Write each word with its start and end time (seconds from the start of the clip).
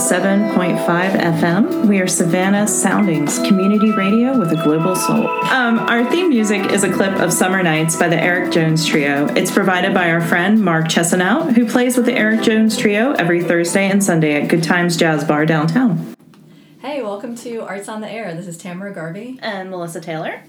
107.5 0.00 1.10
FM. 1.10 1.86
We 1.86 2.00
are 2.00 2.06
Savannah 2.06 2.66
Soundings, 2.66 3.38
community 3.40 3.92
radio 3.92 4.38
with 4.38 4.50
a 4.50 4.56
global 4.64 4.96
soul. 4.96 5.28
Um, 5.28 5.78
our 5.78 6.10
theme 6.10 6.30
music 6.30 6.72
is 6.72 6.84
a 6.84 6.90
clip 6.90 7.12
of 7.20 7.30
Summer 7.30 7.62
Nights 7.62 7.96
by 7.96 8.08
the 8.08 8.18
Eric 8.18 8.50
Jones 8.50 8.86
Trio. 8.86 9.26
It's 9.34 9.50
provided 9.50 9.92
by 9.92 10.10
our 10.10 10.22
friend 10.22 10.64
Mark 10.64 10.86
Chesanout, 10.86 11.52
who 11.52 11.68
plays 11.68 11.98
with 11.98 12.06
the 12.06 12.14
Eric 12.14 12.40
Jones 12.40 12.78
Trio 12.78 13.12
every 13.12 13.44
Thursday 13.44 13.90
and 13.90 14.02
Sunday 14.02 14.40
at 14.40 14.48
Good 14.48 14.62
Times 14.62 14.96
Jazz 14.96 15.22
Bar 15.22 15.44
downtown. 15.44 16.16
Hey, 16.80 17.02
welcome 17.02 17.36
to 17.36 17.58
Arts 17.58 17.90
on 17.90 18.00
the 18.00 18.10
Air. 18.10 18.34
This 18.34 18.46
is 18.46 18.56
Tamara 18.56 18.94
Garvey. 18.94 19.38
And 19.42 19.68
Melissa 19.68 20.00
Taylor. 20.00 20.42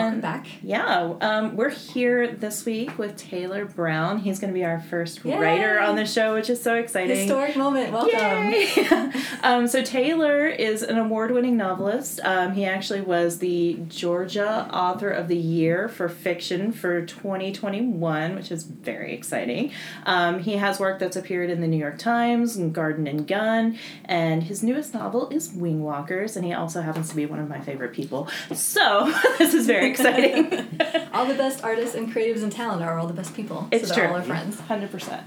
Welcome 0.00 0.20
back. 0.22 0.46
Yeah, 0.62 1.14
um, 1.20 1.56
we're 1.56 1.68
here 1.68 2.28
this 2.28 2.64
week 2.64 2.96
with 2.98 3.16
Taylor 3.18 3.66
Brown. 3.66 4.18
He's 4.20 4.38
going 4.38 4.50
to 4.50 4.58
be 4.58 4.64
our 4.64 4.80
first 4.80 5.22
Yay! 5.24 5.36
writer 5.36 5.78
on 5.78 5.94
the 5.94 6.06
show, 6.06 6.34
which 6.34 6.48
is 6.48 6.62
so 6.62 6.76
exciting. 6.76 7.16
Historic 7.16 7.56
moment. 7.56 7.92
Welcome. 7.92 9.12
Um, 9.42 9.68
so 9.68 9.82
Taylor 9.82 10.46
is 10.46 10.82
an 10.82 10.98
award-winning 10.98 11.56
novelist. 11.56 12.20
Um, 12.24 12.52
he 12.52 12.66
actually 12.66 13.00
was 13.00 13.38
the 13.38 13.78
Georgia 13.88 14.68
Author 14.70 15.08
of 15.08 15.28
the 15.28 15.36
Year 15.36 15.88
for 15.88 16.10
fiction 16.10 16.72
for 16.72 17.00
2021, 17.06 18.34
which 18.34 18.52
is 18.52 18.64
very 18.64 19.14
exciting. 19.14 19.72
Um, 20.04 20.40
he 20.40 20.56
has 20.56 20.78
work 20.78 20.98
that's 20.98 21.16
appeared 21.16 21.48
in 21.48 21.62
the 21.62 21.66
New 21.66 21.78
York 21.78 21.98
Times 21.98 22.56
and 22.56 22.74
Garden 22.74 23.06
and 23.06 23.26
Gun, 23.26 23.78
and 24.04 24.42
his 24.42 24.62
newest 24.62 24.92
novel 24.92 25.30
is 25.30 25.48
Wingwalkers, 25.48 26.36
and 26.36 26.44
he 26.44 26.52
also 26.52 26.82
happens 26.82 27.08
to 27.08 27.16
be 27.16 27.24
one 27.24 27.38
of 27.38 27.48
my 27.48 27.60
favorite 27.60 27.94
people. 27.94 28.28
So 28.52 29.10
this 29.38 29.54
is 29.54 29.66
very 29.66 29.89
exciting. 29.90 30.68
All 31.12 31.26
the 31.26 31.34
best 31.34 31.62
artists 31.64 31.94
and 31.94 32.12
creatives 32.12 32.42
and 32.42 32.50
talent 32.50 32.82
are 32.82 32.98
all 32.98 33.06
the 33.06 33.12
best 33.12 33.34
people. 33.34 33.68
It's 33.72 33.88
so 33.88 33.94
true. 33.94 34.06
all 34.06 34.14
our 34.14 34.22
friends. 34.22 34.58
Hundred 34.60 34.90
percent. 34.90 35.22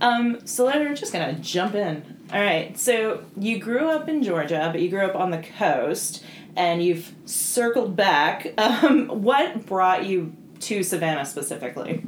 Um, 0.00 0.46
so 0.46 0.66
we're 0.66 0.94
just 0.94 1.12
gonna 1.12 1.34
jump 1.34 1.74
in. 1.74 2.04
All 2.32 2.40
right. 2.40 2.78
So 2.78 3.24
you 3.36 3.58
grew 3.58 3.90
up 3.90 4.08
in 4.08 4.22
Georgia, 4.22 4.70
but 4.72 4.80
you 4.80 4.88
grew 4.88 5.04
up 5.04 5.16
on 5.16 5.30
the 5.30 5.44
coast, 5.58 6.24
and 6.56 6.82
you've 6.82 7.12
circled 7.26 7.96
back. 7.96 8.54
Um, 8.58 9.08
what 9.22 9.66
brought 9.66 10.06
you 10.06 10.34
to 10.60 10.82
Savannah 10.82 11.26
specifically? 11.26 12.02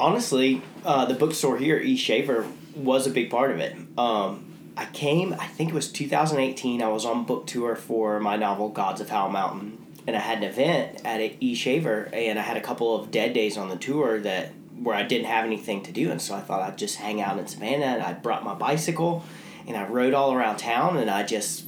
honestly, 0.00 0.62
uh, 0.84 1.04
the 1.06 1.14
bookstore 1.14 1.58
here, 1.58 1.78
E 1.78 1.96
Shaver, 1.96 2.46
was 2.74 3.06
a 3.06 3.10
big 3.10 3.30
part 3.30 3.50
of 3.50 3.58
it. 3.60 3.76
Um, 3.98 4.44
I 4.76 4.86
came, 4.86 5.32
I 5.34 5.46
think 5.46 5.70
it 5.70 5.74
was 5.74 5.90
2018. 5.90 6.82
I 6.82 6.88
was 6.88 7.04
on 7.04 7.24
book 7.24 7.46
tour 7.46 7.76
for 7.76 8.20
my 8.20 8.36
novel 8.36 8.68
Gods 8.68 9.00
of 9.00 9.08
Howl 9.08 9.30
Mountain, 9.30 9.85
and 10.06 10.16
I 10.16 10.20
had 10.20 10.38
an 10.38 10.44
event 10.44 11.02
at 11.04 11.20
a 11.20 11.36
E 11.40 11.54
Shaver, 11.54 12.08
and 12.12 12.38
I 12.38 12.42
had 12.42 12.56
a 12.56 12.60
couple 12.60 12.94
of 12.98 13.10
dead 13.10 13.32
days 13.32 13.56
on 13.56 13.68
the 13.68 13.76
tour 13.76 14.20
that 14.20 14.52
where 14.82 14.94
I 14.94 15.02
didn't 15.02 15.26
have 15.26 15.44
anything 15.44 15.82
to 15.84 15.92
do, 15.92 16.10
and 16.10 16.20
so 16.20 16.34
I 16.34 16.40
thought 16.40 16.60
I'd 16.60 16.78
just 16.78 16.96
hang 16.96 17.20
out 17.20 17.38
in 17.38 17.46
Savannah. 17.46 17.86
And 17.86 18.02
I 18.02 18.12
brought 18.12 18.44
my 18.44 18.54
bicycle, 18.54 19.24
and 19.66 19.76
I 19.76 19.86
rode 19.86 20.14
all 20.14 20.32
around 20.32 20.58
town, 20.58 20.96
and 20.96 21.10
I 21.10 21.22
just 21.22 21.64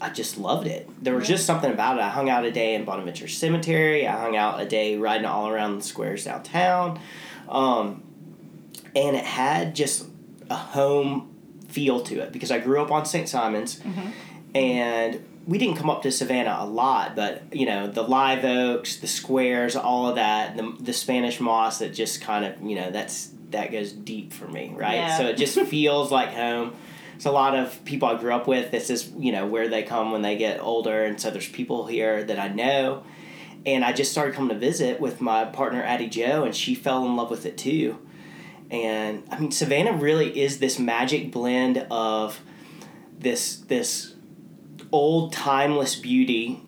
I 0.00 0.10
just 0.10 0.38
loved 0.38 0.66
it. 0.66 0.88
There 1.02 1.14
was 1.14 1.28
just 1.28 1.44
something 1.44 1.70
about 1.70 1.98
it. 1.98 2.02
I 2.02 2.08
hung 2.08 2.30
out 2.30 2.44
a 2.44 2.50
day 2.50 2.74
in 2.74 2.84
Bonaventure 2.84 3.28
Cemetery. 3.28 4.06
I 4.06 4.18
hung 4.18 4.36
out 4.36 4.60
a 4.60 4.64
day 4.64 4.96
riding 4.96 5.26
all 5.26 5.48
around 5.48 5.78
the 5.78 5.84
squares 5.84 6.24
downtown. 6.24 6.98
Um, 7.48 8.02
and 8.96 9.14
it 9.14 9.24
had 9.24 9.74
just 9.74 10.06
a 10.48 10.54
home 10.56 11.34
feel 11.68 12.02
to 12.02 12.20
it 12.20 12.32
because 12.32 12.50
I 12.50 12.58
grew 12.58 12.80
up 12.80 12.90
on 12.90 13.04
St. 13.04 13.28
Simons 13.28 13.80
and 14.54 15.22
we 15.46 15.58
didn't 15.58 15.76
come 15.76 15.90
up 15.90 16.02
to 16.02 16.12
Savannah 16.12 16.58
a 16.60 16.66
lot, 16.66 17.16
but 17.16 17.42
you 17.52 17.66
know, 17.66 17.86
the 17.86 18.02
live 18.02 18.44
oaks, 18.44 18.96
the 18.96 19.06
squares, 19.06 19.76
all 19.76 20.08
of 20.08 20.16
that, 20.16 20.56
the, 20.56 20.76
the 20.80 20.92
Spanish 20.92 21.40
moss 21.40 21.78
that 21.78 21.94
just 21.94 22.20
kind 22.20 22.44
of, 22.44 22.60
you 22.62 22.76
know, 22.76 22.90
that's 22.90 23.30
that 23.50 23.72
goes 23.72 23.92
deep 23.92 24.32
for 24.32 24.46
me, 24.46 24.72
right? 24.76 24.94
Yeah. 24.94 25.18
So 25.18 25.26
it 25.26 25.36
just 25.36 25.58
feels 25.68 26.10
like 26.10 26.30
home. 26.30 26.74
It's 27.16 27.26
a 27.26 27.30
lot 27.30 27.54
of 27.54 27.84
people 27.84 28.08
I 28.08 28.18
grew 28.18 28.32
up 28.32 28.46
with. 28.46 28.70
This 28.70 28.88
is, 28.88 29.10
you 29.18 29.32
know, 29.32 29.46
where 29.46 29.68
they 29.68 29.82
come 29.82 30.12
when 30.12 30.22
they 30.22 30.36
get 30.36 30.60
older. 30.60 31.04
And 31.04 31.20
so 31.20 31.30
there's 31.30 31.48
people 31.48 31.86
here 31.86 32.24
that 32.24 32.38
I 32.38 32.48
know. 32.48 33.04
And 33.66 33.84
I 33.84 33.92
just 33.92 34.10
started 34.10 34.34
coming 34.34 34.50
to 34.50 34.58
visit 34.58 35.00
with 35.00 35.20
my 35.20 35.44
partner, 35.44 35.82
Addie 35.82 36.08
Joe, 36.08 36.44
and 36.44 36.56
she 36.56 36.74
fell 36.74 37.04
in 37.04 37.16
love 37.16 37.30
with 37.30 37.44
it 37.44 37.58
too. 37.58 37.98
And 38.70 39.24
I 39.30 39.38
mean, 39.38 39.50
Savannah 39.50 39.92
really 39.92 40.40
is 40.40 40.60
this 40.60 40.78
magic 40.78 41.30
blend 41.30 41.86
of 41.90 42.40
this 43.18 43.56
this 43.56 44.09
old 44.92 45.32
timeless 45.32 45.94
beauty 45.96 46.62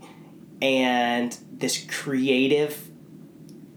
and 0.61 1.37
this 1.51 1.85
creative 1.89 2.89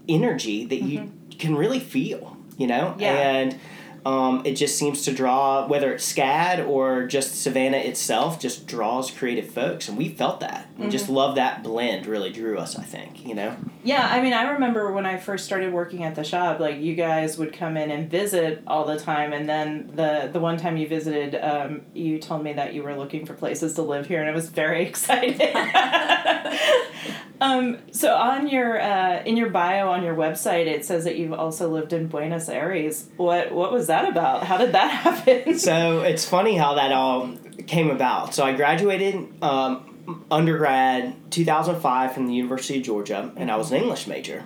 energy 0.08 0.64
that 0.66 0.82
you 0.82 1.12
can 1.38 1.56
really 1.56 1.80
feel, 1.80 2.36
you 2.56 2.66
know? 2.66 2.90
Mm-hmm. 2.90 3.00
Yeah. 3.00 3.14
And 3.14 3.58
um, 4.04 4.42
it 4.46 4.52
just 4.54 4.78
seems 4.78 5.02
to 5.02 5.12
draw, 5.12 5.66
whether 5.66 5.92
it's 5.92 6.12
SCAD 6.12 6.66
or 6.68 7.06
just 7.08 7.42
Savannah 7.42 7.78
itself, 7.78 8.38
just 8.38 8.66
draws 8.68 9.10
creative 9.10 9.50
folks. 9.50 9.88
And 9.88 9.98
we 9.98 10.08
felt 10.08 10.40
that. 10.40 10.66
And 10.74 10.82
Mm-hmm. 10.82 10.90
just 10.90 11.08
love 11.08 11.34
that 11.34 11.64
blend 11.64 12.06
really 12.06 12.30
drew 12.30 12.56
us, 12.58 12.78
I 12.78 12.84
think, 12.84 13.26
you 13.26 13.34
know? 13.34 13.56
Yeah, 13.86 14.04
I 14.04 14.20
mean, 14.20 14.32
I 14.32 14.54
remember 14.54 14.90
when 14.90 15.06
I 15.06 15.16
first 15.16 15.44
started 15.44 15.72
working 15.72 16.02
at 16.02 16.16
the 16.16 16.24
shop, 16.24 16.58
like 16.58 16.80
you 16.80 16.96
guys 16.96 17.38
would 17.38 17.52
come 17.52 17.76
in 17.76 17.92
and 17.92 18.10
visit 18.10 18.64
all 18.66 18.84
the 18.84 18.98
time, 18.98 19.32
and 19.32 19.48
then 19.48 19.92
the 19.94 20.28
the 20.32 20.40
one 20.40 20.56
time 20.56 20.76
you 20.76 20.88
visited, 20.88 21.36
um, 21.36 21.82
you 21.94 22.18
told 22.18 22.42
me 22.42 22.52
that 22.54 22.74
you 22.74 22.82
were 22.82 22.96
looking 22.96 23.24
for 23.24 23.34
places 23.34 23.74
to 23.74 23.82
live 23.82 24.08
here, 24.08 24.20
and 24.20 24.28
I 24.28 24.32
was 24.32 24.48
very 24.48 24.82
excited. 24.88 25.40
um, 27.40 27.78
so 27.92 28.12
on 28.12 28.48
your 28.48 28.80
uh, 28.80 29.22
in 29.22 29.36
your 29.36 29.50
bio 29.50 29.88
on 29.88 30.02
your 30.02 30.16
website, 30.16 30.66
it 30.66 30.84
says 30.84 31.04
that 31.04 31.16
you've 31.16 31.32
also 31.32 31.70
lived 31.70 31.92
in 31.92 32.08
Buenos 32.08 32.48
Aires. 32.48 33.08
What 33.16 33.52
what 33.52 33.70
was 33.70 33.86
that 33.86 34.08
about? 34.08 34.42
How 34.42 34.56
did 34.56 34.72
that 34.72 34.90
happen? 34.90 35.60
so 35.60 36.00
it's 36.00 36.28
funny 36.28 36.56
how 36.56 36.74
that 36.74 36.90
all 36.90 37.36
came 37.68 37.90
about. 37.90 38.34
So 38.34 38.44
I 38.44 38.52
graduated 38.52 39.40
um, 39.44 39.95
undergrad 40.30 41.14
2005 41.30 42.12
from 42.12 42.26
the 42.26 42.34
University 42.34 42.78
of 42.78 42.84
Georgia, 42.84 43.32
and 43.36 43.50
I 43.50 43.56
was 43.56 43.70
an 43.70 43.78
English 43.78 44.06
major, 44.06 44.44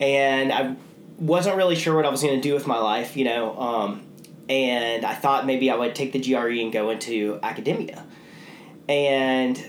and 0.00 0.52
I 0.52 0.76
wasn't 1.18 1.56
really 1.56 1.76
sure 1.76 1.94
what 1.94 2.04
I 2.04 2.10
was 2.10 2.22
going 2.22 2.34
to 2.34 2.40
do 2.40 2.54
with 2.54 2.66
my 2.66 2.78
life, 2.78 3.16
you 3.16 3.24
know. 3.24 3.58
Um, 3.58 4.02
and 4.48 5.04
I 5.04 5.14
thought 5.14 5.46
maybe 5.46 5.70
I 5.70 5.76
would 5.76 5.94
take 5.94 6.12
the 6.12 6.20
GRE 6.20 6.60
and 6.60 6.72
go 6.72 6.90
into 6.90 7.38
academia, 7.42 8.04
and 8.88 9.62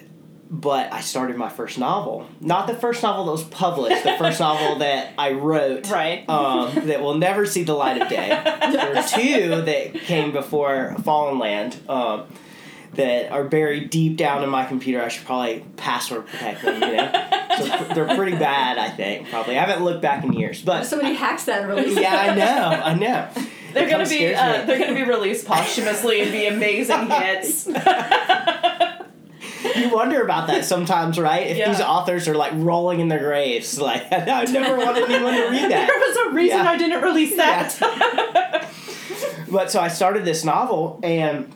but 0.50 0.92
I 0.92 1.02
started 1.02 1.38
my 1.38 1.50
first 1.50 1.78
novel. 1.78 2.28
Not 2.42 2.66
the 2.66 2.74
first 2.74 3.04
novel 3.04 3.26
that 3.26 3.32
was 3.32 3.44
published, 3.44 4.04
the 4.04 4.18
first 4.18 4.40
novel 4.40 4.80
that 4.80 5.14
I 5.18 5.34
wrote. 5.34 5.90
Right. 5.92 6.28
Um, 6.28 6.88
that 6.88 7.02
will 7.02 7.14
never 7.14 7.46
see 7.46 7.64
the 7.64 7.76
light 7.76 8.02
of 8.02 8.10
day. 8.10 8.30
There 8.70 8.94
were 8.94 9.04
two 9.04 9.62
that 9.64 9.94
came 10.02 10.32
before 10.32 10.96
Fallen 11.04 11.40
Land 11.40 11.78
um, 11.90 12.26
that 13.00 13.32
are 13.32 13.44
buried 13.44 13.90
deep 13.90 14.16
down 14.18 14.44
in 14.44 14.50
my 14.50 14.66
computer. 14.66 15.02
I 15.02 15.08
should 15.08 15.26
probably 15.26 15.66
password 15.78 16.28
protect 16.28 16.62
them, 16.62 16.82
you 16.82 16.96
know? 16.98 17.28
So 17.58 17.66
they're 17.96 18.16
pretty 18.16 18.38
bad, 18.38 18.78
I 18.78 18.90
think, 18.90 19.30
probably. 19.30 19.58
I 19.58 19.66
haven't 19.66 19.84
looked 19.84 20.02
back 20.02 20.24
in 20.24 20.34
years. 20.34 20.62
But 20.62 20.86
Somebody 20.86 21.16
hacks 21.16 21.46
that 21.46 21.62
and 21.62 21.70
releases 21.76 21.98
yeah, 22.00 22.16
I 22.16 22.36
know, 22.36 22.70
I 22.84 22.94
know. 22.94 23.30
They're 23.74 23.88
It 23.88 23.92
gonna 23.92 24.10
be 24.10 24.34
uh, 24.34 24.66
they're 24.66 24.80
gonna 24.80 24.96
be 24.96 25.04
released 25.04 25.46
posthumously 25.46 26.22
and 26.22 26.32
be 26.32 26.48
amazing 26.48 27.06
hits. 27.08 27.68
You 29.76 29.90
wonder 29.94 30.24
about 30.24 30.48
that 30.48 30.66
sometimes, 30.66 31.20
right? 31.20 31.46
If 31.48 31.68
these 31.68 31.80
authors 31.82 32.28
are 32.28 32.34
like 32.34 32.52
rolling 32.56 33.00
in 33.00 33.10
their 33.10 33.20
graves, 33.20 33.80
like 33.80 34.12
I 34.12 34.46
never 34.46 34.76
wanted 34.78 35.10
anyone 35.10 35.34
to 35.36 35.50
read 35.50 35.70
that. 35.72 35.88
there 35.88 36.00
was 36.00 36.18
a 36.32 36.34
reason 36.36 36.58
Yeah. 36.58 36.70
I 36.70 36.78
didn't 36.78 37.02
release 37.04 37.36
that. 37.36 38.70
But 39.52 39.70
so 39.72 39.80
I 39.80 39.88
started 39.90 40.26
this 40.26 40.44
novel, 40.44 41.00
and 41.04 41.54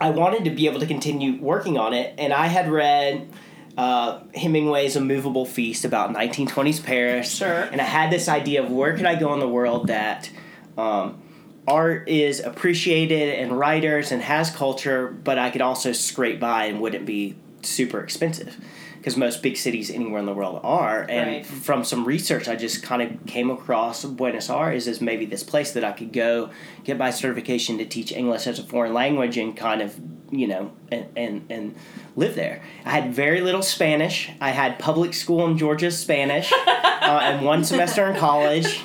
I 0.00 0.10
wanted 0.10 0.44
to 0.44 0.50
be 0.50 0.66
able 0.66 0.80
to 0.80 0.86
continue 0.86 1.40
working 1.40 1.78
on 1.78 1.94
it. 1.94 2.14
And 2.18 2.32
I 2.32 2.46
had 2.46 2.70
read 2.70 3.28
uh, 3.76 4.20
Hemingway's 4.34 4.96
A 4.96 5.00
Movable 5.00 5.46
Feast 5.46 5.84
about 5.84 6.14
1920s 6.14 6.82
Paris. 6.82 7.34
Sure. 7.34 7.62
And 7.62 7.80
I 7.80 7.84
had 7.84 8.10
this 8.10 8.28
idea 8.28 8.62
of 8.62 8.70
where 8.70 8.96
could 8.96 9.06
I 9.06 9.14
go 9.14 9.32
in 9.34 9.40
the 9.40 9.48
world 9.48 9.88
that 9.88 10.30
um, 10.76 11.22
art 11.66 12.08
is 12.08 12.40
appreciated 12.40 13.38
and 13.38 13.58
writers 13.58 14.12
and 14.12 14.22
has 14.22 14.50
culture, 14.50 15.08
but 15.08 15.38
I 15.38 15.50
could 15.50 15.62
also 15.62 15.92
scrape 15.92 16.40
by 16.40 16.66
and 16.66 16.80
wouldn't 16.80 17.06
be 17.06 17.36
super 17.62 18.00
expensive. 18.00 18.56
Because 19.04 19.18
most 19.18 19.42
big 19.42 19.58
cities 19.58 19.90
anywhere 19.90 20.18
in 20.18 20.24
the 20.24 20.32
world 20.32 20.60
are. 20.64 21.02
And 21.10 21.28
Right. 21.30 21.44
from 21.44 21.84
some 21.84 22.06
research, 22.06 22.48
I 22.48 22.56
just 22.56 22.82
kind 22.82 23.02
of 23.02 23.26
came 23.26 23.50
across 23.50 24.02
Buenos 24.02 24.48
Aires 24.48 24.88
as 24.88 25.02
maybe 25.02 25.26
this 25.26 25.42
place 25.42 25.72
that 25.72 25.84
I 25.84 25.92
could 25.92 26.10
go 26.10 26.48
get 26.84 26.96
my 26.96 27.10
certification 27.10 27.76
to 27.76 27.84
teach 27.84 28.12
English 28.12 28.46
as 28.46 28.58
a 28.58 28.62
foreign 28.62 28.94
language 28.94 29.36
and 29.36 29.54
kind 29.54 29.82
of, 29.82 29.94
you 30.30 30.46
know, 30.46 30.72
and, 30.90 31.04
and, 31.18 31.44
and 31.50 31.74
live 32.16 32.34
there. 32.34 32.62
I 32.86 32.92
had 32.92 33.12
very 33.12 33.42
little 33.42 33.60
Spanish. 33.60 34.30
I 34.40 34.52
had 34.52 34.78
public 34.78 35.12
school 35.12 35.44
in 35.48 35.58
Georgia 35.58 35.90
Spanish 35.90 36.50
uh, 36.66 37.20
and 37.22 37.44
one 37.44 37.62
semester 37.62 38.08
in 38.08 38.16
college. 38.16 38.80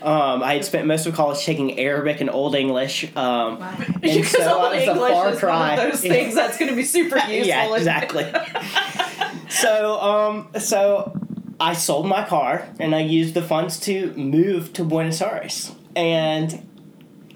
Um, 0.00 0.42
I 0.42 0.54
had 0.54 0.64
spent 0.64 0.86
most 0.86 1.04
of 1.06 1.14
college 1.14 1.44
taking 1.44 1.78
Arabic 1.78 2.22
and 2.22 2.30
Old 2.30 2.54
English. 2.54 3.04
Um, 3.14 3.58
Wow. 3.58 3.74
and 3.80 4.00
Because 4.00 4.30
so 4.30 4.62
old 4.64 4.72
English 4.74 5.34
is 5.34 5.38
cry. 5.40 5.76
one 5.76 5.78
of 5.86 5.90
those 5.92 6.00
things 6.00 6.34
that's 6.34 6.56
going 6.56 6.70
to 6.70 6.76
be 6.76 6.84
super 6.84 7.16
useful. 7.28 7.46
yeah, 7.46 7.74
exactly. 7.76 8.24
So, 9.48 10.00
um, 10.00 10.48
so 10.58 11.18
I 11.60 11.74
sold 11.74 12.06
my 12.06 12.24
car 12.24 12.68
and 12.78 12.94
I 12.94 13.00
used 13.00 13.34
the 13.34 13.42
funds 13.42 13.80
to 13.80 14.12
move 14.14 14.72
to 14.74 14.84
Buenos 14.84 15.20
Aires. 15.20 15.72
And 15.96 16.66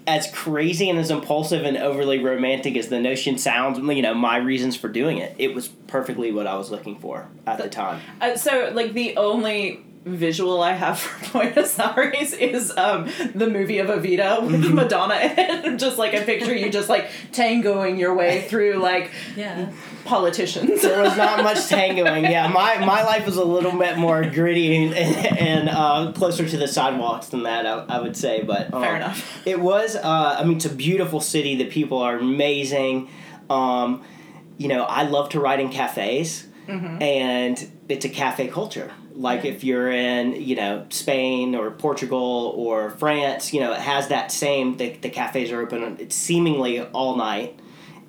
as 0.05 0.29
crazy 0.31 0.89
and 0.89 0.99
as 0.99 1.09
impulsive 1.09 1.65
and 1.65 1.77
overly 1.77 2.19
romantic 2.19 2.75
as 2.75 2.89
the 2.89 2.99
notion 2.99 3.37
sounds, 3.37 3.77
you 3.79 4.01
know, 4.01 4.13
my 4.13 4.37
reasons 4.37 4.75
for 4.75 4.89
doing 4.89 5.17
it, 5.17 5.35
it 5.37 5.53
was 5.53 5.67
perfectly 5.67 6.31
what 6.31 6.47
I 6.47 6.55
was 6.55 6.71
looking 6.71 6.97
for 6.99 7.27
at 7.45 7.57
the 7.57 7.69
time. 7.69 8.01
Uh, 8.19 8.35
so, 8.35 8.71
like, 8.73 8.93
the 8.93 9.15
only 9.17 9.83
visual 10.05 10.61
I 10.61 10.73
have 10.73 10.99
for 10.99 11.39
Buenos 11.43 11.79
Aires 11.79 12.33
is 12.33 12.71
um, 12.77 13.09
the 13.33 13.47
movie 13.49 13.79
of 13.79 13.87
Evita 13.87 14.41
with 14.45 14.63
Mm-hmm. 14.63 14.75
Madonna 14.75 15.13
and 15.15 15.79
just 15.85 15.97
like 15.97 16.13
I 16.13 16.23
picture 16.23 16.53
you 16.55 16.69
just 16.69 16.89
like 16.89 17.09
tangoing 17.31 17.97
your 17.97 18.13
way 18.13 18.41
through 18.41 18.75
like 18.75 19.11
Yeah. 19.35 19.71
politicians. 20.05 20.81
There 20.81 21.01
was 21.01 21.15
not 21.15 21.43
much 21.43 21.67
tangoing. 21.67 22.25
Yeah, 22.25 22.47
my, 22.49 22.77
my 22.85 23.03
life 23.03 23.25
was 23.25 23.37
a 23.37 23.43
little 23.45 23.71
bit 23.77 23.97
more 23.97 24.23
gritty 24.29 24.75
and, 24.85 24.93
and 24.93 25.69
uh, 25.69 26.11
closer 26.13 26.47
to 26.47 26.57
the 26.57 26.67
sidewalks 26.67 27.27
than 27.27 27.43
that, 27.43 27.65
I, 27.65 27.85
I 27.87 28.01
would 28.01 28.17
say. 28.17 28.41
But 28.43 28.73
um, 28.73 28.81
Fair 28.81 28.95
enough. 28.97 29.41
It 29.47 29.59
was. 29.61 29.95
Uh, 29.95 30.35
I 30.39 30.43
mean, 30.43 30.57
it's 30.57 30.65
a 30.65 30.69
beautiful 30.73 31.21
city. 31.21 31.55
The 31.55 31.65
people 31.69 31.99
are 31.99 32.17
amazing. 32.17 33.09
Um, 33.49 34.03
you 34.57 34.67
know, 34.67 34.83
I 34.83 35.03
love 35.03 35.29
to 35.29 35.39
ride 35.39 35.59
in 35.61 35.69
cafes, 35.69 36.47
and 36.67 37.69
it's 37.89 38.05
a 38.05 38.09
cafe 38.09 38.47
culture. 38.47 38.91
Like 39.15 39.45
if 39.45 39.63
you're 39.63 39.91
in, 39.91 40.41
you 40.41 40.55
know, 40.55 40.85
Spain 40.89 41.55
or 41.55 41.71
Portugal 41.71 42.53
or 42.55 42.89
France, 42.91 43.53
you 43.53 43.59
know, 43.59 43.73
it 43.73 43.79
has 43.79 44.07
that 44.07 44.31
same. 44.31 44.77
The, 44.77 44.89
the 44.89 45.09
cafes 45.09 45.51
are 45.51 45.61
open. 45.61 45.97
It's 45.99 46.15
seemingly 46.15 46.81
all 46.81 47.15
night, 47.15 47.59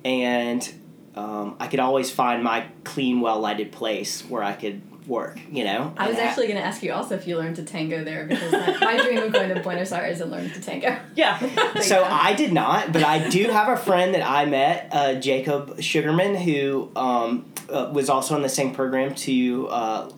and 0.03 0.67
um, 1.15 1.55
I 1.59 1.67
could 1.67 1.79
always 1.79 2.11
find 2.11 2.43
my 2.43 2.67
clean, 2.83 3.21
well 3.21 3.39
lighted 3.39 3.71
place 3.71 4.21
where 4.21 4.43
I 4.43 4.53
could 4.53 4.81
work. 5.07 5.39
You 5.51 5.63
know, 5.63 5.93
I 5.97 6.09
was 6.09 6.17
actually 6.17 6.47
going 6.47 6.57
to 6.57 6.65
ask 6.65 6.83
you 6.83 6.91
also 6.93 7.15
if 7.15 7.27
you 7.27 7.37
learned 7.37 7.57
to 7.57 7.63
tango 7.63 8.03
there 8.03 8.25
because 8.25 8.51
my, 8.51 8.77
my 8.79 9.03
dream 9.03 9.19
of 9.19 9.31
going 9.31 9.53
to 9.53 9.61
Buenos 9.61 9.91
Aires 9.91 10.21
is 10.21 10.27
learning 10.27 10.51
to 10.51 10.61
tango. 10.61 10.97
yeah. 11.15 11.39
So 11.81 12.03
I 12.03 12.33
did 12.33 12.51
not, 12.51 12.91
but 12.91 13.03
I 13.03 13.29
do 13.29 13.43
have 13.49 13.69
a 13.69 13.77
friend 13.77 14.15
that 14.15 14.27
I 14.27 14.45
met, 14.45 14.89
uh, 14.91 15.15
Jacob 15.15 15.81
Sugarman, 15.81 16.35
who 16.35 16.89
um, 16.95 17.45
uh, 17.69 17.91
was 17.93 18.09
also 18.09 18.35
in 18.35 18.41
the 18.41 18.49
same 18.49 18.73
program 18.73 19.13
to 19.15 19.67
uh, 19.67 20.09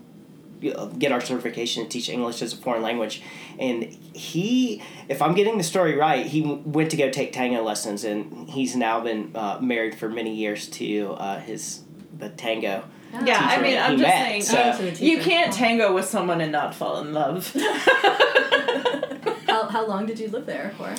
get 0.59 1.11
our 1.11 1.21
certification 1.21 1.83
to 1.83 1.89
teach 1.89 2.09
English 2.09 2.41
as 2.41 2.53
a 2.53 2.57
foreign 2.57 2.81
language. 2.81 3.21
And 3.59 3.83
he, 3.83 4.81
if 5.09 5.21
I'm 5.21 5.33
getting 5.35 5.57
the 5.57 5.63
story 5.63 5.95
right, 5.95 6.25
he 6.25 6.41
went 6.41 6.91
to 6.91 6.97
go 6.97 7.09
take 7.09 7.33
tango 7.33 7.63
lessons, 7.63 8.03
and 8.03 8.49
he's 8.49 8.75
now 8.75 8.99
been 9.01 9.31
uh, 9.35 9.59
married 9.61 9.95
for 9.95 10.09
many 10.09 10.35
years 10.35 10.67
to 10.69 11.11
uh, 11.13 11.39
his 11.39 11.83
the 12.17 12.29
tango. 12.29 12.83
Yeah, 13.23 13.39
I 13.39 13.61
mean, 13.61 13.77
I'm 13.77 13.91
just 13.97 14.01
met, 14.01 14.25
saying, 14.25 14.41
so- 14.43 14.71
Oh, 14.73 14.77
to 14.77 14.91
the 14.91 15.05
you 15.05 15.19
can't 15.19 15.53
tango 15.53 15.93
with 15.93 16.05
someone 16.05 16.41
and 16.41 16.51
not 16.51 16.75
fall 16.75 16.99
in 16.99 17.13
love. 17.13 17.55
How, 19.47 19.65
how 19.69 19.87
long 19.87 20.05
did 20.05 20.19
you 20.19 20.27
live 20.27 20.45
there 20.45 20.73
for? 20.77 20.93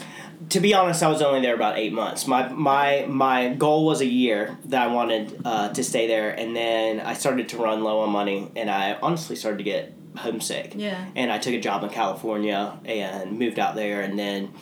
To 0.50 0.60
be 0.60 0.74
honest, 0.74 1.02
I 1.02 1.08
was 1.08 1.20
only 1.20 1.40
there 1.40 1.54
about 1.54 1.78
eight 1.78 1.92
months. 1.92 2.26
My 2.26 2.48
my 2.48 3.06
my 3.06 3.48
goal 3.54 3.84
was 3.84 4.00
a 4.00 4.06
year 4.06 4.56
that 4.66 4.82
I 4.82 4.92
wanted 4.92 5.40
uh, 5.44 5.70
to 5.70 5.84
stay 5.84 6.06
there, 6.06 6.30
and 6.30 6.56
then 6.56 7.00
I 7.00 7.14
started 7.14 7.48
to 7.50 7.58
run 7.58 7.82
low 7.82 8.00
on 8.00 8.10
money, 8.10 8.50
and 8.56 8.70
I 8.70 8.98
honestly 9.02 9.36
started 9.36 9.58
to 9.58 9.64
get 9.64 9.94
homesick. 10.16 10.72
Yeah. 10.74 11.04
And 11.14 11.30
I 11.30 11.38
took 11.38 11.54
a 11.54 11.60
job 11.60 11.84
in 11.84 11.90
California 11.90 12.78
and 12.84 13.38
moved 13.38 13.58
out 13.58 13.74
there, 13.74 14.00
and 14.00 14.18
then 14.18 14.52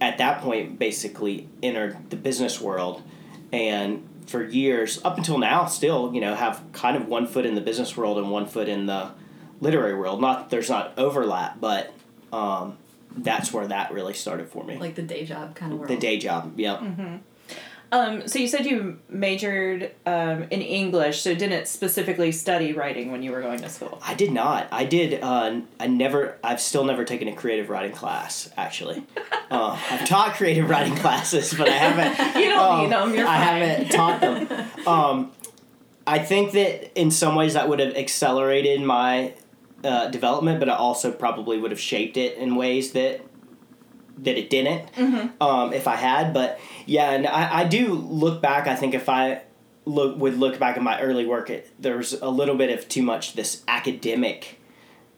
at 0.00 0.18
that 0.18 0.42
point, 0.42 0.78
basically 0.78 1.48
entered 1.62 2.10
the 2.10 2.16
business 2.16 2.60
world, 2.60 3.02
and 3.52 4.08
for 4.26 4.44
years 4.44 5.00
up 5.04 5.16
until 5.16 5.38
now, 5.38 5.66
still 5.66 6.12
you 6.14 6.20
know 6.20 6.34
have 6.34 6.62
kind 6.72 6.96
of 6.96 7.08
one 7.08 7.26
foot 7.26 7.46
in 7.46 7.54
the 7.54 7.60
business 7.60 7.96
world 7.96 8.18
and 8.18 8.30
one 8.30 8.46
foot 8.46 8.68
in 8.68 8.86
the 8.86 9.10
literary 9.60 9.94
world. 9.94 10.20
Not 10.20 10.50
there's 10.50 10.68
not 10.68 10.92
overlap, 10.98 11.60
but. 11.60 11.94
Um, 12.32 12.78
that's 13.16 13.52
where 13.52 13.66
that 13.66 13.92
really 13.92 14.14
started 14.14 14.48
for 14.48 14.64
me. 14.64 14.78
Like 14.78 14.94
the 14.94 15.02
day 15.02 15.24
job 15.24 15.54
kind 15.54 15.72
of 15.72 15.78
world. 15.78 15.90
The 15.90 15.96
day 15.96 16.18
job, 16.18 16.58
yep. 16.58 16.82
um, 17.92 18.26
so 18.26 18.38
you 18.38 18.48
said 18.48 18.64
you 18.64 18.98
majored 19.08 19.90
um, 20.06 20.44
in 20.44 20.62
English, 20.62 21.20
so 21.20 21.34
didn't 21.34 21.68
specifically 21.68 22.32
study 22.32 22.72
writing 22.72 23.12
when 23.12 23.22
you 23.22 23.32
were 23.32 23.42
going 23.42 23.60
to 23.60 23.68
school. 23.68 23.98
I 24.02 24.14
did 24.14 24.32
not. 24.32 24.68
I 24.72 24.84
did. 24.84 25.22
Uh, 25.22 25.60
I 25.78 25.86
never. 25.86 26.38
I've 26.42 26.60
still 26.60 26.84
never 26.84 27.04
taken 27.04 27.28
a 27.28 27.34
creative 27.34 27.68
writing 27.68 27.92
class. 27.92 28.50
Actually, 28.56 29.04
uh, 29.50 29.78
I've 29.90 30.08
taught 30.08 30.34
creative 30.34 30.70
writing 30.70 30.96
classes, 30.96 31.52
but 31.54 31.68
I 31.68 31.72
haven't. 31.72 32.32
You 32.42 32.48
don't 32.48 32.58
um, 32.60 32.82
need 32.82 32.92
them. 32.92 33.14
You're 33.14 33.26
I 33.26 33.38
fine. 33.38 33.62
haven't 33.62 33.88
taught 33.90 34.20
them. 34.20 34.68
Um, 34.86 35.32
I 36.06 36.18
think 36.18 36.52
that 36.52 36.98
in 36.98 37.10
some 37.12 37.36
ways 37.36 37.54
that 37.54 37.68
would 37.68 37.78
have 37.78 37.94
accelerated 37.94 38.80
my 38.80 39.34
uh, 39.84 40.08
development, 40.08 40.60
but 40.60 40.68
I 40.68 40.76
also 40.76 41.10
probably 41.12 41.58
would 41.58 41.70
have 41.70 41.80
shaped 41.80 42.16
it 42.16 42.36
in 42.38 42.56
ways 42.56 42.92
that 42.92 43.20
that 44.18 44.36
it 44.38 44.50
didn't 44.50 44.88
um, 45.40 45.72
if 45.72 45.88
I 45.88 45.96
had. 45.96 46.32
But 46.34 46.60
yeah, 46.86 47.10
and 47.10 47.26
I, 47.26 47.60
I 47.60 47.64
do 47.64 47.94
look 47.94 48.42
back. 48.42 48.66
I 48.66 48.76
think 48.76 48.94
if 48.94 49.08
I 49.08 49.42
look 49.84 50.16
would 50.18 50.38
look 50.38 50.58
back 50.58 50.76
at 50.76 50.82
my 50.82 51.00
early 51.00 51.26
work, 51.26 51.50
it, 51.50 51.70
there's 51.78 52.12
a 52.14 52.28
little 52.28 52.54
bit 52.56 52.70
of 52.76 52.88
too 52.88 53.02
much 53.02 53.34
this 53.34 53.62
academic 53.66 54.60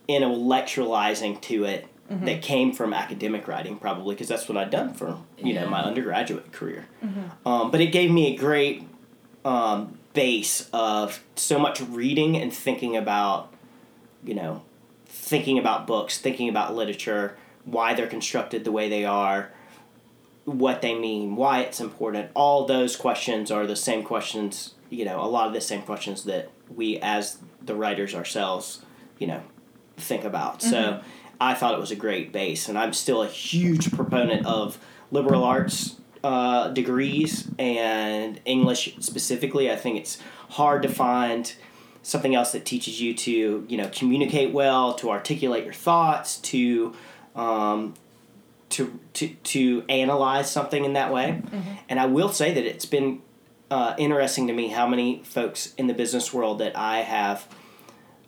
intellectualizing 0.09 1.41
to 1.43 1.65
it 1.65 1.87
that 2.27 2.43
came 2.43 2.71
from 2.73 2.93
academic 2.93 3.49
writing 3.49 3.79
probably 3.79 4.15
because 4.15 4.29
that's 4.29 4.47
what 4.47 4.59
I'd 4.59 4.71
done 4.71 4.93
for 4.93 5.17
you 5.39 5.55
know 5.55 5.67
my 5.69 5.81
undergraduate 5.83 6.53
career. 6.53 6.87
Um, 7.47 7.71
but 7.71 7.81
it 7.81 7.87
gave 7.87 8.11
me 8.11 8.35
a 8.35 8.37
great 8.37 8.87
um, 9.45 9.99
base 10.13 10.69
of 10.73 11.25
so 11.37 11.59
much 11.59 11.81
reading 11.81 12.37
and 12.37 12.53
thinking 12.53 12.95
about 12.97 13.53
you 14.25 14.35
know 14.35 14.63
thinking 15.07 15.59
about 15.59 15.87
books, 15.87 16.19
thinking 16.19 16.49
about 16.49 16.75
literature, 16.75 17.37
why 17.65 17.95
they're 17.95 18.07
constructed 18.07 18.65
the 18.65 18.73
way 18.73 18.89
they 18.89 19.05
are, 19.05 19.51
what 20.45 20.83
they 20.83 20.95
mean, 20.95 21.37
why 21.37 21.61
it's 21.61 21.81
important. 21.81 22.31
All 22.35 22.67
those 22.67 22.97
questions 22.97 23.51
are 23.51 23.67
the 23.67 23.77
same 23.77 24.03
questions, 24.03 24.75
you 24.91 25.05
know, 25.05 25.21
a 25.21 25.27
lot 25.27 25.47
of 25.47 25.55
the 25.55 25.61
same 25.61 25.83
questions 25.83 26.25
that 26.25 26.51
we 26.75 26.99
as 26.99 27.39
the 27.63 27.75
writers 27.75 28.15
ourselves, 28.15 28.81
you 29.19 29.27
know, 29.27 29.43
think 29.97 30.25
about. 30.25 30.63
So 30.63 31.01
I 31.41 31.55
thought 31.55 31.75
it 31.75 31.81
was 31.81 31.91
a 31.91 31.97
great 31.97 32.33
base, 32.33 32.69
and 32.69 32.79
I'm 32.79 32.93
still 32.93 33.23
a 33.23 33.29
huge 33.29 33.91
proponent 33.93 34.47
of 34.47 34.79
liberal 35.11 35.45
arts 35.45 35.97
uh, 36.23 36.69
degrees 36.69 37.49
and 37.59 38.41
English 38.45 38.97
specifically. 39.01 39.71
I 39.71 39.77
think 39.77 39.99
it's 39.99 40.19
hard 40.51 40.83
to 40.83 40.89
find 40.89 41.55
something 42.05 42.35
else 42.37 42.53
that 42.53 42.65
teaches 42.65 43.01
you 43.01 43.15
to 43.15 43.67
you 43.69 43.77
know 43.77 43.91
communicate 43.93 44.53
well, 44.53 44.95
to 44.95 45.11
articulate 45.11 45.65
your 45.65 45.75
thoughts, 45.75 46.37
to 46.39 46.95
um, 47.35 47.95
to 48.69 49.01
to 49.15 49.29
to 49.29 49.85
analyze 49.89 50.51
something 50.51 50.85
in 50.85 50.93
that 50.93 51.13
way. 51.13 51.43
And 51.89 51.99
I 51.99 52.07
will 52.07 52.29
say 52.29 52.55
that 52.55 52.65
it's 52.65 52.87
been 52.87 53.23
uh, 53.71 53.95
interesting 53.99 54.47
to 54.47 54.53
me 54.53 54.69
how 54.69 54.87
many 54.87 55.23
folks 55.25 55.75
in 55.75 55.89
the 55.89 55.95
business 55.95 56.33
world 56.33 56.61
that 56.61 56.77
I 56.77 56.99
have 56.99 57.49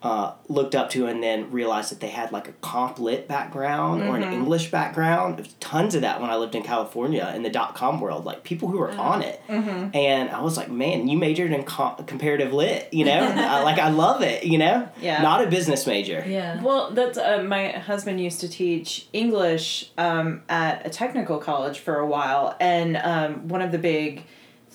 uh, 0.06 0.32
looked 0.48 0.74
up 0.74 0.88
to 0.90 1.06
and 1.06 1.22
then 1.22 1.50
realized 1.50 1.90
that 1.90 2.00
they 2.00 2.08
had 2.08 2.30
like 2.30 2.46
a 2.48 2.52
comp 2.60 2.98
lit 2.98 3.26
background 3.26 4.02
or 4.04 4.16
an 4.16 4.22
English 4.32 4.70
background. 4.70 5.38
There's 5.38 5.52
tons 5.54 5.94
of 5.96 6.02
that 6.02 6.20
when 6.20 6.30
I 6.30 6.36
lived 6.36 6.54
in 6.54 6.62
California 6.62 7.32
in 7.34 7.42
the 7.42 7.50
dot 7.50 7.74
com 7.74 8.00
world, 8.00 8.24
like 8.24 8.44
people 8.44 8.68
who 8.68 8.78
were 8.78 8.90
on 8.92 9.22
it. 9.22 9.40
And 9.48 10.30
I 10.30 10.40
was 10.42 10.56
like, 10.56 10.70
man, 10.70 11.08
you 11.08 11.18
majored 11.18 11.52
in 11.52 11.64
com- 11.64 11.96
comparative 12.06 12.52
lit, 12.52 12.92
you 12.92 13.04
know? 13.04 13.18
I, 13.36 13.62
like, 13.62 13.78
I 13.78 13.88
love 13.90 14.22
it, 14.22 14.44
you 14.44 14.58
know? 14.58 14.88
Yeah. 15.00 15.22
Not 15.22 15.42
a 15.42 15.48
business 15.48 15.86
major. 15.86 16.24
Yeah. 16.26 16.62
Well, 16.62 16.92
that's 16.92 17.18
uh, 17.18 17.42
my 17.42 17.70
husband 17.72 18.20
used 18.20 18.40
to 18.40 18.48
teach 18.48 19.08
English 19.12 19.90
um, 19.98 20.42
at 20.48 20.86
a 20.86 20.90
technical 20.90 21.38
college 21.38 21.78
for 21.80 21.98
a 21.98 22.06
while, 22.06 22.56
and 22.60 22.96
um, 22.96 23.48
one 23.48 23.62
of 23.62 23.72
the 23.72 23.78
big 23.78 24.24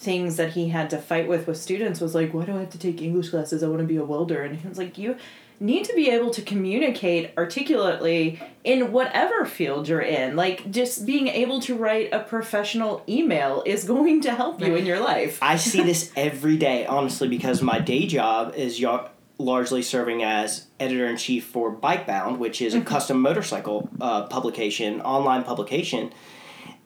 things 0.01 0.36
that 0.38 0.53
he 0.53 0.70
had 0.70 0.89
to 0.89 0.98
fight 0.98 1.27
with 1.27 1.46
with 1.46 1.58
students 1.58 2.01
was 2.01 2.15
like, 2.15 2.34
"Why 2.34 2.46
do 2.46 2.55
I 2.55 2.62
have 2.62 2.72
to 2.72 2.79
take 2.79 3.01
English 3.01 3.29
classes? 3.29 3.62
I 3.62 3.67
want 3.67 3.81
to 3.81 3.88
be 3.88 3.98
a 3.98 4.03
welder." 4.03 4.41
And 4.41 4.60
he 4.60 4.67
was 4.67 4.79
like, 4.79 4.98
"You 4.98 5.15
need 5.60 5.86
to 5.86 5.93
be 5.93 6.10
able 6.10 6.31
to 6.31 6.41
communicate 6.41 7.31
articulately 7.38 8.41
in 8.63 8.91
whatever 8.91 9.46
field 9.46 9.88
you're 9.88 10.01
in. 10.01 10.36
Like 10.36 10.72
just 10.72 11.05
being 11.05 11.27
able 11.27 11.62
to 11.62 11.75
write 11.75 12.12
a 12.12 12.20
professional 12.20 13.03
email 13.08 13.62
is 13.67 13.84
going 13.84 14.22
to 14.22 14.34
help 14.34 14.60
you 14.60 14.75
in 14.75 14.88
your 14.88 15.00
life." 15.12 15.38
I 15.41 15.55
see 15.58 15.84
this 15.84 16.12
every 16.15 16.58
day, 16.58 16.88
honestly, 16.88 17.27
because 17.27 17.62
my 17.62 17.77
day 17.77 18.08
job 18.08 18.55
is 18.55 18.81
y- 18.81 19.08
largely 19.38 19.84
serving 19.84 20.24
as 20.24 20.65
editor 20.79 21.05
in 21.05 21.17
chief 21.17 21.46
for 21.46 21.72
Bikebound, 21.75 22.39
which 22.39 22.60
is 22.60 22.74
a 22.74 22.81
custom 22.81 23.22
motorcycle 23.22 23.88
uh, 24.01 24.25
publication, 24.27 25.00
online 25.01 25.43
publication, 25.43 26.12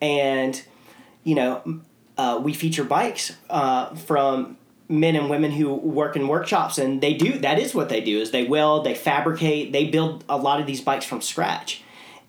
and 0.01 0.61
you 1.23 1.33
know, 1.33 1.81
uh, 2.17 2.39
we 2.41 2.53
feature 2.53 2.83
bikes 2.83 3.35
uh, 3.49 3.93
from 3.95 4.57
men 4.87 5.15
and 5.15 5.29
women 5.29 5.51
who 5.51 5.73
work 5.73 6.15
in 6.15 6.27
workshops, 6.27 6.77
and 6.77 7.01
they 7.01 7.13
do 7.13 7.39
that 7.39 7.57
is 7.59 7.73
what 7.73 7.89
they 7.89 8.01
do 8.01 8.19
is 8.19 8.31
they 8.31 8.45
weld, 8.45 8.85
they 8.85 8.95
fabricate, 8.95 9.71
they 9.71 9.85
build 9.85 10.23
a 10.29 10.37
lot 10.37 10.59
of 10.59 10.67
these 10.67 10.81
bikes 10.81 11.05
from 11.05 11.21
scratch. 11.21 11.81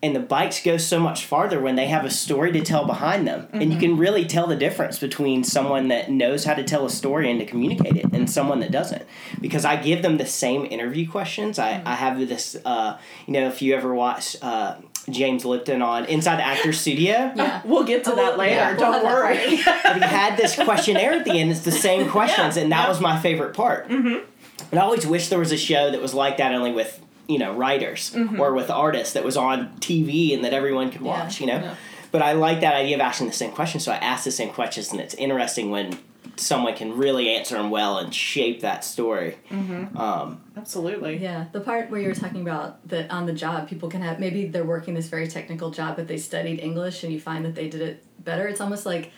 And 0.03 0.15
the 0.15 0.19
bikes 0.19 0.61
go 0.63 0.77
so 0.77 0.99
much 0.99 1.25
farther 1.25 1.59
when 1.59 1.75
they 1.75 1.87
have 1.87 2.05
a 2.05 2.11
story 2.11 2.51
to 2.51 2.61
tell 2.61 2.85
behind 2.85 3.27
them. 3.27 3.47
And 3.51 3.73
you 3.73 3.79
can 3.79 3.97
really 3.97 4.25
tell 4.25 4.45
the 4.45 4.55
difference 4.55 4.99
between 4.99 5.43
someone 5.43 5.87
that 5.87 6.11
knows 6.11 6.45
how 6.45 6.53
to 6.53 6.63
tell 6.63 6.85
a 6.85 6.89
story 6.89 7.31
and 7.31 7.39
to 7.39 7.47
communicate 7.47 7.97
it 7.97 8.05
and 8.13 8.29
someone 8.29 8.59
that 8.59 8.71
doesn't. 8.71 9.03
Because 9.41 9.65
I 9.65 9.75
give 9.75 10.03
them 10.03 10.17
the 10.17 10.25
same 10.27 10.65
interview 10.65 11.09
questions. 11.09 11.57
I, 11.57 11.81
I 11.83 11.95
have 11.95 12.19
this, 12.27 12.55
uh, 12.63 12.99
you 13.25 13.33
know, 13.33 13.47
if 13.47 13.63
you 13.63 13.73
ever 13.73 13.91
watch 13.91 14.37
uh, 14.43 14.75
James 15.09 15.45
Lipton 15.45 15.81
on 15.81 16.05
Inside 16.05 16.37
the 16.37 16.45
Actors 16.45 16.79
Studio. 16.81 17.31
Yeah. 17.35 17.61
We'll 17.63 17.85
get 17.85 18.03
to 18.05 18.11
Oh, 18.11 18.15
that 18.15 18.37
later. 18.37 18.55
yeah, 18.55 18.71
we'll 18.71 18.79
Don't 18.79 18.93
have 18.93 19.03
that 19.03 19.13
worry. 19.13 19.59
but 19.83 19.95
he 19.95 20.01
had 20.01 20.35
this 20.37 20.55
questionnaire 20.55 21.13
at 21.13 21.25
the 21.25 21.31
end. 21.31 21.51
It's 21.51 21.61
the 21.61 21.71
same 21.71 22.09
questions, 22.09 22.57
Yeah, 22.57 22.63
and 22.63 22.71
that 22.71 22.83
yeah. 22.83 22.89
was 22.89 22.99
my 22.99 23.19
favorite 23.19 23.53
part. 23.55 23.87
Mm-hmm. 23.87 24.25
And 24.71 24.79
I 24.79 24.83
always 24.83 25.07
wish 25.07 25.29
there 25.29 25.39
was 25.39 25.51
a 25.53 25.57
show 25.57 25.91
that 25.91 26.01
was 26.01 26.13
like 26.13 26.37
that, 26.37 26.53
only 26.53 26.71
with 26.73 26.99
you 27.27 27.39
know 27.39 27.53
writers 27.53 28.11
Mm-hmm. 28.13 28.39
or 28.39 28.53
with 28.53 28.69
artists 28.69 29.13
that 29.13 29.23
was 29.23 29.37
on 29.37 29.69
TV 29.79 30.33
and 30.33 30.43
that 30.43 30.53
everyone 30.53 30.91
could 30.91 31.01
Yeah, 31.01 31.23
watch. 31.23 31.39
You 31.39 31.47
know, 31.47 31.59
yeah. 31.59 31.75
but 32.11 32.21
I 32.21 32.33
like 32.33 32.59
that 32.61 32.73
idea 32.75 32.95
of 32.95 33.01
asking 33.01 33.27
the 33.27 33.33
same 33.33 33.51
questions. 33.51 33.85
So 33.85 33.93
I 33.93 33.97
ask 33.97 34.25
the 34.25 34.31
same 34.31 34.49
questions, 34.49 34.91
and 34.91 34.99
it's 34.99 35.13
interesting 35.13 35.71
when 35.71 35.97
someone 36.37 36.75
can 36.75 36.97
really 36.97 37.29
answer 37.29 37.55
them 37.55 37.69
well 37.69 37.97
and 37.97 38.13
shape 38.13 38.61
that 38.61 38.83
story. 38.83 39.37
Mm-hmm. 39.49 39.97
Um, 39.97 40.43
Absolutely. 40.55 41.17
Yeah, 41.17 41.45
the 41.51 41.61
part 41.61 41.89
where 41.89 42.01
you 42.01 42.07
were 42.07 42.15
talking 42.15 42.41
about 42.41 42.87
that 42.87 43.11
on 43.11 43.25
the 43.25 43.33
job, 43.33 43.67
people 43.67 43.89
can 43.89 44.01
have 44.01 44.19
maybe 44.19 44.45
they're 44.47 44.63
working 44.63 44.93
this 44.93 45.07
very 45.07 45.27
technical 45.27 45.71
job, 45.71 45.95
but 45.95 46.07
they 46.07 46.17
studied 46.17 46.59
English 46.59 47.03
and 47.03 47.11
you 47.11 47.19
find 47.19 47.45
that 47.45 47.55
they 47.55 47.69
did 47.69 47.81
it 47.81 48.03
better. 48.23 48.47
It's 48.47 48.61
almost 48.61 48.85
like 48.85 49.11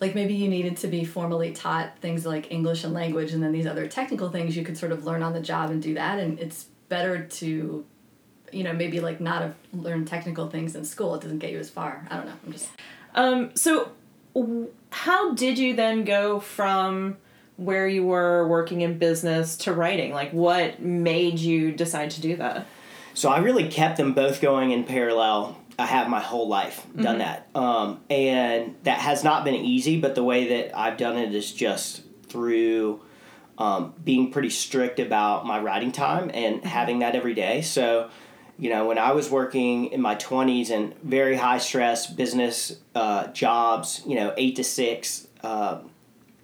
like 0.00 0.14
maybe 0.14 0.34
you 0.34 0.48
needed 0.48 0.76
to 0.78 0.88
be 0.88 1.04
formally 1.04 1.52
taught 1.52 1.98
things 2.00 2.26
like 2.26 2.52
English 2.52 2.84
and 2.84 2.92
language 2.92 3.32
and 3.32 3.42
then 3.42 3.52
these 3.52 3.66
other 3.66 3.86
technical 3.86 4.30
things 4.30 4.56
you 4.56 4.62
could 4.64 4.76
sort 4.76 4.92
of 4.92 5.04
learn 5.06 5.22
on 5.22 5.32
the 5.32 5.40
job 5.40 5.70
and 5.70 5.82
do 5.82 5.94
that 5.94 6.18
and 6.18 6.38
it's 6.38 6.64
better 6.88 7.24
to 7.24 7.84
you 8.52 8.62
know, 8.62 8.72
maybe 8.72 9.00
like 9.00 9.20
not 9.20 9.42
have 9.42 9.54
learned 9.72 10.06
technical 10.08 10.48
things 10.48 10.76
in 10.76 10.84
school. 10.84 11.14
It 11.14 11.22
doesn't 11.22 11.38
get 11.38 11.50
you 11.50 11.58
as 11.58 11.70
far. 11.70 12.06
I 12.10 12.16
don't 12.16 12.26
know. 12.26 12.32
I'm 12.46 12.52
just 12.52 12.68
Um, 13.14 13.50
so, 13.56 13.72
w- 13.74 13.95
how 14.90 15.34
did 15.34 15.58
you 15.58 15.74
then 15.74 16.04
go 16.04 16.40
from 16.40 17.16
where 17.56 17.88
you 17.88 18.04
were 18.04 18.46
working 18.48 18.82
in 18.82 18.98
business 18.98 19.56
to 19.58 19.72
writing? 19.72 20.12
Like, 20.12 20.32
what 20.32 20.80
made 20.80 21.38
you 21.38 21.72
decide 21.72 22.10
to 22.12 22.20
do 22.20 22.36
that? 22.36 22.66
So 23.14 23.30
I 23.30 23.38
really 23.38 23.68
kept 23.68 23.96
them 23.96 24.12
both 24.12 24.40
going 24.40 24.72
in 24.72 24.84
parallel. 24.84 25.58
I 25.78 25.86
have 25.86 26.08
my 26.08 26.20
whole 26.20 26.48
life 26.48 26.86
done 26.98 27.18
that, 27.18 27.48
um, 27.54 28.00
and 28.08 28.76
that 28.84 28.98
has 28.98 29.22
not 29.22 29.44
been 29.44 29.54
easy. 29.54 30.00
But 30.00 30.14
the 30.14 30.24
way 30.24 30.48
that 30.48 30.78
I've 30.78 30.96
done 30.96 31.18
it 31.18 31.34
is 31.34 31.52
just 31.52 32.02
through 32.28 33.02
um, 33.58 33.94
being 34.02 34.30
pretty 34.30 34.50
strict 34.50 35.00
about 35.00 35.46
my 35.46 35.60
writing 35.60 35.92
time 35.92 36.30
and 36.32 36.64
having 36.64 37.00
that 37.00 37.14
every 37.14 37.34
day. 37.34 37.62
So, 37.62 38.10
you 38.58 38.70
know, 38.70 38.86
when 38.86 38.98
I 38.98 39.12
was 39.12 39.30
working 39.30 39.86
in 39.86 40.00
my 40.00 40.14
twenties 40.14 40.70
and 40.70 40.94
very 41.02 41.36
high 41.36 41.58
stress 41.58 42.06
business 42.06 42.76
uh, 42.94 43.28
jobs, 43.28 44.02
you 44.06 44.14
know, 44.16 44.32
eight 44.36 44.56
to 44.56 44.64
six. 44.64 45.26
Uh, 45.42 45.78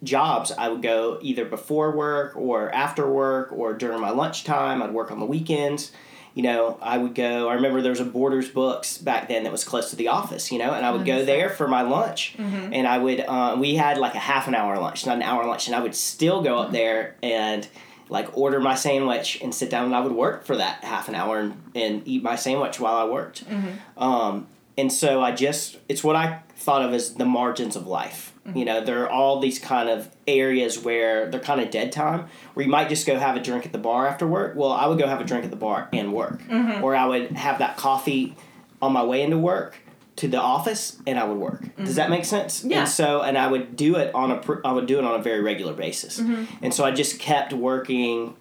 jobs 0.04 0.50
i 0.58 0.68
would 0.68 0.82
go 0.82 1.16
either 1.22 1.44
before 1.44 1.92
work 1.96 2.34
or 2.36 2.74
after 2.74 3.08
work 3.08 3.52
or 3.52 3.72
during 3.72 4.00
my 4.00 4.10
lunchtime. 4.10 4.82
I'd 4.82 4.92
work 4.92 5.12
on 5.12 5.20
the 5.20 5.26
weekends. 5.26 5.92
You 6.34 6.42
know 6.42 6.78
i 6.82 6.98
would 6.98 7.14
go 7.14 7.48
i 7.48 7.54
remember 7.54 7.82
there 7.82 7.90
was 7.90 8.00
a 8.00 8.04
borders 8.04 8.48
books 8.48 8.98
back 8.98 9.28
then 9.28 9.44
that 9.44 9.52
was 9.52 9.62
close 9.64 9.90
to 9.90 9.96
the 9.96 10.08
office 10.08 10.50
you 10.50 10.58
know 10.58 10.72
and 10.72 10.84
i 10.84 10.90
would 10.90 11.04
go 11.06 11.24
there 11.24 11.50
for 11.50 11.68
my 11.68 11.82
lunch. 11.82 12.34
And 12.38 12.86
i 12.88 12.96
would 12.98 13.20
uh, 13.20 13.56
we 13.60 13.76
had 13.76 13.96
like 13.98 14.14
a 14.14 14.18
half 14.18 14.48
an 14.48 14.54
hour 14.56 14.76
lunch 14.78 15.06
not 15.06 15.16
an 15.16 15.22
hour 15.22 15.46
lunch 15.46 15.66
and 15.68 15.76
i 15.76 15.80
would 15.80 15.94
still 15.94 16.42
go 16.42 16.58
up 16.58 16.72
there 16.72 17.14
and 17.22 17.68
like 18.08 18.36
order 18.36 18.60
my 18.60 18.74
sandwich 18.74 19.40
and 19.42 19.54
sit 19.54 19.70
down 19.70 19.86
and 19.86 19.94
i 19.94 20.00
would 20.00 20.12
work 20.12 20.44
for 20.44 20.56
that 20.56 20.82
half 20.84 21.08
an 21.08 21.14
hour 21.14 21.38
and, 21.38 21.62
and 21.74 22.02
eat 22.06 22.22
my 22.22 22.36
sandwich 22.36 22.78
while 22.78 22.96
i 22.96 23.04
worked 23.04 23.44
mm-hmm. 23.48 24.02
um, 24.02 24.46
and 24.78 24.92
so 24.92 25.20
I 25.20 25.32
just, 25.32 25.78
it's 25.88 26.02
what 26.02 26.16
I 26.16 26.40
thought 26.56 26.82
of 26.82 26.94
as 26.94 27.14
the 27.14 27.24
margins 27.24 27.76
of 27.76 27.86
life. 27.86 28.32
Mm-hmm. 28.46 28.58
You 28.58 28.64
know, 28.64 28.84
there 28.84 29.02
are 29.02 29.10
all 29.10 29.40
these 29.40 29.58
kind 29.58 29.88
of 29.88 30.08
areas 30.26 30.78
where 30.78 31.30
they're 31.30 31.40
kind 31.40 31.60
of 31.60 31.70
dead 31.70 31.92
time, 31.92 32.28
where 32.54 32.64
you 32.64 32.70
might 32.70 32.88
just 32.88 33.06
go 33.06 33.18
have 33.18 33.36
a 33.36 33.40
drink 33.40 33.66
at 33.66 33.72
the 33.72 33.78
bar 33.78 34.06
after 34.06 34.26
work. 34.26 34.54
Well, 34.56 34.72
I 34.72 34.86
would 34.86 34.98
go 34.98 35.06
have 35.06 35.20
a 35.20 35.24
drink 35.24 35.44
at 35.44 35.50
the 35.50 35.56
bar 35.56 35.88
and 35.92 36.12
work. 36.12 36.42
Mm-hmm. 36.42 36.82
Or 36.82 36.96
I 36.96 37.06
would 37.06 37.32
have 37.32 37.58
that 37.58 37.76
coffee 37.76 38.34
on 38.80 38.92
my 38.92 39.04
way 39.04 39.22
into 39.22 39.38
work 39.38 39.76
to 40.16 40.28
the 40.28 40.40
office 40.40 40.98
and 41.06 41.18
I 41.18 41.24
would 41.24 41.38
work. 41.38 41.74
Does 41.76 41.96
that 41.96 42.04
mm-hmm. 42.04 42.10
make 42.12 42.24
sense? 42.24 42.64
Yeah. 42.64 42.80
And 42.80 42.88
so, 42.88 43.22
and 43.22 43.38
I 43.38 43.46
would 43.46 43.76
do 43.76 43.96
it 43.96 44.14
on 44.14 44.30
a, 44.30 44.42
I 44.64 44.72
would 44.72 44.86
do 44.86 44.98
it 44.98 45.04
on 45.04 45.18
a 45.18 45.22
very 45.22 45.40
regular 45.40 45.72
basis. 45.72 46.20
Mm-hmm. 46.20 46.64
And 46.64 46.74
so 46.74 46.84
I 46.84 46.90
just 46.90 47.18
kept 47.18 47.52
working 47.52 48.36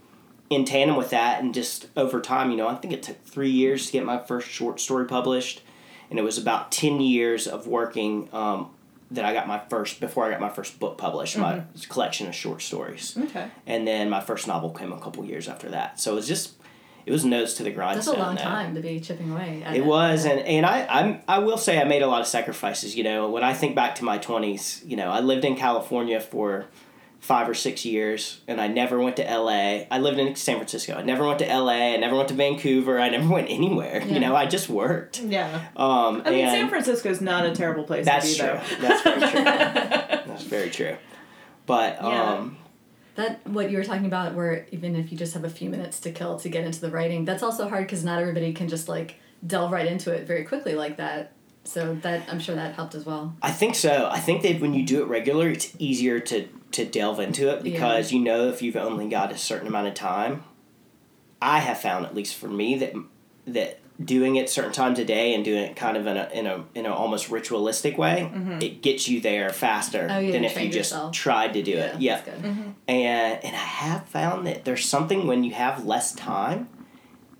in 0.51 0.65
tandem 0.65 0.97
with 0.97 1.11
that 1.11 1.41
and 1.41 1.53
just 1.53 1.87
over 1.95 2.19
time 2.19 2.51
you 2.51 2.57
know 2.57 2.67
i 2.67 2.75
think 2.75 2.93
it 2.93 3.01
took 3.01 3.23
three 3.23 3.49
years 3.49 3.85
to 3.85 3.93
get 3.93 4.05
my 4.05 4.17
first 4.17 4.49
short 4.49 4.79
story 4.81 5.05
published 5.05 5.61
and 6.09 6.19
it 6.19 6.23
was 6.23 6.37
about 6.37 6.71
10 6.73 6.99
years 6.99 7.47
of 7.47 7.67
working 7.67 8.27
um, 8.33 8.69
that 9.09 9.23
i 9.23 9.33
got 9.33 9.47
my 9.47 9.59
first 9.69 10.01
before 10.01 10.25
i 10.25 10.29
got 10.29 10.41
my 10.41 10.49
first 10.49 10.77
book 10.77 10.97
published 10.97 11.37
my 11.37 11.53
mm-hmm. 11.53 11.91
collection 11.91 12.27
of 12.27 12.35
short 12.35 12.61
stories 12.61 13.17
Okay. 13.17 13.47
and 13.65 13.87
then 13.87 14.09
my 14.09 14.19
first 14.19 14.45
novel 14.45 14.71
came 14.71 14.91
a 14.91 14.99
couple 14.99 15.23
years 15.23 15.47
after 15.47 15.69
that 15.69 16.01
so 16.01 16.11
it 16.11 16.15
was 16.15 16.27
just 16.27 16.60
it 17.05 17.11
was 17.11 17.25
nose 17.25 17.53
to 17.55 17.63
the 17.63 17.71
grindstone 17.71 18.15
that's 18.15 18.21
a 18.21 18.25
long 18.25 18.35
there. 18.35 18.43
time 18.45 18.75
to 18.75 18.81
be 18.81 18.99
chipping 18.99 19.31
away. 19.31 19.63
It 19.73 19.85
was, 19.85 20.25
and, 20.25 20.39
and 20.39 20.65
I 20.65 20.85
I'm, 20.87 21.21
I 21.27 21.39
will 21.39 21.57
say 21.57 21.79
I 21.79 21.83
made 21.83 22.01
a 22.01 22.07
lot 22.07 22.21
of 22.21 22.27
sacrifices. 22.27 22.95
You 22.95 23.03
know, 23.03 23.29
when 23.29 23.43
I 23.43 23.53
think 23.53 23.75
back 23.75 23.95
to 23.95 24.03
my 24.03 24.17
twenties, 24.17 24.81
you 24.85 24.97
know, 24.97 25.09
I 25.09 25.19
lived 25.19 25.45
in 25.45 25.55
California 25.55 26.19
for 26.19 26.65
five 27.19 27.47
or 27.47 27.53
six 27.53 27.85
years, 27.85 28.41
and 28.47 28.59
I 28.59 28.65
never 28.67 28.99
went 28.99 29.15
to 29.17 29.29
L.A. 29.29 29.87
I 29.91 29.99
lived 29.99 30.17
in 30.17 30.35
San 30.35 30.55
Francisco. 30.55 30.95
I 30.95 31.03
never 31.03 31.23
went 31.23 31.37
to 31.39 31.47
L.A. 31.47 31.93
I 31.93 31.97
never 31.97 32.15
went 32.15 32.29
to 32.29 32.33
Vancouver. 32.33 32.99
I 32.99 33.09
never 33.09 33.29
went 33.31 33.47
anywhere. 33.49 34.01
Yeah. 34.01 34.13
You 34.13 34.19
know, 34.19 34.35
I 34.35 34.47
just 34.47 34.69
worked. 34.69 35.21
Yeah. 35.21 35.67
Um, 35.75 36.23
I 36.25 36.31
mean, 36.31 36.45
and 36.45 36.51
San 36.51 36.69
Francisco's 36.69 37.21
not 37.21 37.45
a 37.45 37.53
terrible 37.53 37.83
place 37.83 38.05
that's 38.05 38.35
to 38.37 38.43
be, 38.43 38.49
true. 38.49 38.59
though. 38.79 38.87
That's 38.87 39.03
very 39.03 39.19
true. 39.31 39.43
that's 39.43 40.43
very 40.43 40.69
true. 40.71 40.97
But 41.67 41.97
Yeah. 42.01 42.23
um, 42.23 42.57
That 43.21 43.47
what 43.47 43.69
you 43.69 43.77
were 43.77 43.83
talking 43.83 44.07
about, 44.07 44.33
where 44.33 44.65
even 44.71 44.95
if 44.95 45.11
you 45.11 45.17
just 45.17 45.35
have 45.35 45.43
a 45.43 45.49
few 45.49 45.69
minutes 45.69 45.99
to 46.01 46.11
kill 46.11 46.39
to 46.39 46.49
get 46.49 46.63
into 46.65 46.81
the 46.81 46.89
writing, 46.89 47.23
that's 47.23 47.43
also 47.43 47.69
hard 47.69 47.85
because 47.85 48.03
not 48.03 48.19
everybody 48.19 48.51
can 48.51 48.67
just 48.67 48.89
like 48.89 49.15
delve 49.45 49.71
right 49.71 49.85
into 49.85 50.11
it 50.11 50.25
very 50.25 50.43
quickly 50.43 50.73
like 50.73 50.97
that. 50.97 51.33
So 51.63 51.93
that 52.01 52.27
I'm 52.27 52.39
sure 52.39 52.55
that 52.55 52.73
helped 52.73 52.95
as 52.95 53.05
well. 53.05 53.35
I 53.43 53.51
think 53.51 53.75
so. 53.75 54.09
I 54.11 54.19
think 54.19 54.41
that 54.41 54.59
when 54.59 54.73
you 54.73 54.83
do 54.83 55.03
it 55.03 55.05
regular, 55.05 55.49
it's 55.49 55.75
easier 55.77 56.19
to 56.19 56.47
to 56.71 56.83
delve 56.83 57.19
into 57.19 57.49
it 57.49 57.61
because 57.61 58.11
you 58.11 58.19
know 58.19 58.49
if 58.49 58.63
you've 58.63 58.75
only 58.75 59.07
got 59.07 59.31
a 59.31 59.37
certain 59.37 59.67
amount 59.67 59.87
of 59.87 59.93
time. 59.93 60.43
I 61.43 61.59
have 61.59 61.79
found, 61.79 62.05
at 62.05 62.15
least 62.15 62.35
for 62.35 62.47
me, 62.47 62.75
that 62.77 62.93
that 63.45 63.79
doing 64.05 64.35
it 64.35 64.49
certain 64.49 64.71
times 64.71 64.99
a 64.99 65.05
day 65.05 65.33
and 65.33 65.43
doing 65.45 65.63
it 65.63 65.75
kind 65.75 65.97
of 65.97 66.07
in 66.07 66.17
a 66.17 66.29
in 66.33 66.47
a 66.47 66.63
in 66.75 66.85
a 66.85 66.93
almost 66.93 67.29
ritualistic 67.29 67.97
way, 67.97 68.31
it 68.61 68.81
gets 68.81 69.07
you 69.07 69.21
there 69.21 69.49
faster 69.51 69.99
Mm-hmm. 70.07 70.11
Oh, 70.11 70.19
yeah, 70.19 70.31
than 70.31 70.43
if 70.45 70.55
you 70.55 70.65
just 70.69 70.91
yourself. 70.91 71.11
tried 71.13 71.53
to 71.53 71.61
do 71.63 71.77
it. 71.77 71.99
Yeah, 71.99 72.15
that's 72.15 72.25
good. 72.29 72.43
Mm-hmm. 72.51 72.69
and 72.87 73.43
and 73.43 73.55
I 73.55 73.59
have 73.59 74.05
found 74.07 74.47
that 74.47 74.65
there's 74.65 74.85
something 74.85 75.27
when 75.27 75.43
you 75.43 75.53
have 75.53 75.85
less 75.85 76.13
time 76.13 76.69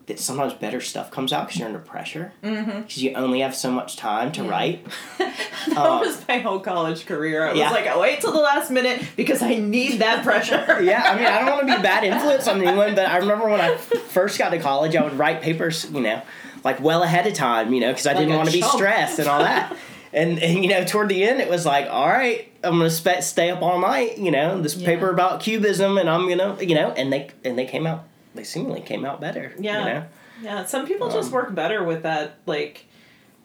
that 0.07 0.19
sometimes 0.19 0.53
better 0.55 0.81
stuff 0.81 1.11
comes 1.11 1.31
out 1.31 1.45
because 1.47 1.59
you're 1.59 1.67
under 1.67 1.79
pressure 1.79 2.33
because 2.41 2.97
you 2.97 3.13
only 3.13 3.39
have 3.41 3.55
so 3.55 3.71
much 3.71 3.95
time 3.97 4.31
to 4.33 4.43
Yeah. 4.43 4.49
write. 4.49 4.87
That 5.67 5.77
Um, 5.77 5.99
was 5.99 6.27
my 6.27 6.39
whole 6.39 6.59
college 6.59 7.05
career. 7.05 7.45
I 7.47 7.51
was 7.53 7.59
like, 7.61 7.85
I 7.85 7.97
wait 7.99 8.19
till 8.19 8.31
the 8.31 8.39
last 8.41 8.71
minute 8.71 8.99
because 9.15 9.43
I 9.43 9.55
need 9.55 9.99
that 9.99 10.23
pressure. 10.29 10.81
yeah, 10.81 11.03
I 11.03 11.15
mean, 11.15 11.27
I 11.27 11.37
don't 11.39 11.49
want 11.51 11.59
to 11.61 11.65
be 11.67 11.73
a 11.79 11.83
bad 11.83 12.03
influence 12.03 12.47
on 12.47 12.59
anyone, 12.61 12.95
but 12.95 13.07
I 13.07 13.17
remember 13.17 13.47
when 13.47 13.61
I 13.61 13.75
first 13.77 14.39
got 14.39 14.49
to 14.49 14.59
college, 14.59 14.95
I 14.95 15.03
would 15.03 15.13
write 15.13 15.43
papers, 15.43 15.85
you 15.93 16.01
know, 16.01 16.21
like 16.63 16.79
well 16.81 17.03
ahead 17.03 17.27
of 17.27 17.33
time, 17.33 17.73
you 17.73 17.79
know, 17.81 17.91
because 17.91 18.07
I 18.07 18.11
Like 18.13 18.19
didn't 18.21 18.35
want 18.37 18.49
to 18.49 18.55
be 18.55 18.61
stressed 18.61 19.19
and 19.19 19.27
all 19.27 19.39
that. 19.39 19.75
And, 20.13 20.39
and 20.39 20.61
you 20.61 20.69
know, 20.69 20.83
toward 20.83 21.07
the 21.07 21.23
end, 21.23 21.39
it 21.39 21.49
was 21.49 21.65
like, 21.65 21.87
all 21.89 22.05
right, 22.09 22.51
I'm 22.65 22.77
gonna 22.79 22.89
spe- 22.89 23.21
stay 23.21 23.49
up 23.49 23.61
all 23.61 23.79
night, 23.79 24.17
you 24.17 24.29
know, 24.29 24.61
this 24.61 24.75
Yeah. 24.75 24.85
paper 24.85 25.09
about 25.09 25.39
cubism, 25.39 25.97
and 25.97 26.09
I'm 26.09 26.27
gonna, 26.27 26.57
you 26.61 26.75
know, 26.75 26.91
and 26.91 27.13
they 27.13 27.29
and 27.45 27.57
they 27.57 27.65
came 27.65 27.87
out, 27.87 28.03
they 28.35 28.43
seemingly 28.43 28.81
came 28.81 29.05
out 29.05 29.21
better, 29.21 29.53
Yeah. 29.57 29.79
you 29.79 29.85
know. 29.85 30.03
Yeah, 30.43 30.65
some 30.65 30.85
people 30.85 31.09
just 31.09 31.27
Um, 31.29 31.33
work 31.35 31.55
better 31.55 31.81
with 31.81 32.03
that, 32.03 32.33
like 32.45 32.87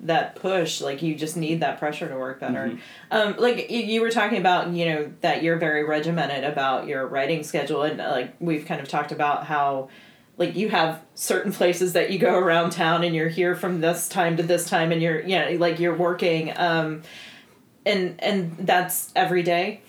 that 0.01 0.35
push. 0.35 0.81
Like 0.81 1.03
you 1.03 1.15
just 1.15 1.37
need 1.37 1.61
that 1.61 1.79
pressure 1.79 2.09
to 2.09 2.17
work 2.17 2.41
better. 2.41 2.71
Mm-hmm. 2.71 2.79
Um, 3.13 3.37
like 3.39 3.71
you, 3.71 3.79
you 3.79 4.01
were 4.01 4.11
talking 4.11 4.39
about, 4.39 4.71
you 4.71 4.87
know, 4.87 5.13
that 5.21 5.45
you're 5.45 5.59
very 5.59 5.85
regimented 5.85 6.43
about 6.43 6.89
your 6.89 7.07
writing 7.07 7.45
schedule, 7.45 7.83
and 7.85 8.01
uh, 8.01 8.11
like 8.11 8.35
we've 8.41 8.67
kind 8.67 8.81
of 8.81 8.89
talked 8.89 9.13
about 9.13 9.47
how. 9.47 9.89
Like 10.39 10.55
you 10.55 10.69
have 10.69 11.01
certain 11.15 11.53
places 11.53 11.95
that 11.95 12.11
you 12.11 12.19
go 12.19 12.37
around 12.39 12.71
town, 12.71 13.05
and 13.05 13.15
you're 13.15 13.29
here 13.29 13.55
from 13.55 13.81
this 13.81 14.09
time 14.09 14.37
to 14.37 14.43
this 14.43 14.69
time, 14.69 14.93
and 14.93 15.01
you're 15.01 15.21
yeah, 15.21 15.57
like 15.59 15.81
you're 15.81 15.97
working, 15.97 16.53
um, 16.57 17.03
and 17.87 18.21
and 18.23 18.57
that's 18.59 19.13
every 19.17 19.43
day. 19.43 19.81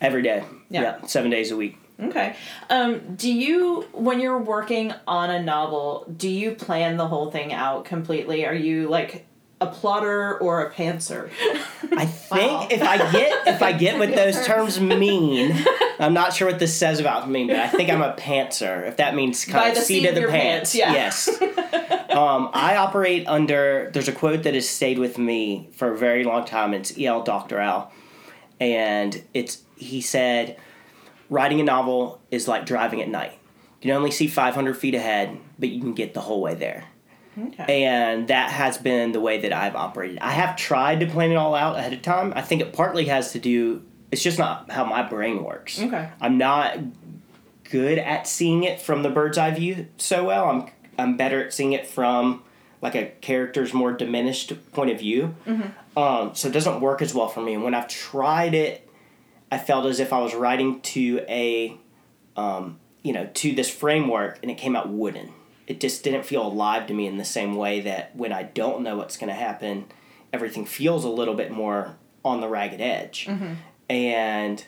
Every 0.00 0.22
day, 0.22 0.44
Yeah. 0.70 0.82
yeah, 0.82 1.06
seven 1.06 1.30
days 1.30 1.50
a 1.50 1.56
week. 1.56 1.76
Okay. 2.02 2.34
Um, 2.70 3.14
do 3.16 3.30
you, 3.30 3.82
when 3.92 4.20
you're 4.20 4.38
working 4.38 4.94
on 5.06 5.28
a 5.28 5.42
novel, 5.42 6.10
do 6.16 6.30
you 6.30 6.52
plan 6.52 6.96
the 6.96 7.06
whole 7.06 7.30
thing 7.30 7.52
out 7.52 7.84
completely? 7.84 8.46
Are 8.46 8.54
you 8.54 8.88
like 8.88 9.26
a 9.60 9.66
plotter 9.66 10.38
or 10.38 10.62
a 10.66 10.70
pantser? 10.72 11.30
I 11.96 12.06
think 12.06 12.52
Wow. 12.52 12.68
if 12.70 12.82
I 12.82 13.10
get 13.12 13.46
if 13.48 13.62
I 13.62 13.72
get 13.72 13.98
what 13.98 14.08
those 14.14 14.44
terms 14.46 14.80
mean, 14.80 15.52
I'm 15.98 16.14
not 16.14 16.32
sure 16.32 16.48
what 16.48 16.58
this 16.58 16.74
says 16.76 17.00
about 17.00 17.28
me, 17.28 17.46
but 17.46 17.56
I 17.56 17.68
think 17.68 17.90
I'm 17.90 18.02
a 18.02 18.14
pantser. 18.14 18.86
If 18.88 18.96
that 18.98 19.14
means 19.14 19.44
kind 19.44 19.76
of 19.76 19.82
seat 19.82 20.02
seat 20.02 20.08
of 20.08 20.14
the 20.14 20.22
pants. 20.28 20.72
pants, 20.72 20.74
yeah. 20.74 20.92
Yes. 20.92 21.28
um, 22.12 22.50
I 22.52 22.76
operate 22.76 23.26
under. 23.28 23.90
There's 23.92 24.08
a 24.08 24.12
quote 24.12 24.44
that 24.44 24.54
has 24.54 24.68
stayed 24.68 24.98
with 24.98 25.18
me 25.18 25.68
for 25.72 25.92
a 25.92 25.96
very 25.98 26.24
long 26.24 26.44
time. 26.44 26.72
It's 26.74 26.96
E.L. 26.98 27.22
Doctorow, 27.22 27.90
and 28.60 29.22
it's 29.34 29.62
he 29.76 30.00
said, 30.00 30.56
writing 31.28 31.60
a 31.60 31.64
novel 31.64 32.20
is 32.30 32.46
like 32.48 32.66
driving 32.66 33.00
at 33.02 33.08
night. 33.08 33.32
You 33.82 33.88
can 33.88 33.96
only 33.96 34.10
see 34.10 34.26
500 34.26 34.74
feet 34.76 34.94
ahead, 34.94 35.38
but 35.58 35.70
you 35.70 35.80
can 35.80 35.94
get 35.94 36.12
the 36.14 36.20
whole 36.20 36.40
way 36.42 36.54
there. 36.54 36.84
Okay. 37.48 37.84
And 37.84 38.28
that 38.28 38.50
has 38.50 38.78
been 38.78 39.12
the 39.12 39.20
way 39.20 39.40
that 39.40 39.52
I've 39.52 39.76
operated. 39.76 40.18
I 40.18 40.32
have 40.32 40.56
tried 40.56 41.00
to 41.00 41.06
plan 41.06 41.30
it 41.30 41.36
all 41.36 41.54
out 41.54 41.76
ahead 41.76 41.92
of 41.92 42.02
time. 42.02 42.32
I 42.36 42.42
think 42.42 42.60
it 42.60 42.72
partly 42.72 43.06
has 43.06 43.32
to 43.32 43.38
do, 43.38 43.82
it's 44.10 44.22
just 44.22 44.38
not 44.38 44.70
how 44.70 44.84
my 44.84 45.02
brain 45.02 45.42
works. 45.44 45.80
Okay. 45.80 46.08
I'm 46.20 46.38
not 46.38 46.78
good 47.70 47.98
at 47.98 48.26
seeing 48.26 48.64
it 48.64 48.80
from 48.80 49.02
the 49.02 49.10
bird's 49.10 49.38
eye 49.38 49.50
view 49.52 49.86
so 49.96 50.24
well. 50.24 50.48
I'm, 50.48 50.70
I'm 50.98 51.16
better 51.16 51.44
at 51.44 51.52
seeing 51.52 51.72
it 51.72 51.86
from 51.86 52.42
like 52.82 52.94
a 52.94 53.06
character's 53.20 53.72
more 53.72 53.92
diminished 53.92 54.52
point 54.72 54.90
of 54.90 54.98
view. 54.98 55.34
Hmm. 55.44 55.62
Um, 55.96 56.34
so 56.34 56.48
it 56.48 56.52
doesn't 56.52 56.80
work 56.80 57.02
as 57.02 57.14
well 57.14 57.28
for 57.28 57.40
me. 57.40 57.54
And 57.54 57.62
when 57.62 57.74
I've 57.74 57.88
tried 57.88 58.54
it, 58.54 58.88
I 59.52 59.58
felt 59.58 59.86
as 59.86 60.00
if 60.00 60.12
I 60.12 60.20
was 60.20 60.34
writing 60.34 60.80
to 60.80 61.24
a, 61.28 61.76
um, 62.36 62.78
you 63.02 63.12
know, 63.12 63.28
to 63.34 63.52
this 63.52 63.68
framework 63.68 64.38
and 64.42 64.50
it 64.50 64.58
came 64.58 64.76
out 64.76 64.88
wooden. 64.88 65.32
It 65.70 65.78
just 65.78 66.02
didn't 66.02 66.24
feel 66.24 66.44
alive 66.44 66.88
to 66.88 66.94
me 66.94 67.06
in 67.06 67.16
the 67.16 67.24
same 67.24 67.54
way 67.54 67.78
that 67.82 68.16
when 68.16 68.32
I 68.32 68.42
don't 68.42 68.82
know 68.82 68.96
what's 68.96 69.16
going 69.16 69.28
to 69.28 69.34
happen, 69.34 69.84
everything 70.32 70.66
feels 70.66 71.04
a 71.04 71.08
little 71.08 71.34
bit 71.34 71.52
more 71.52 71.96
on 72.24 72.40
the 72.40 72.48
ragged 72.48 72.80
edge. 72.80 73.26
Mm-hmm. 73.26 73.52
And 73.88 74.64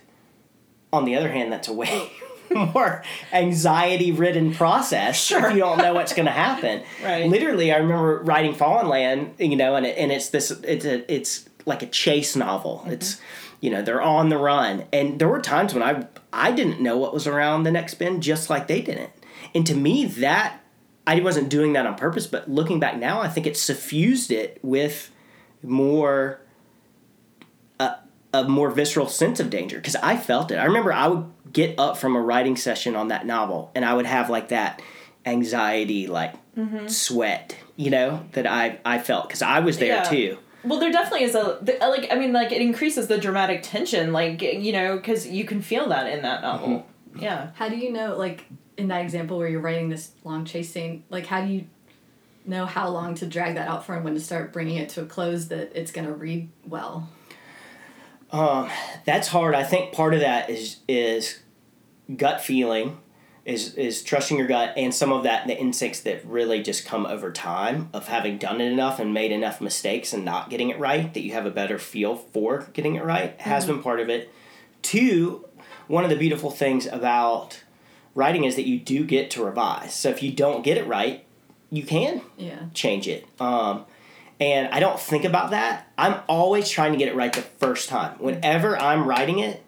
on 0.93 1.05
the 1.05 1.17
other 1.17 1.29
hand, 1.29 1.53
that's 1.53 1.67
a 1.67 1.73
way 1.73 2.13
more 2.55 3.03
anxiety 3.33 4.13
ridden 4.13 4.55
process 4.55 5.33
if 5.33 5.53
you 5.55 5.59
don't 5.59 5.79
know 5.79 5.93
what's 5.93 6.13
going 6.13 6.27
to 6.27 6.33
happen. 6.33 6.85
Right. 7.03 7.29
Literally, 7.29 7.73
I 7.73 7.79
remember 7.79 8.21
writing 8.23 8.55
Fallen 8.55 8.87
Land, 8.87 9.35
you 9.41 9.57
know, 9.57 9.75
and 9.75 9.85
it, 9.85 9.99
and 9.99 10.13
it's 10.13 10.29
this 10.29 10.53
it's 10.53 10.85
a 10.85 11.13
it's 11.13 11.49
like 11.67 11.83
a 11.83 11.87
chase 11.87 12.37
novel. 12.37 12.79
Mm-hmm. 12.83 12.93
It's 12.93 13.21
you 13.61 13.71
know 13.71 13.83
they're 13.83 14.01
on 14.01 14.29
the 14.29 14.39
run, 14.39 14.85
and 14.93 15.19
there 15.19 15.27
were 15.27 15.41
times 15.41 15.75
when 15.75 15.83
I 15.83 16.07
I 16.33 16.53
didn't 16.53 16.81
know 16.81 16.97
what 16.97 17.13
was 17.13 17.27
around 17.27 17.65
the 17.65 17.73
next 17.73 17.95
bend, 17.95 18.23
just 18.23 18.49
like 18.49 18.69
they 18.69 18.81
didn't. 18.81 19.11
And 19.53 19.67
to 19.67 19.75
me, 19.75 20.05
that 20.05 20.62
I 21.07 21.19
wasn't 21.21 21.49
doing 21.49 21.73
that 21.73 21.87
on 21.87 21.97
purpose, 21.97 22.27
but 22.27 22.49
looking 22.51 22.79
back 22.81 22.97
now, 22.97 23.21
I 23.21 23.29
think 23.29 23.47
it 23.47 23.57
suffused 23.57 24.31
it 24.31 24.59
with 24.63 25.11
more 25.63 26.41
a, 27.81 27.97
a 28.33 28.45
more 28.49 28.71
visceral 28.71 29.09
sense 29.09 29.41
of 29.41 29.51
danger 29.51 29.77
because 29.77 29.97
I 29.97 30.17
felt 30.17 30.51
it. 30.51 30.57
I 30.57 30.65
remember 30.65 30.93
I 30.93 31.09
would 31.09 31.27
get 31.53 31.79
up 31.79 31.97
from 31.97 32.17
a 32.17 32.21
writing 32.21 32.57
session 32.57 32.95
on 32.97 33.09
that 33.09 33.27
novel 33.27 33.71
and 33.75 33.85
I 33.85 33.95
would 33.95 34.07
have 34.07 34.31
like 34.31 34.49
that 34.49 34.81
anxiety, 35.27 36.07
like 36.07 36.35
sweat, 36.87 37.57
you 37.77 37.91
know, 37.91 38.25
that 38.33 38.47
I 38.47 38.79
I 38.85 38.99
felt 38.99 39.29
because 39.29 39.43
I 39.43 39.61
was 39.61 39.79
there 39.79 39.89
Yeah. 39.97 40.03
too. 40.05 40.39
Well, 40.65 40.79
there 40.79 40.93
definitely 40.93 41.25
is 41.25 41.35
a 41.35 41.59
the- 41.61 41.79
like. 41.81 42.13
I 42.13 42.15
mean, 42.15 42.33
like 42.33 42.53
it 42.53 42.63
increases 42.63 43.09
the 43.09 43.19
dramatic 43.19 43.63
tension, 43.65 44.13
like 44.13 44.41
you 44.43 44.73
know, 44.73 44.97
because 44.97 45.27
you 45.27 45.45
can 45.45 45.61
feel 45.61 45.89
that 45.89 46.07
in 46.13 46.23
that 46.23 46.43
novel. 46.43 46.69
Mm-hmm. 46.69 47.23
Yeah. 47.23 47.51
How 47.55 47.69
do 47.69 47.77
you 47.77 47.91
know, 47.93 48.17
like, 48.17 48.45
in 48.77 48.89
that 48.89 49.03
example 49.03 49.39
where 49.39 49.49
you're 49.49 49.61
writing 49.61 49.89
this 49.89 50.13
long 50.25 50.45
chase 50.45 50.73
scene, 50.73 51.05
like, 51.11 51.27
how 51.27 51.45
do 51.45 51.53
you 51.53 51.67
know 52.45 52.67
how 52.67 52.89
long 52.89 53.15
to 53.17 53.27
drag 53.27 53.55
that 53.55 53.69
out 53.69 53.85
for 53.85 53.95
and 53.95 54.05
when 54.05 54.15
to 54.15 54.21
start 54.21 54.53
bringing 54.53 54.77
it 54.77 54.89
to 54.91 55.03
a 55.03 55.07
close 55.07 55.49
that 55.49 55.73
it's 55.75 55.93
going 55.93 56.07
to 56.07 56.13
read 56.13 56.49
well? 56.67 57.09
Um, 58.31 58.71
that's 59.05 59.29
hard. 59.29 59.55
I 59.55 59.63
think 59.63 59.93
part 59.93 60.15
of 60.15 60.21
that 60.21 60.49
is 60.49 60.79
is 60.89 61.41
gut 62.17 62.41
feeling, 62.41 62.99
is 63.45 63.75
is 63.75 64.03
trusting 64.03 64.39
your 64.39 64.47
gut, 64.47 64.73
and 64.77 64.95
some 64.95 65.13
of 65.13 65.25
that 65.25 65.47
the 65.47 65.59
instincts 65.59 66.01
that 66.01 66.25
really 66.25 66.63
just 66.63 66.87
come 66.87 67.05
over 67.05 67.31
time 67.31 67.91
of 67.93 68.09
having 68.09 68.39
done 68.39 68.61
it 68.63 68.73
enough 68.73 68.99
and 68.99 69.13
made 69.13 69.33
enough 69.33 69.61
mistakes 69.61 70.15
and 70.15 70.25
not 70.25 70.49
getting 70.49 70.71
it 70.71 70.79
right 70.79 71.13
that 71.13 71.21
you 71.21 71.33
have 71.33 71.45
a 71.45 71.51
better 71.51 71.79
feel 71.79 72.17
for 72.17 72.69
getting 72.73 72.95
it 72.95 73.05
right 73.05 73.39
has 73.43 73.67
been 73.67 73.83
part 73.83 74.01
of 74.01 74.09
it. 74.09 74.33
Two, 74.81 75.47
one 75.87 76.03
of 76.03 76.11
the 76.11 76.17
beautiful 76.17 76.51
things 76.51 76.87
about 76.87 77.63
writing 78.15 78.45
is 78.45 78.57
that 78.57 78.67
you 78.67 78.79
do 78.79 79.05
get 79.05 79.31
to 79.33 79.45
revise. 79.45 79.95
So 79.95 80.09
if 80.11 80.23
you 80.23 80.33
don't 80.33 80.63
get 80.63 80.77
it 80.77 80.87
right, 80.87 81.25
you 81.71 81.83
can 81.85 82.21
Yeah. 82.37 82.59
change 82.75 83.09
it. 83.09 83.27
Um, 83.41 83.85
and 84.41 84.69
I 84.69 84.81
don't 84.81 84.99
think 85.01 85.25
about 85.25 85.51
that. 85.51 85.87
I'm 85.97 86.17
always 86.29 86.69
trying 86.69 86.93
to 86.93 86.99
get 86.99 87.09
it 87.09 87.15
right 87.15 87.33
the 87.33 87.43
first 87.43 87.89
time. 87.89 88.17
Whenever 88.19 88.77
I'm 88.77 89.07
writing 89.07 89.39
it, 89.39 89.63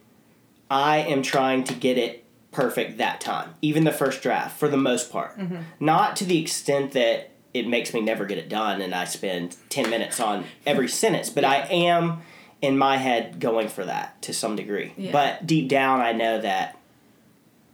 I 0.71 0.99
am 0.99 1.23
trying 1.23 1.65
to 1.65 1.75
get 1.75 1.97
it 1.97 2.25
perfect 2.51 2.99
that 2.99 3.21
time, 3.21 3.55
even 3.63 3.85
the 3.85 3.93
first 3.93 4.23
draft 4.23 4.59
for 4.59 4.69
the 4.69 4.77
most 4.77 5.11
part. 5.11 5.39
Not 5.81 6.17
to 6.17 6.25
the 6.25 6.41
extent 6.41 6.93
that 6.93 7.31
it 7.53 7.67
makes 7.69 7.95
me 7.95 8.01
never 8.01 8.25
get 8.25 8.37
it 8.39 8.49
done 8.49 8.81
and 8.83 8.95
I 8.95 9.05
spend 9.05 9.57
10 9.71 9.89
minutes 9.89 10.19
on 10.21 10.45
every 10.67 10.89
sentence, 11.03 11.31
but 11.31 11.45
I 11.45 11.59
am 11.71 12.23
in 12.61 12.77
my 12.77 12.97
head 12.97 13.39
going 13.41 13.69
for 13.69 13.85
that 13.85 14.21
to 14.23 14.33
some 14.35 14.57
degree. 14.57 14.93
Yeah. 14.97 15.13
But 15.13 15.47
deep 15.47 15.69
down, 15.69 16.01
I 16.01 16.13
know 16.13 16.41
that 16.41 16.79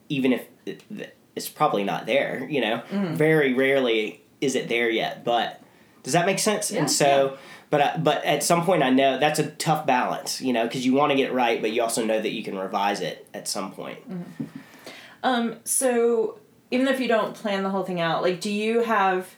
even 0.08 0.32
if 0.32 0.44
it, 0.70 0.82
th- 0.88 1.10
it's 1.36 1.48
probably 1.48 1.84
not 1.84 2.06
there, 2.06 2.46
you 2.48 2.60
know, 2.60 2.82
mm-hmm. 2.90 3.14
very 3.14 3.54
rarely 3.54 4.22
is 4.40 4.54
it 4.54 4.68
there 4.68 4.90
yet. 4.90 5.24
But 5.24 5.62
does 6.02 6.12
that 6.14 6.26
make 6.26 6.38
sense? 6.38 6.70
Yeah, 6.70 6.80
and 6.80 6.90
so, 6.90 7.36
but 7.68 7.80
I, 7.80 7.96
but 7.98 8.24
at 8.24 8.42
some 8.42 8.64
point, 8.64 8.82
I 8.82 8.90
know 8.90 9.18
that's 9.18 9.38
a 9.38 9.50
tough 9.50 9.86
balance, 9.86 10.40
you 10.40 10.52
know, 10.52 10.64
because 10.64 10.84
you 10.84 10.94
want 10.94 11.10
to 11.10 11.16
get 11.16 11.30
it 11.30 11.32
right, 11.34 11.60
but 11.60 11.72
you 11.72 11.82
also 11.82 12.04
know 12.04 12.20
that 12.20 12.30
you 12.30 12.42
can 12.42 12.58
revise 12.58 13.00
it 13.00 13.28
at 13.32 13.46
some 13.46 13.72
point. 13.72 14.08
Mm-hmm. 14.08 14.44
Um. 15.22 15.56
So 15.64 16.40
even 16.70 16.88
if 16.88 17.00
you 17.00 17.08
don't 17.08 17.34
plan 17.34 17.62
the 17.62 17.70
whole 17.70 17.84
thing 17.84 18.00
out, 18.00 18.22
like, 18.22 18.40
do 18.40 18.50
you 18.50 18.80
have, 18.82 19.28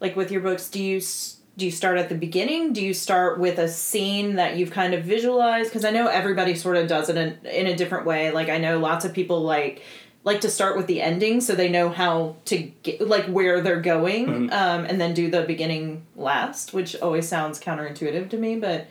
like, 0.00 0.16
with 0.16 0.30
your 0.30 0.40
books, 0.40 0.68
do 0.68 0.82
you 0.82 0.98
s- 0.98 1.36
do 1.56 1.64
you 1.64 1.70
start 1.70 1.98
at 1.98 2.08
the 2.08 2.14
beginning? 2.14 2.72
Do 2.72 2.84
you 2.84 2.92
start 2.92 3.38
with 3.38 3.58
a 3.58 3.68
scene 3.68 4.36
that 4.36 4.56
you've 4.56 4.70
kind 4.70 4.94
of 4.94 5.04
visualized? 5.04 5.70
Because 5.70 5.84
I 5.84 5.90
know 5.90 6.06
everybody 6.06 6.54
sort 6.54 6.76
of 6.76 6.86
does 6.86 7.08
it 7.08 7.16
in 7.16 7.38
in 7.46 7.66
a 7.66 7.76
different 7.76 8.06
way. 8.06 8.30
Like 8.30 8.48
I 8.48 8.58
know 8.58 8.78
lots 8.78 9.04
of 9.04 9.12
people 9.14 9.42
like 9.42 9.82
like 10.26 10.42
to 10.42 10.50
start 10.50 10.76
with 10.76 10.86
the 10.86 11.00
ending 11.00 11.40
so 11.40 11.54
they 11.54 11.70
know 11.70 11.88
how 11.88 12.36
to 12.44 12.58
get 12.82 13.00
like 13.00 13.24
where 13.26 13.62
they're 13.62 13.80
going 13.80 14.52
um, 14.52 14.84
and 14.84 15.00
then 15.00 15.14
do 15.14 15.30
the 15.30 15.42
beginning 15.42 16.04
last 16.16 16.74
which 16.74 16.94
always 17.00 17.26
sounds 17.26 17.58
counterintuitive 17.58 18.28
to 18.28 18.36
me 18.36 18.56
but 18.56 18.86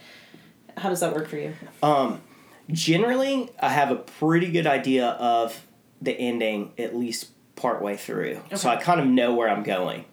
how 0.78 0.90
does 0.90 1.00
that 1.00 1.14
work 1.14 1.28
for 1.28 1.38
you? 1.38 1.54
Um, 1.82 2.22
generally, 2.70 3.50
I 3.60 3.70
have 3.70 3.92
a 3.92 3.96
pretty 3.96 4.52
good 4.52 4.68
idea 4.68 5.08
of 5.08 5.66
the 6.02 6.12
ending 6.12 6.74
at 6.78 6.96
least 6.96 7.32
partway 7.56 7.96
through, 7.96 8.42
so 8.56 8.70
I 8.70 8.76
kind 8.76 9.00
of 9.00 9.08
know 9.08 9.34
where 9.34 9.50
I'm 9.50 9.64
going. 9.64 10.04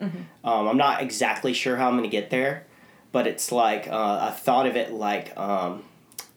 Um, 0.44 0.68
I'm 0.68 0.76
not 0.76 1.02
exactly 1.02 1.52
sure 1.52 1.76
how 1.76 1.88
I'm 1.88 1.94
going 1.96 2.08
to 2.08 2.16
get 2.16 2.30
there, 2.30 2.66
but 3.11 3.26
it's 3.26 3.50
like 3.50 3.88
uh, 3.88 4.28
I've 4.30 4.38
thought 4.38 4.66
of 4.66 4.76
it 4.76 4.92
like 4.92 5.37
um, 5.37 5.82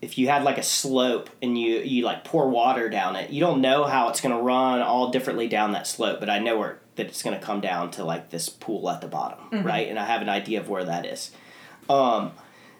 if 0.05 0.17
you 0.19 0.27
had 0.27 0.43
like 0.43 0.59
a 0.59 0.63
slope 0.63 1.29
and 1.41 1.57
you 1.59 1.79
you 1.79 2.03
like 2.05 2.23
pour 2.23 2.47
water 2.47 2.89
down 2.89 3.15
it, 3.15 3.31
you 3.31 3.39
don't 3.39 3.59
know 3.59 3.85
how 3.85 4.09
it's 4.09 4.21
going 4.21 4.35
to 4.35 4.41
run 4.41 4.81
all 4.81 5.09
differently 5.09 5.47
down 5.47 5.71
that 5.71 5.87
slope, 5.87 6.19
but 6.19 6.29
I 6.29 6.37
know 6.39 6.59
where 6.59 6.79
that 6.95 7.07
it's 7.07 7.23
going 7.23 7.37
to 7.37 7.43
come 7.43 7.59
down 7.59 7.91
to 7.91 8.05
like 8.05 8.29
this 8.29 8.47
pool 8.47 8.89
at 8.89 9.01
the 9.01 9.07
bottom, 9.07 9.65
right? 9.65 9.89
And 9.89 9.99
I 9.99 10.05
have 10.05 10.21
an 10.21 10.29
idea 10.29 10.59
of 10.61 10.69
where 10.69 10.85
that 10.85 11.05
is. 11.05 11.31
Um, 11.89 12.31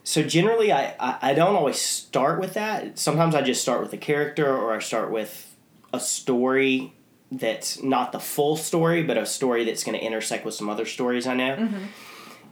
so 0.04 0.22
generally, 0.24 0.72
I, 0.72 0.96
I, 1.00 1.18
I 1.32 1.34
don't 1.34 1.56
always 1.56 1.80
start 1.80 2.40
with 2.40 2.54
that. 2.54 2.98
Sometimes 3.00 3.34
I 3.36 3.42
just 3.42 3.62
start 3.62 3.82
with 3.82 3.92
a 3.92 3.98
character 3.98 4.48
or 4.56 4.76
I 4.76 4.80
start 4.80 5.12
with 5.12 5.56
a 5.92 6.00
story 6.00 6.94
that's 7.32 7.82
not 7.82 8.12
the 8.12 8.20
full 8.20 8.56
story, 8.56 9.02
but 9.04 9.18
a 9.18 9.26
story 9.26 9.66
that's 9.66 9.84
going 9.84 9.98
to 9.98 10.04
intersect 10.06 10.46
with 10.46 10.54
some 10.54 10.70
other 10.70 10.86
stories 10.86 11.26
I 11.26 11.34
know. 11.34 11.70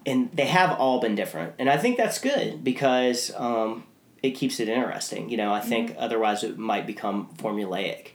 And 0.05 0.31
they 0.33 0.47
have 0.47 0.71
all 0.79 0.99
been 0.99 1.15
different. 1.15 1.53
And 1.59 1.69
I 1.69 1.77
think 1.77 1.95
that's 1.95 2.19
good 2.19 2.63
because 2.63 3.31
um, 3.37 3.85
it 4.23 4.31
keeps 4.31 4.59
it 4.61 4.69
interesting. 4.69 5.29
You 5.29 5.37
know, 5.37 5.53
I 5.53 5.59
think 5.59 5.91
mm-hmm. 5.91 5.99
otherwise 6.01 6.43
it 6.43 6.57
might 6.57 6.87
become 6.87 7.29
formulaic. 7.37 8.11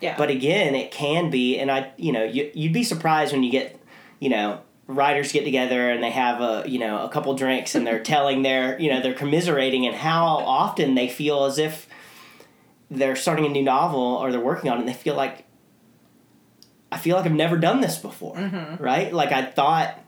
yeah 0.00 0.16
But 0.18 0.30
again, 0.30 0.74
it 0.74 0.90
can 0.90 1.30
be, 1.30 1.58
and 1.58 1.70
I, 1.70 1.92
you 1.96 2.12
know, 2.12 2.24
you, 2.24 2.50
you'd 2.52 2.72
be 2.72 2.82
surprised 2.82 3.32
when 3.32 3.44
you 3.44 3.50
get, 3.50 3.80
you 4.18 4.28
know, 4.28 4.60
writers 4.88 5.30
get 5.30 5.44
together 5.44 5.88
and 5.88 6.02
they 6.02 6.10
have 6.10 6.40
a, 6.40 6.68
you 6.68 6.80
know, 6.80 7.04
a 7.04 7.08
couple 7.08 7.32
drinks 7.34 7.76
and 7.76 7.86
they're 7.86 8.02
telling 8.14 8.42
their, 8.42 8.78
you 8.80 8.90
know, 8.90 9.00
they're 9.00 9.14
commiserating 9.14 9.86
and 9.86 9.94
how 9.94 10.26
often 10.26 10.96
they 10.96 11.08
feel 11.08 11.44
as 11.44 11.58
if 11.58 11.86
they're 12.90 13.16
starting 13.16 13.46
a 13.46 13.48
new 13.48 13.62
novel 13.62 14.00
or 14.00 14.32
they're 14.32 14.40
working 14.40 14.68
on 14.68 14.78
it 14.78 14.80
and 14.80 14.88
they 14.88 14.92
feel 14.92 15.14
like, 15.14 15.46
I 16.90 16.98
feel 16.98 17.16
like 17.16 17.24
I've 17.24 17.32
never 17.32 17.56
done 17.56 17.80
this 17.80 17.96
before, 17.96 18.34
mm-hmm. 18.34 18.82
right? 18.82 19.14
Like 19.14 19.32
I 19.32 19.46
thought, 19.46 19.98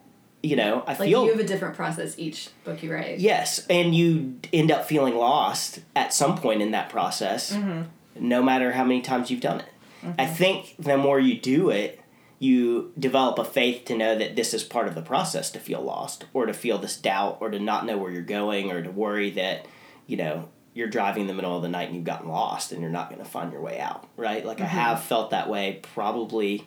you 0.44 0.56
know, 0.56 0.82
I 0.86 0.90
Like, 0.90 1.08
feel 1.08 1.24
you 1.24 1.30
have 1.30 1.40
a 1.40 1.44
different 1.44 1.74
process 1.74 2.18
each 2.18 2.50
book 2.64 2.82
you 2.82 2.92
write. 2.92 3.18
Yes, 3.18 3.66
and 3.68 3.94
you 3.94 4.38
end 4.52 4.70
up 4.70 4.84
feeling 4.84 5.16
lost 5.16 5.80
at 5.96 6.12
some 6.12 6.36
point 6.36 6.60
in 6.60 6.72
that 6.72 6.90
process, 6.90 7.52
mm-hmm. 7.52 7.82
no 8.20 8.42
matter 8.42 8.72
how 8.72 8.84
many 8.84 9.00
times 9.00 9.30
you've 9.30 9.40
done 9.40 9.60
it. 9.60 9.68
Mm-hmm. 10.02 10.20
I 10.20 10.26
think 10.26 10.74
the 10.78 10.98
more 10.98 11.18
you 11.18 11.40
do 11.40 11.70
it, 11.70 12.00
you 12.38 12.92
develop 12.98 13.38
a 13.38 13.44
faith 13.44 13.86
to 13.86 13.96
know 13.96 14.18
that 14.18 14.36
this 14.36 14.52
is 14.52 14.62
part 14.62 14.86
of 14.86 14.94
the 14.94 15.00
process 15.00 15.50
to 15.52 15.58
feel 15.58 15.80
lost, 15.80 16.26
or 16.34 16.44
to 16.44 16.52
feel 16.52 16.76
this 16.76 16.96
doubt, 16.98 17.38
or 17.40 17.48
to 17.50 17.58
not 17.58 17.86
know 17.86 17.96
where 17.96 18.10
you're 18.10 18.22
going, 18.22 18.70
or 18.70 18.82
to 18.82 18.90
worry 18.90 19.30
that, 19.30 19.66
you 20.06 20.18
know, 20.18 20.50
you're 20.74 20.88
driving 20.88 21.22
in 21.22 21.26
the 21.28 21.34
middle 21.34 21.56
of 21.56 21.62
the 21.62 21.68
night 21.68 21.86
and 21.86 21.94
you've 21.94 22.04
gotten 22.04 22.28
lost 22.28 22.72
and 22.72 22.82
you're 22.82 22.90
not 22.90 23.08
going 23.08 23.22
to 23.22 23.28
find 23.28 23.52
your 23.52 23.62
way 23.62 23.78
out, 23.78 24.08
right? 24.16 24.44
Like 24.44 24.60
I 24.60 24.64
mm-hmm. 24.64 24.76
have 24.76 25.04
felt 25.04 25.30
that 25.30 25.48
way 25.48 25.78
probably 25.94 26.66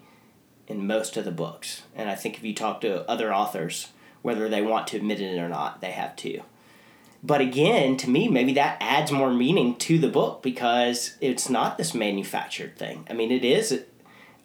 in 0.68 0.86
most 0.86 1.18
of 1.18 1.26
the 1.26 1.32
books. 1.32 1.84
And 1.96 2.10
I 2.10 2.16
think 2.16 2.38
if 2.38 2.44
you 2.44 2.54
talk 2.54 2.82
to 2.82 3.10
other 3.10 3.34
authors, 3.34 3.90
whether 4.22 4.50
they 4.50 4.62
want 4.62 4.88
to 4.88 4.98
admit 4.98 5.22
it 5.22 5.40
or 5.40 5.50
not, 5.50 5.82
they 5.82 5.92
have 5.92 6.16
too. 6.16 6.42
But 7.24 7.42
again, 7.42 7.98
to 7.98 8.10
me, 8.10 8.28
maybe 8.28 8.54
that 8.54 8.78
adds 8.80 9.12
more 9.12 9.34
meaning 9.34 9.76
to 9.78 9.98
the 9.98 10.08
book 10.08 10.44
because 10.44 11.16
it's 11.20 11.50
not 11.50 11.78
this 11.78 11.94
manufactured 11.94 12.78
thing. 12.78 13.08
I 13.10 13.14
mean, 13.14 13.32
it 13.32 13.44
is 13.44 13.84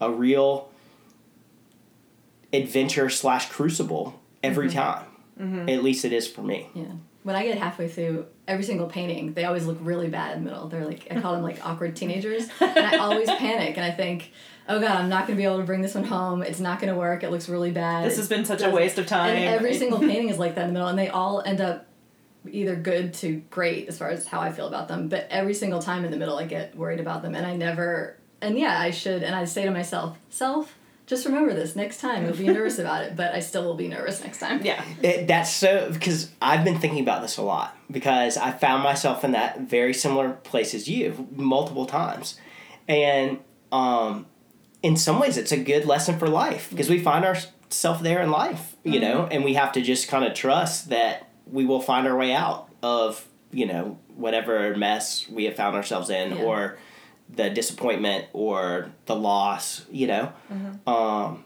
a, 0.01 0.11
real 0.11 0.69
adventure 2.53 3.09
slash 3.09 3.49
crucible 3.51 4.21
every 4.43 4.69
mm-hmm. 4.69 4.79
time. 4.79 5.07
Mm-hmm. 5.39 5.69
At 5.69 5.83
least 5.83 6.05
it 6.05 6.13
is 6.13 6.27
for 6.27 6.43
me. 6.43 6.69
Yeah. 6.75 6.85
When 7.23 7.37
I 7.37 7.45
get 7.45 7.59
halfway 7.59 7.89
through 7.89 8.27
every 8.49 8.65
single 8.65 8.89
painting, 8.89 9.35
they 9.35 9.45
always 9.45 9.65
look 9.65 9.79
really 9.81 10.09
bad 10.09 10.37
in 10.37 10.45
the 10.45 10.51
middle. 10.51 10.69
They're 10.69 10.85
like 10.85 11.07
I 11.11 11.21
call 11.21 11.35
them 11.35 11.43
like 11.43 11.65
awkward 11.65 11.95
teenagers, 11.95 12.49
and 12.61 12.79
I 12.79 12.99
always 12.99 13.29
panic 13.39 13.77
and 13.77 13.85
I 13.85 13.91
think, 13.91 14.33
oh 14.69 14.81
god, 14.81 14.91
I'm 14.91 15.09
not 15.09 15.27
gonna 15.27 15.37
be 15.37 15.45
able 15.45 15.59
to 15.59 15.65
bring 15.65 15.83
this 15.83 15.95
one 15.95 16.05
home. 16.05 16.43
It's 16.43 16.61
not 16.61 16.81
gonna 16.81 16.97
work. 16.97 17.23
It 17.23 17.31
looks 17.31 17.49
really 17.49 17.71
bad. 17.71 18.05
This 18.05 18.17
has 18.17 18.29
been 18.29 18.45
such 18.45 18.63
a 18.63 18.71
waste 18.71 18.99
of 18.99 19.07
time. 19.07 19.37
And 19.37 19.45
every 19.55 19.75
single 19.77 19.99
painting 20.01 20.29
is 20.29 20.39
like 20.39 20.57
that 20.57 20.63
in 20.63 20.69
the 20.69 20.73
middle, 20.73 20.89
and 20.89 20.99
they 20.99 21.09
all 21.09 21.43
end 21.43 21.61
up 21.61 21.87
either 22.51 22.75
good 22.75 23.15
to 23.15 23.43
great 23.51 23.89
as 23.89 23.99
far 23.99 24.09
as 24.09 24.27
how 24.27 24.41
I 24.41 24.51
feel 24.51 24.67
about 24.67 24.89
them. 24.89 25.09
But 25.09 25.29
every 25.31 25.55
single 25.55 25.81
time 25.81 26.05
in 26.05 26.11
the 26.11 26.17
middle, 26.17 26.37
I 26.39 26.47
get 26.47 26.77
worried 26.77 27.01
about 27.01 27.23
them, 27.23 27.35
and 27.35 27.47
I 27.47 27.55
never. 27.57 28.17
And 28.41 28.59
yeah, 28.59 28.79
I 28.81 28.91
should. 28.91 29.23
And 29.23 29.35
I 29.35 29.45
say 29.45 29.65
to 29.65 29.71
myself, 29.71 30.19
self, 30.29 30.77
just 31.13 31.27
remember 31.27 31.53
this 31.53 31.77
next 31.77 32.01
time. 32.01 32.25
You'll 32.25 32.35
be 32.37 32.47
nervous 32.47 32.79
about 32.79 33.05
it, 33.05 33.15
but 33.15 33.35
I 33.35 33.41
still 33.41 33.65
will 33.65 33.75
be 33.75 33.87
nervous 33.87 34.23
next 34.23 34.39
time. 34.39 34.63
Yeah. 34.65 34.83
It, 35.03 35.27
that's 35.27 35.53
so 35.53 35.91
because 35.93 36.31
I've 36.41 36.65
been 36.65 36.79
thinking 36.79 37.01
about 37.01 37.21
this 37.21 37.37
a 37.37 37.43
lot 37.43 37.77
because 37.91 38.39
I 38.39 38.51
found 38.51 38.83
myself 38.83 39.23
in 39.23 39.33
that 39.33 39.61
very 39.61 39.93
similar 39.93 40.31
place 40.31 40.73
as 40.73 40.89
you 40.89 41.29
multiple 41.37 41.85
times, 41.85 42.39
and 42.89 43.41
um, 43.71 44.25
in 44.83 44.97
some 44.97 45.21
ways 45.21 45.37
it's 45.37 45.53
a 45.53 45.59
good 45.63 45.85
lesson 45.85 46.19
for 46.19 46.29
life 46.29 46.71
because 46.71 46.89
we 46.89 46.99
find 46.99 47.27
ourselves 47.27 48.01
there 48.01 48.23
in 48.23 48.31
life, 48.31 48.75
you 48.83 48.99
know, 48.99 49.27
and 49.31 49.45
we 49.45 49.53
have 49.55 49.73
to 49.73 49.83
just 49.83 50.09
kind 50.09 50.25
of 50.25 50.33
trust 50.33 50.89
that 50.89 51.29
we 51.47 51.67
will 51.67 51.81
find 51.81 52.07
our 52.07 52.17
way 52.17 52.33
out 52.33 52.69
of 52.83 53.27
you 53.53 53.67
know 53.67 53.99
whatever 54.17 54.75
mess 54.77 55.29
we 55.29 55.45
have 55.45 55.55
found 55.57 55.77
ourselves 55.77 56.09
in 56.09 56.31
Yeah. 56.37 56.43
or 56.43 56.79
the 57.35 57.51
disappointment 57.51 58.27
or 58.33 58.91
the 59.07 59.17
loss, 59.17 59.85
you 59.91 60.07
know. 60.07 60.33
Um, 60.87 61.45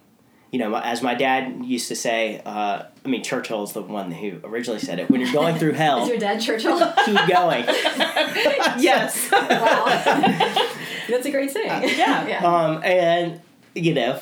you 0.52 0.60
know, 0.60 0.74
as 0.76 1.02
my 1.02 1.14
dad 1.14 1.64
used 1.64 1.88
to 1.88 1.96
say, 1.96 2.40
uh, 2.46 2.84
I 3.04 3.08
mean, 3.08 3.22
Churchill's 3.22 3.72
the 3.72 3.82
one 3.82 4.10
who 4.10 4.40
originally 4.44 4.80
said 4.80 4.98
it. 5.00 5.10
When 5.10 5.20
you're 5.20 5.32
going 5.32 5.56
through 5.58 5.70
Is 5.72 5.76
hell, 5.76 6.08
your 6.08 6.18
dad 6.18 6.40
Churchill? 6.40 6.78
keep 7.04 7.18
going. 7.28 7.64
yes. 8.78 9.28
wow. 9.32 9.84
That's 11.08 11.26
a 11.26 11.30
great 11.30 11.50
saying. 11.50 11.96
yeah. 11.98 12.26
yeah. 12.26 12.44
Um, 12.44 12.82
and 12.84 13.40
you 13.74 13.94
know, 13.94 14.20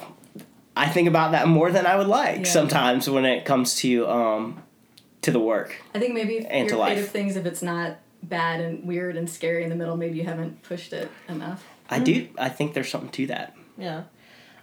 I 0.77 0.89
think 0.89 1.09
about 1.09 1.33
that 1.33 1.47
more 1.47 1.71
than 1.71 1.87
I 1.87 1.97
would 1.97 2.09
like 2.09 2.39
Yeah. 2.41 2.45
sometimes 2.45 3.09
when 3.09 3.25
it 3.25 3.45
comes 3.45 3.77
to 3.77 4.09
um, 4.09 4.63
to 5.23 5.31
the 5.31 5.41
work. 5.41 5.77
I 5.95 5.99
think 6.01 6.15
maybe 6.15 6.39
And 6.39 6.69
to 6.69 6.75
your 6.75 6.85
creative 6.85 7.05
life. 7.05 7.13
things, 7.13 7.37
if 7.37 7.47
it's 7.47 7.63
not 7.63 7.99
bad 8.29 8.61
and 8.61 8.87
weird 8.87 9.17
and 9.17 9.29
scary 9.29 9.65
in 9.65 9.71
the 9.71 9.77
middle, 9.77 9.97
maybe 9.97 10.19
you 10.19 10.25
haven't 10.25 10.63
pushed 10.63 10.93
it 10.93 11.11
enough. 11.29 11.65
I 11.91 11.99
do. 11.99 12.29
I 12.39 12.49
think 12.49 12.75
there's 12.75 12.89
something 12.89 13.11
to 13.11 13.27
that. 13.27 13.55
Yeah. 13.77 14.05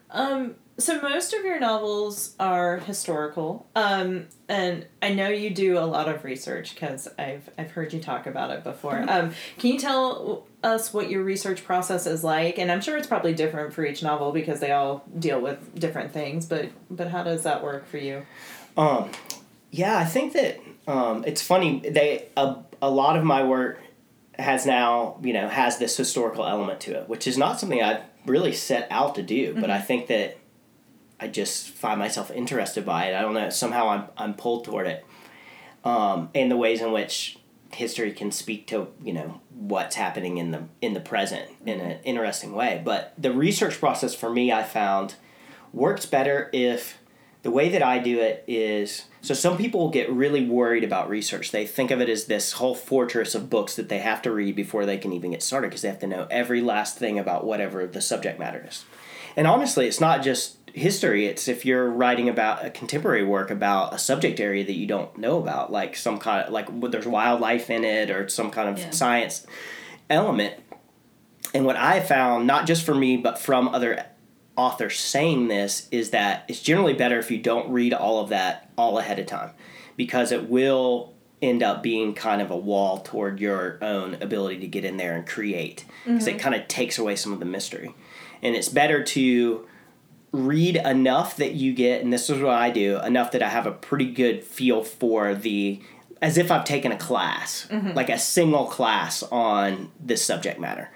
Um, 0.10 0.56
so 0.78 1.00
most 1.02 1.34
of 1.34 1.46
your 1.46 1.60
novels 1.60 2.36
are 2.40 2.80
historical. 2.80 3.68
Um, 3.76 4.28
and 4.50 4.86
I 5.02 5.14
know 5.14 5.30
you 5.30 5.50
do 5.52 5.78
a 5.78 5.86
lot 5.86 6.10
of 6.10 6.24
research 6.24 6.74
because 6.74 7.08
I've 7.18 7.50
I've 7.58 7.72
heard 7.72 7.94
you 7.94 8.00
talk 8.00 8.26
about 8.26 8.52
it 8.52 8.64
before. 8.64 9.06
Um, 9.08 9.32
can 9.58 9.72
you 9.72 9.80
tell 9.80 10.48
us 10.64 10.94
what 10.94 11.10
your 11.10 11.24
research 11.24 11.64
process 11.64 12.08
is 12.08 12.24
like? 12.24 12.58
And 12.58 12.72
I'm 12.72 12.82
sure 12.82 12.98
it's 12.98 13.08
probably 13.08 13.34
different 13.34 13.74
for 13.74 13.86
each 13.86 14.02
novel 14.02 14.32
because 14.32 14.60
they 14.60 14.72
all 14.72 15.04
deal 15.18 15.40
with 15.40 15.80
different 15.80 16.12
things. 16.12 16.46
But 16.46 16.70
but 16.90 17.10
how 17.10 17.24
does 17.24 17.44
that 17.44 17.64
work 17.64 17.88
for 17.88 17.98
you? 17.98 18.26
Um, 18.76 19.12
yeah, 19.70 19.98
I 19.98 20.06
think 20.06 20.34
that 20.34 20.60
um, 20.92 21.24
it's 21.26 21.42
funny. 21.42 21.80
They 21.80 22.28
a, 22.36 22.58
a 22.82 22.90
lot 22.90 23.18
of 23.18 23.24
my 23.24 23.44
work 23.44 23.80
has 24.38 24.66
now 24.66 25.18
you 25.24 25.32
know 25.32 25.48
has 25.48 25.78
this 25.78 25.96
historical 25.96 26.46
element 26.46 26.82
to 26.82 27.00
it, 27.00 27.08
which 27.08 27.28
is 27.28 27.38
not 27.38 27.60
something 27.60 27.82
I 27.82 28.02
really 28.26 28.52
set 28.52 28.88
out 28.92 29.16
to 29.16 29.24
do. 29.24 29.56
But 29.60 29.70
I 29.70 29.80
think 29.80 30.08
that 30.08 30.38
I 31.18 31.28
just 31.28 31.70
find 31.70 31.98
myself 31.98 32.30
interested 32.30 32.86
by 32.86 33.06
it. 33.06 33.16
I 33.16 33.22
don't 33.22 33.34
know. 33.34 33.50
Somehow 33.50 33.88
I'm 33.88 34.04
I'm 34.18 34.34
pulled 34.34 34.66
toward 34.66 34.88
it, 34.88 35.06
um, 35.86 36.30
and 36.36 36.52
the 36.52 36.58
ways 36.58 36.82
in 36.82 36.92
which 36.92 37.38
history 37.72 38.12
can 38.12 38.30
speak 38.30 38.68
to 38.68 38.90
you 39.02 39.14
know 39.14 39.40
what's 39.56 39.96
happening 39.96 40.40
in 40.40 40.52
the 40.52 40.64
in 40.82 40.94
the 40.94 41.00
present 41.00 41.50
in 41.66 41.80
an 41.80 42.00
interesting 42.04 42.52
way. 42.54 42.82
But 42.84 43.14
the 43.18 43.32
research 43.32 43.80
process 43.80 44.14
for 44.14 44.30
me, 44.30 44.52
I 44.52 44.64
found 44.64 45.16
works 45.72 46.06
better 46.06 46.50
if 46.52 46.98
the 47.44 47.52
way 47.52 47.70
that 47.70 47.82
I 47.82 47.98
do 48.00 48.20
it 48.20 48.44
is 48.48 49.06
so 49.22 49.34
some 49.34 49.58
people 49.58 49.90
get 49.90 50.12
really 50.12 50.46
worried 50.46 50.84
about 50.84 51.10
research. 51.10 51.52
They 51.52 51.66
think 51.66 51.92
of 51.92 52.02
it 52.02 52.10
as 52.10 52.26
this 52.26 52.54
whole 52.54 52.76
fortress 52.76 53.34
of 53.36 53.50
books 53.50 53.76
that 53.76 53.90
they 53.90 54.00
have 54.00 54.22
to 54.24 54.32
read 54.32 54.56
before 54.56 54.86
they 54.86 54.98
can 54.98 55.12
even 55.14 55.32
get 55.32 55.42
started 55.44 55.70
because 55.70 55.82
they 55.82 55.88
have 55.88 56.00
to 56.00 56.08
know 56.08 56.28
every 56.30 56.62
last 56.62 56.98
thing 56.98 57.18
about 57.20 57.46
whatever 57.46 57.86
the 57.88 58.02
subject 58.02 58.40
matter 58.40 58.66
is. 58.68 58.86
And 59.36 59.48
honestly, 59.48 59.88
it's 59.88 60.02
not 60.02 60.22
just 60.24 60.58
history. 60.74 61.26
It's 61.26 61.48
if 61.48 61.66
you're 61.66 61.90
writing 61.90 62.30
about 62.30 62.66
a 62.66 62.70
contemporary 62.70 63.24
work 63.24 63.50
about 63.50 63.94
a 63.94 63.98
subject 63.98 64.40
area 64.40 64.64
that 64.66 64.76
you 64.76 64.88
don't 64.88 65.18
know 65.18 65.38
about, 65.40 65.72
like 65.72 65.96
some 65.96 66.18
kind 66.18 66.46
of 66.48 66.54
like 66.54 66.68
there's 66.92 67.08
wildlife 67.08 67.70
in 67.70 67.84
it 67.84 68.10
or 68.12 68.28
some 68.30 68.52
kind 68.52 68.70
of 68.70 68.78
Yeah. 68.80 68.90
science 68.92 69.46
element. 70.10 70.56
And 71.54 71.66
what 71.66 71.76
I 71.76 72.00
found, 72.00 72.48
not 72.48 72.66
just 72.66 72.86
for 72.86 72.96
me, 72.96 73.18
but 73.18 73.38
from 73.38 73.68
other 73.70 74.06
authors 74.62 75.00
saying 75.00 75.48
this, 75.48 75.88
is 75.92 76.12
that 76.12 76.46
it's 76.48 76.62
generally 76.62 76.94
better 76.94 77.18
if 77.18 77.32
you 77.32 77.40
don't 77.40 77.72
read 77.72 77.94
all 77.94 78.20
of 78.20 78.30
that 78.30 78.70
all 78.78 79.00
ahead 79.00 79.18
of 79.18 79.26
time 79.26 79.52
because 79.98 80.32
it 80.32 80.48
will 80.50 81.14
end 81.42 81.64
up 81.64 81.82
being 81.82 82.14
kind 82.14 82.42
of 82.42 82.52
a 82.52 82.58
wall 82.58 83.00
toward 83.00 83.40
your 83.40 83.80
own 83.82 84.14
ability 84.22 84.60
to 84.60 84.68
get 84.68 84.86
in 84.86 84.98
there 84.98 85.16
and 85.16 85.26
create 85.26 85.84
because 86.06 86.28
it 86.28 86.32
mm-hmm. 86.32 86.40
kind 86.40 86.56
of 86.56 86.68
takes 86.68 87.00
away 87.00 87.16
some 87.16 87.34
of 87.34 87.40
the 87.40 87.46
mystery. 87.46 87.96
And 88.44 88.56
it's 88.56 88.70
better 88.70 89.04
to 89.04 89.68
read 90.32 90.76
enough 90.76 91.38
that 91.38 91.54
you 91.56 91.74
get, 91.74 92.04
and 92.04 92.14
this 92.14 92.30
is 92.30 92.40
what 92.40 92.54
I 92.54 92.70
do, 92.70 93.00
enough 93.02 93.32
that 93.32 93.42
I 93.42 93.50
have 93.50 93.66
a 93.66 93.72
pretty 93.72 94.12
good 94.12 94.44
feel 94.44 94.84
for 94.84 95.34
the, 95.34 95.82
as 96.22 96.38
if 96.38 96.52
I've 96.52 96.64
taken 96.64 96.92
a 96.92 96.98
class, 96.98 97.68
mm-hmm. 97.70 97.94
like 97.94 98.10
a 98.10 98.20
single 98.20 98.66
class 98.66 99.24
on 99.24 99.92
this 100.00 100.24
subject 100.24 100.60
matter, 100.60 100.92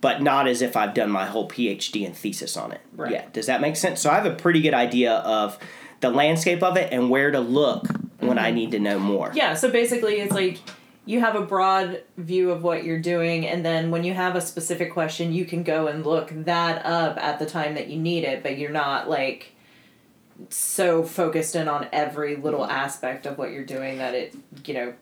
but 0.00 0.22
not 0.22 0.46
as 0.46 0.62
if 0.62 0.76
I've 0.76 0.94
done 0.94 1.10
my 1.10 1.26
whole 1.26 1.48
PhD 1.48 2.06
and 2.06 2.16
thesis 2.16 2.56
on 2.56 2.72
it. 2.72 2.80
Right. 2.94 3.12
Yeah, 3.12 3.24
does 3.32 3.46
that 3.46 3.60
make 3.60 3.76
sense? 3.76 4.00
So 4.00 4.10
I 4.10 4.14
have 4.14 4.26
a 4.26 4.34
pretty 4.34 4.60
good 4.60 4.74
idea 4.74 5.14
of 5.14 5.58
the 6.00 6.10
landscape 6.10 6.62
of 6.62 6.76
it 6.76 6.92
and 6.92 7.10
where 7.10 7.30
to 7.30 7.40
look 7.40 7.86
when 8.20 8.38
I 8.38 8.48
mm-hmm. 8.48 8.54
need 8.54 8.70
to 8.72 8.78
know 8.78 8.98
more. 8.98 9.32
Yeah, 9.34 9.54
so 9.54 9.70
basically 9.70 10.20
it's 10.20 10.32
like 10.32 10.58
you 11.06 11.20
have 11.20 11.36
a 11.36 11.42
broad 11.42 12.02
view 12.16 12.50
of 12.50 12.62
what 12.62 12.84
you're 12.84 13.00
doing 13.00 13.46
and 13.46 13.64
then 13.64 13.90
when 13.90 14.04
you 14.04 14.12
have 14.12 14.34
a 14.34 14.40
specific 14.40 14.92
question 14.92 15.32
you 15.32 15.44
can 15.44 15.62
go 15.62 15.86
and 15.86 16.04
look 16.04 16.30
that 16.44 16.84
up 16.84 17.16
at 17.18 17.38
the 17.38 17.46
time 17.46 17.74
that 17.74 17.88
you 17.88 17.98
need 17.98 18.24
it, 18.24 18.42
but 18.42 18.58
you're 18.58 18.70
not 18.70 19.08
like 19.08 19.52
so 20.50 21.02
focused 21.02 21.56
in 21.56 21.68
on 21.68 21.88
every 21.92 22.36
little 22.36 22.66
aspect 22.66 23.24
of 23.24 23.38
what 23.38 23.52
you're 23.52 23.64
doing 23.64 23.98
that 23.98 24.14
it, 24.14 24.34
you 24.66 24.74
know, 24.74 24.94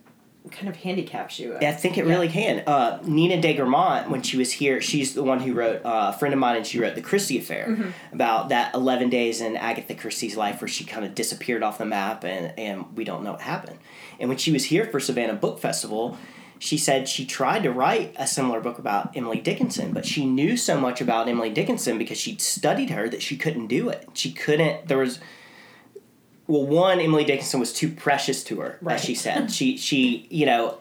kind 0.51 0.69
of 0.69 0.77
handicaps 0.77 1.39
you. 1.39 1.57
I 1.57 1.73
think 1.73 1.97
it 1.97 2.05
really 2.05 2.29
can. 2.29 2.63
Uh, 2.67 3.01
Nina 3.05 3.41
de 3.41 3.57
Gramont, 3.57 4.11
when 4.11 4.21
she 4.21 4.37
was 4.37 4.53
here, 4.53 4.81
she's 4.81 5.15
the 5.15 5.23
one 5.23 5.41
who 5.41 5.55
wrote, 5.55 5.85
uh, 5.85 6.13
a 6.15 6.19
friend 6.19 6.35
of 6.35 6.39
mine, 6.41 6.57
and 6.57 6.67
she 6.67 6.79
wrote 6.79 6.95
The 6.95 7.01
Christie 7.03 7.39
Affair 7.39 7.93
about 8.13 8.51
that 8.51 8.75
11 8.75 9.09
days 9.09 9.41
in 9.41 9.57
Agatha 9.57 9.95
Christie's 9.95 10.37
life 10.37 10.61
where 10.61 10.69
she 10.69 10.85
kind 10.85 11.07
of 11.07 11.15
disappeared 11.15 11.63
off 11.63 11.79
the 11.79 11.87
map 11.87 12.25
and, 12.25 12.53
and 12.59 12.95
we 12.95 13.05
don't 13.05 13.25
know 13.25 13.33
what 13.33 13.41
happened. 13.41 13.79
And 14.21 14.29
when 14.29 14.39
she 14.39 14.53
was 14.53 14.67
here 14.67 14.85
for 14.87 15.01
Savannah 15.01 15.35
Book 15.35 15.59
Festival, 15.59 16.19
she 16.59 16.77
said 16.77 17.09
she 17.09 17.25
tried 17.25 17.63
to 17.63 17.73
write 17.73 18.15
a 18.17 18.27
similar 18.27 18.61
book 18.61 18.79
about 18.79 19.17
Emily 19.17 19.41
Dickinson, 19.41 19.93
but 19.93 20.07
she 20.07 20.27
knew 20.27 20.57
so 20.57 20.79
much 20.79 21.01
about 21.01 21.29
Emily 21.29 21.51
Dickinson 21.51 21.99
because 21.99 22.19
she'd 22.19 22.41
studied 22.41 22.91
her 22.91 23.09
that 23.09 23.23
she 23.23 23.37
couldn't 23.37 23.67
do 23.67 23.89
it. 23.89 24.09
She 24.13 24.31
couldn't, 24.33 24.89
there 24.89 24.99
was 24.99 25.21
well, 26.47 26.65
one, 26.67 27.01
Emily 27.01 27.25
Dickinson 27.25 27.61
was 27.61 27.73
too 27.73 27.89
precious 27.91 28.45
to 28.45 28.61
her, 28.61 28.79
Right. 28.83 28.95
as 28.95 29.05
she 29.05 29.15
said. 29.15 29.51
she, 29.59 29.77
she, 29.77 30.27
you 30.31 30.47
know, 30.47 30.79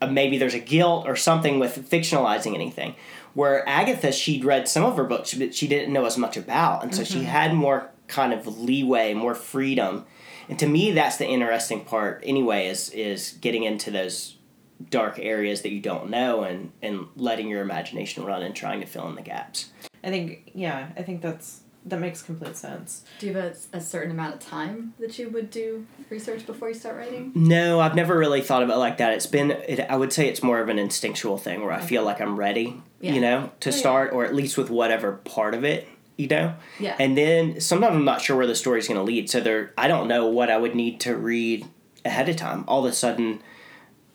uh, 0.00 0.06
maybe 0.06 0.38
there's 0.38 0.54
a 0.54 0.58
guilt 0.60 1.06
or 1.06 1.16
something 1.16 1.58
with 1.58 1.90
fictionalizing 1.90 2.54
anything. 2.54 2.94
Where 3.34 3.68
Agatha, 3.68 4.12
she'd 4.12 4.44
read 4.44 4.68
some 4.68 4.84
of 4.84 4.96
her 4.96 5.04
books, 5.04 5.34
but 5.34 5.54
she 5.54 5.66
didn't 5.66 5.92
know 5.92 6.04
as 6.04 6.16
much 6.16 6.36
about, 6.36 6.82
and 6.84 6.94
so 6.94 7.02
she 7.02 7.24
had 7.24 7.52
more 7.52 7.90
kind 8.06 8.32
of 8.32 8.46
leeway, 8.58 9.12
more 9.14 9.34
freedom. 9.34 10.06
And 10.48 10.56
to 10.60 10.68
me, 10.68 10.92
that's 10.92 11.16
the 11.16 11.26
interesting 11.26 11.84
part. 11.84 12.22
Anyway, 12.24 12.68
is 12.68 12.90
is 12.90 13.32
getting 13.40 13.64
into 13.64 13.90
those 13.90 14.36
dark 14.90 15.18
areas 15.18 15.62
that 15.62 15.70
you 15.72 15.80
don't 15.80 16.10
know 16.10 16.42
and 16.44 16.70
and 16.80 17.08
letting 17.16 17.48
your 17.48 17.60
imagination 17.60 18.24
run 18.24 18.42
and 18.42 18.54
trying 18.54 18.80
to 18.82 18.86
fill 18.86 19.08
in 19.08 19.16
the 19.16 19.22
gaps. 19.22 19.70
I 20.04 20.10
think 20.10 20.52
yeah, 20.54 20.90
I 20.96 21.02
think 21.02 21.20
that's 21.20 21.62
that 21.86 22.00
makes 22.00 22.22
complete 22.22 22.56
sense. 22.56 23.04
Do 23.18 23.26
you 23.26 23.34
have 23.34 23.56
a, 23.72 23.76
a 23.76 23.80
certain 23.80 24.10
amount 24.10 24.34
of 24.34 24.40
time 24.40 24.94
that 24.98 25.18
you 25.18 25.28
would 25.28 25.50
do 25.50 25.86
research 26.10 26.46
before 26.46 26.68
you 26.68 26.74
start 26.74 26.96
writing? 26.96 27.32
No, 27.34 27.80
I've 27.80 27.94
never 27.94 28.16
really 28.16 28.40
thought 28.40 28.62
about 28.62 28.76
it 28.76 28.80
like 28.80 28.96
that. 28.98 29.12
It's 29.12 29.26
been, 29.26 29.50
it, 29.50 29.80
I 29.80 29.96
would 29.96 30.12
say 30.12 30.28
it's 30.28 30.42
more 30.42 30.60
of 30.60 30.68
an 30.68 30.78
instinctual 30.78 31.36
thing 31.38 31.60
where 31.62 31.72
I 31.72 31.80
feel 31.80 32.02
like 32.02 32.20
I'm 32.20 32.36
ready, 32.38 32.80
Yeah. 33.00 33.12
you 33.12 33.20
know, 33.20 33.50
to 33.60 33.70
Oh, 33.70 33.72
yeah. 33.72 33.78
start, 33.78 34.12
or 34.12 34.24
at 34.24 34.34
least 34.34 34.56
with 34.56 34.70
whatever 34.70 35.12
part 35.12 35.54
of 35.54 35.64
it, 35.64 35.88
you 36.16 36.28
know? 36.28 36.54
Yeah. 36.78 36.96
And 36.98 37.16
then 37.18 37.60
sometimes 37.60 37.96
I'm 37.96 38.04
not 38.04 38.20
sure 38.20 38.36
where 38.36 38.46
the 38.46 38.54
story's 38.54 38.86
going 38.88 38.98
to 38.98 39.04
lead. 39.04 39.28
So 39.28 39.40
there, 39.40 39.72
I 39.76 39.88
don't 39.88 40.08
know 40.08 40.26
what 40.26 40.50
I 40.50 40.56
would 40.56 40.74
need 40.74 41.00
to 41.00 41.16
read 41.16 41.66
ahead 42.04 42.28
of 42.28 42.36
time. 42.36 42.64
All 42.68 42.84
of 42.84 42.90
a 42.92 42.94
sudden, 42.94 43.42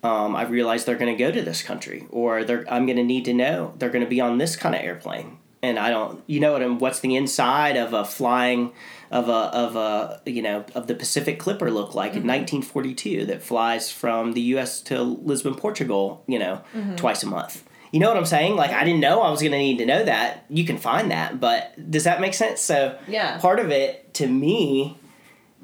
um, 0.01 0.33
I 0.35 0.43
realize 0.43 0.85
they're 0.85 0.95
going 0.95 1.15
to 1.15 1.21
go 1.23 1.29
to 1.29 1.41
this 1.41 1.61
country, 1.61 2.05
or 2.09 2.43
they're, 2.45 2.63
I'm 2.71 2.85
going 2.85 2.95
to 2.97 3.03
need 3.03 3.25
to 3.25 3.33
know 3.33 3.73
they're 3.77 3.89
going 3.89 4.03
to 4.05 4.09
be 4.09 4.21
on 4.21 4.37
this 4.37 4.55
kind 4.55 4.73
of 4.73 4.79
airplane. 4.81 5.38
And 5.61 5.77
I 5.77 5.89
don't, 5.89 6.23
you 6.27 6.39
know 6.39 6.53
what? 6.53 6.63
I'm, 6.63 6.79
what's 6.79 6.99
the 7.01 7.15
inside 7.15 7.75
of 7.75 7.93
a 7.93 8.05
flying, 8.05 8.71
of 9.11 9.27
a 9.27 9.31
of 9.31 9.75
a 9.75 10.21
you 10.25 10.41
know 10.41 10.65
of 10.75 10.87
the 10.87 10.95
Pacific 10.95 11.39
Clipper 11.39 11.71
look 11.71 11.95
like 11.95 12.13
in 12.13 12.19
mm-hmm. 12.19 12.29
1942 12.29 13.25
that 13.25 13.41
flies 13.41 13.91
from 13.91 14.33
the 14.33 14.41
U.S. 14.41 14.81
to 14.83 15.01
Lisbon, 15.01 15.55
Portugal, 15.55 16.23
you 16.27 16.39
know, 16.39 16.61
mm-hmm. 16.73 16.95
twice 16.95 17.23
a 17.23 17.27
month. 17.27 17.63
You 17.91 17.99
know 17.99 18.07
what 18.07 18.17
I'm 18.17 18.25
saying? 18.25 18.55
Like 18.55 18.71
I 18.71 18.83
didn't 18.83 18.99
know 18.99 19.21
I 19.21 19.31
was 19.31 19.41
going 19.41 19.51
to 19.51 19.57
need 19.57 19.79
to 19.79 19.85
know 19.85 20.03
that. 20.03 20.45
You 20.49 20.63
can 20.63 20.77
find 20.77 21.11
that, 21.11 21.39
but 21.39 21.73
does 21.89 22.03
that 22.03 22.21
make 22.21 22.33
sense? 22.33 22.61
So 22.61 22.97
Yeah. 23.07 23.39
part 23.39 23.59
of 23.59 23.71
it 23.71 24.13
to 24.15 24.27
me 24.27 24.97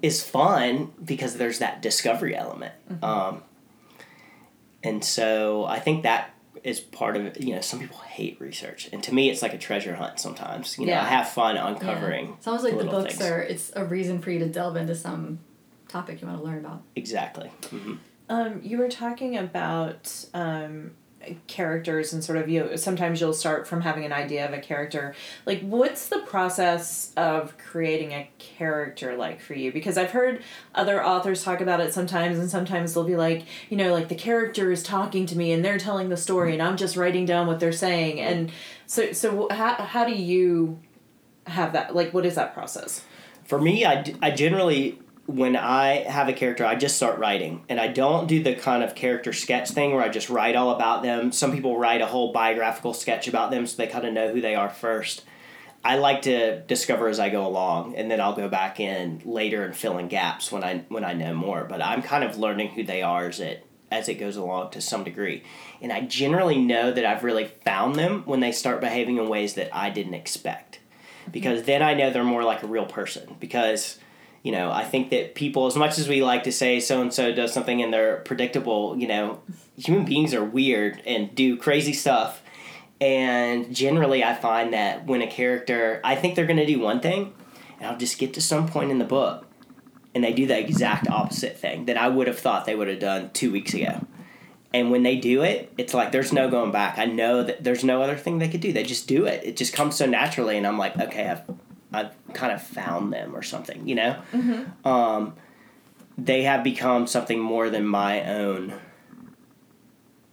is 0.01 0.23
fun 0.23 0.91
because 1.03 1.37
there's 1.37 1.59
that 1.59 1.81
discovery 1.81 2.35
element. 2.35 2.73
Mm-hmm. 2.91 3.03
Um, 3.03 3.43
and 4.83 5.03
so 5.03 5.65
I 5.65 5.79
think 5.79 6.03
that 6.03 6.34
is 6.65 6.79
part 6.79 7.15
of 7.15 7.25
it. 7.25 7.39
You 7.39 7.55
know, 7.55 7.61
some 7.61 7.79
people 7.79 7.97
hate 7.99 8.39
research, 8.41 8.89
and 8.91 9.01
to 9.03 9.13
me, 9.13 9.29
it's 9.29 9.41
like 9.41 9.53
a 9.53 9.57
treasure 9.57 9.95
hunt. 9.95 10.19
Sometimes, 10.19 10.77
you 10.77 10.85
know, 10.85 10.93
Yeah. 10.93 11.01
I 11.03 11.05
have 11.05 11.29
fun 11.29 11.55
uncovering. 11.57 12.33
It's 12.37 12.47
almost 12.47 12.63
like 12.63 12.73
the 12.73 12.77
little 12.83 13.01
books 13.01 13.15
things. 13.15 13.29
are. 13.31 13.39
It's 13.41 13.71
a 13.75 13.85
reason 13.85 14.19
for 14.21 14.31
you 14.31 14.39
to 14.39 14.47
delve 14.49 14.75
into 14.75 14.95
some 14.95 15.39
topic 15.87 16.21
you 16.21 16.27
want 16.27 16.39
to 16.39 16.45
learn 16.45 16.59
about. 16.65 16.81
exactly. 16.95 17.49
hmm 17.69 17.93
Um, 18.27 18.59
you 18.63 18.79
were 18.79 18.89
talking 18.89 19.37
about 19.37 20.25
um, 20.33 20.91
characters 21.47 22.13
and 22.13 22.23
sort 22.23 22.37
of 22.37 22.49
you. 22.49 22.77
Sometimes 22.77 23.21
you'll 23.21 23.33
start 23.33 23.67
from 23.67 23.81
having 23.81 24.05
an 24.05 24.11
idea 24.11 24.47
of 24.47 24.53
a 24.53 24.59
character. 24.59 25.15
Like, 25.45 25.61
what's 25.61 26.09
the 26.09 26.19
process 26.19 27.11
of 27.17 27.57
creating 27.57 28.11
a 28.11 28.29
character 28.37 29.15
like 29.15 29.39
for 29.39 29.53
you? 29.53 29.71
Because 29.71 29.97
I've 29.97 30.11
heard 30.11 30.43
other 30.73 31.03
authors 31.03 31.43
talk 31.43 31.61
about 31.61 31.79
it 31.79 31.93
sometimes, 31.93 32.39
and 32.39 32.49
sometimes 32.49 32.93
they'll 32.93 33.03
be 33.03 33.15
like, 33.15 33.45
you 33.69 33.77
know, 33.77 33.93
like 33.93 34.09
the 34.09 34.15
character 34.15 34.71
is 34.71 34.83
talking 34.83 35.25
to 35.27 35.37
me 35.37 35.51
and 35.51 35.63
they're 35.63 35.79
telling 35.79 36.09
the 36.09 36.17
story, 36.17 36.53
and 36.53 36.61
I'm 36.61 36.77
just 36.77 36.95
writing 36.95 37.25
down 37.25 37.47
what 37.47 37.59
they're 37.59 37.71
saying. 37.71 38.19
And 38.19 38.51
so, 38.85 39.11
so 39.11 39.47
how 39.51 39.75
how 39.75 40.05
do 40.05 40.13
you 40.13 40.79
have 41.47 41.73
that? 41.73 41.95
Like, 41.95 42.13
what 42.13 42.25
is 42.25 42.35
that 42.35 42.53
process? 42.53 43.03
For 43.45 43.61
me, 43.61 43.85
i, 43.85 44.03
I 44.21 44.31
generally 44.31 44.99
when 45.27 45.55
I 45.55 46.03
have 46.03 46.29
a 46.29 46.33
character, 46.33 46.65
I 46.65 46.75
just 46.75 46.97
start 46.97 47.17
writing, 47.17 47.63
and 47.67 47.79
I 47.79 47.87
don't 47.87 48.27
do 48.27 48.43
the 48.43 48.53
kind 48.53 48.83
of 48.83 48.93
character 48.93 49.33
sketch 49.33 49.71
thing 49.71 49.93
where 49.93 50.03
I 50.03 50.09
just 50.09 50.29
write 50.29 50.55
all 50.55 50.69
about 50.69 51.01
them. 51.01 51.31
Some 51.31 51.51
people 51.51 51.77
write 51.77 52.01
a 52.01 52.05
whole 52.05 52.31
biographical 52.31 52.93
sketch 52.93 53.27
about 53.27 53.49
them, 53.49 53.65
so 53.65 53.77
they 53.77 53.87
kind 53.87 54.05
of 54.05 54.13
know 54.13 54.31
who 54.31 54.39
they 54.39 54.53
are 54.53 54.69
first. 54.69 55.23
I 55.83 55.97
like 55.97 56.23
to 56.23 56.61
discover 56.61 57.07
as 57.07 57.19
I 57.19 57.29
go 57.29 57.45
along, 57.45 57.95
and 57.95 58.09
then 58.09 58.21
I'll 58.21 58.35
go 58.35 58.49
back 58.49 58.79
in 58.79 59.21
later 59.25 59.63
and 59.63 59.75
fill 59.75 59.97
in 59.97 60.07
gaps 60.07 60.51
when 60.51 60.63
I 60.63 60.83
when 60.89 61.03
I 61.03 61.13
know 61.13 61.33
more. 61.33 61.65
But 61.65 61.81
I'm 61.81 62.01
kind 62.01 62.23
of 62.23 62.37
learning 62.37 62.69
who 62.69 62.83
they 62.83 63.01
are 63.01 63.27
as 63.27 63.39
it 63.39 63.65
as 63.91 64.09
it 64.09 64.15
goes 64.15 64.35
along 64.35 64.71
to 64.71 64.81
some 64.81 65.03
degree, 65.03 65.43
and 65.81 65.91
I 65.91 66.01
generally 66.01 66.57
know 66.57 66.91
that 66.91 67.05
I've 67.05 67.23
really 67.23 67.45
found 67.45 67.95
them 67.95 68.23
when 68.25 68.41
they 68.41 68.51
start 68.51 68.81
behaving 68.81 69.17
in 69.17 69.27
ways 69.27 69.55
that 69.55 69.75
I 69.75 69.89
didn't 69.89 70.15
expect, 70.15 70.79
mm-hmm. 71.21 71.31
because 71.31 71.63
then 71.63 71.81
I 71.81 71.95
know 71.95 72.11
they're 72.11 72.23
more 72.23 72.43
like 72.43 72.63
a 72.63 72.67
real 72.67 72.87
person. 72.87 73.37
Because 73.39 73.99
you 74.45 74.51
know, 74.51 74.71
I 74.71 74.83
think 74.83 75.09
that 75.09 75.33
people, 75.33 75.65
as 75.65 75.75
much 75.75 75.97
as 75.97 76.07
we 76.07 76.23
like 76.23 76.43
to 76.43 76.51
say 76.51 76.79
so 76.79 77.01
and 77.01 77.11
so 77.11 77.33
does 77.33 77.51
something 77.51 77.81
and 77.81 77.91
they're 77.91 78.17
predictable, 78.17 78.95
you 78.95 79.07
know, 79.07 79.41
human 79.75 80.05
beings 80.05 80.35
are 80.35 80.43
weird 80.43 81.01
and 81.03 81.33
do 81.33 81.57
crazy 81.57 81.93
stuff. 81.93 82.43
And 83.01 83.75
generally, 83.75 84.23
I 84.23 84.35
find 84.35 84.71
that 84.71 85.07
when 85.07 85.23
a 85.23 85.27
character, 85.27 85.99
I 86.03 86.13
think 86.13 86.35
they're 86.35 86.45
going 86.45 86.59
to 86.59 86.65
do 86.67 86.79
one 86.79 86.99
thing, 86.99 87.33
and 87.79 87.89
I'll 87.89 87.97
just 87.97 88.19
get 88.19 88.35
to 88.35 88.41
some 88.41 88.67
point 88.67 88.91
in 88.91 88.99
the 88.99 89.05
book, 89.05 89.47
and 90.13 90.23
they 90.23 90.31
do 90.31 90.45
the 90.45 90.59
exact 90.59 91.09
opposite 91.09 91.57
thing 91.57 91.85
that 91.85 91.97
I 91.97 92.07
would 92.07 92.27
have 92.27 92.37
thought 92.37 92.65
they 92.65 92.75
would 92.75 92.87
have 92.87 92.99
done 92.99 93.31
two 93.33 93.51
weeks 93.51 93.73
ago. 93.73 94.05
And 94.75 94.91
when 94.91 95.01
they 95.01 95.15
do 95.15 95.41
it, 95.41 95.73
it's 95.75 95.95
like 95.95 96.11
there's 96.11 96.31
no 96.31 96.51
going 96.51 96.71
back. 96.71 96.99
I 96.99 97.05
know 97.05 97.41
that 97.41 97.63
there's 97.63 97.83
no 97.83 98.03
other 98.03 98.15
thing 98.15 98.37
they 98.37 98.49
could 98.49 98.61
do. 98.61 98.71
They 98.71 98.83
just 98.83 99.07
do 99.07 99.25
it. 99.25 99.43
It 99.43 99.57
just 99.57 99.73
comes 99.73 99.95
so 99.95 100.05
naturally, 100.05 100.55
and 100.55 100.67
I'm 100.67 100.77
like, 100.77 100.95
okay, 100.99 101.29
I've, 101.29 101.41
I've 101.95 102.33
kind 102.33 102.51
of 102.51 102.61
found 102.61 103.11
them 103.13 103.35
or 103.35 103.41
something, 103.41 103.87
you 103.87 103.95
know. 103.95 104.21
Um, 104.83 105.35
they 106.17 106.43
have 106.43 106.63
become 106.63 107.07
something 107.07 107.39
more 107.39 107.69
than 107.69 107.85
my 107.85 108.23
own. 108.25 108.73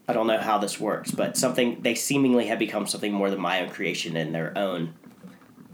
I 0.08 0.12
don't 0.12 0.26
know 0.26 0.38
how 0.38 0.58
this 0.58 0.78
works, 0.80 1.10
but 1.10 1.36
something 1.36 1.80
they 1.82 1.94
seemingly 1.94 2.46
have 2.46 2.58
become 2.58 2.86
something 2.86 3.12
more 3.12 3.30
than 3.30 3.40
my 3.40 3.60
own 3.62 3.70
creation 3.70 4.16
and 4.16 4.34
their 4.34 4.52
own, 4.56 4.94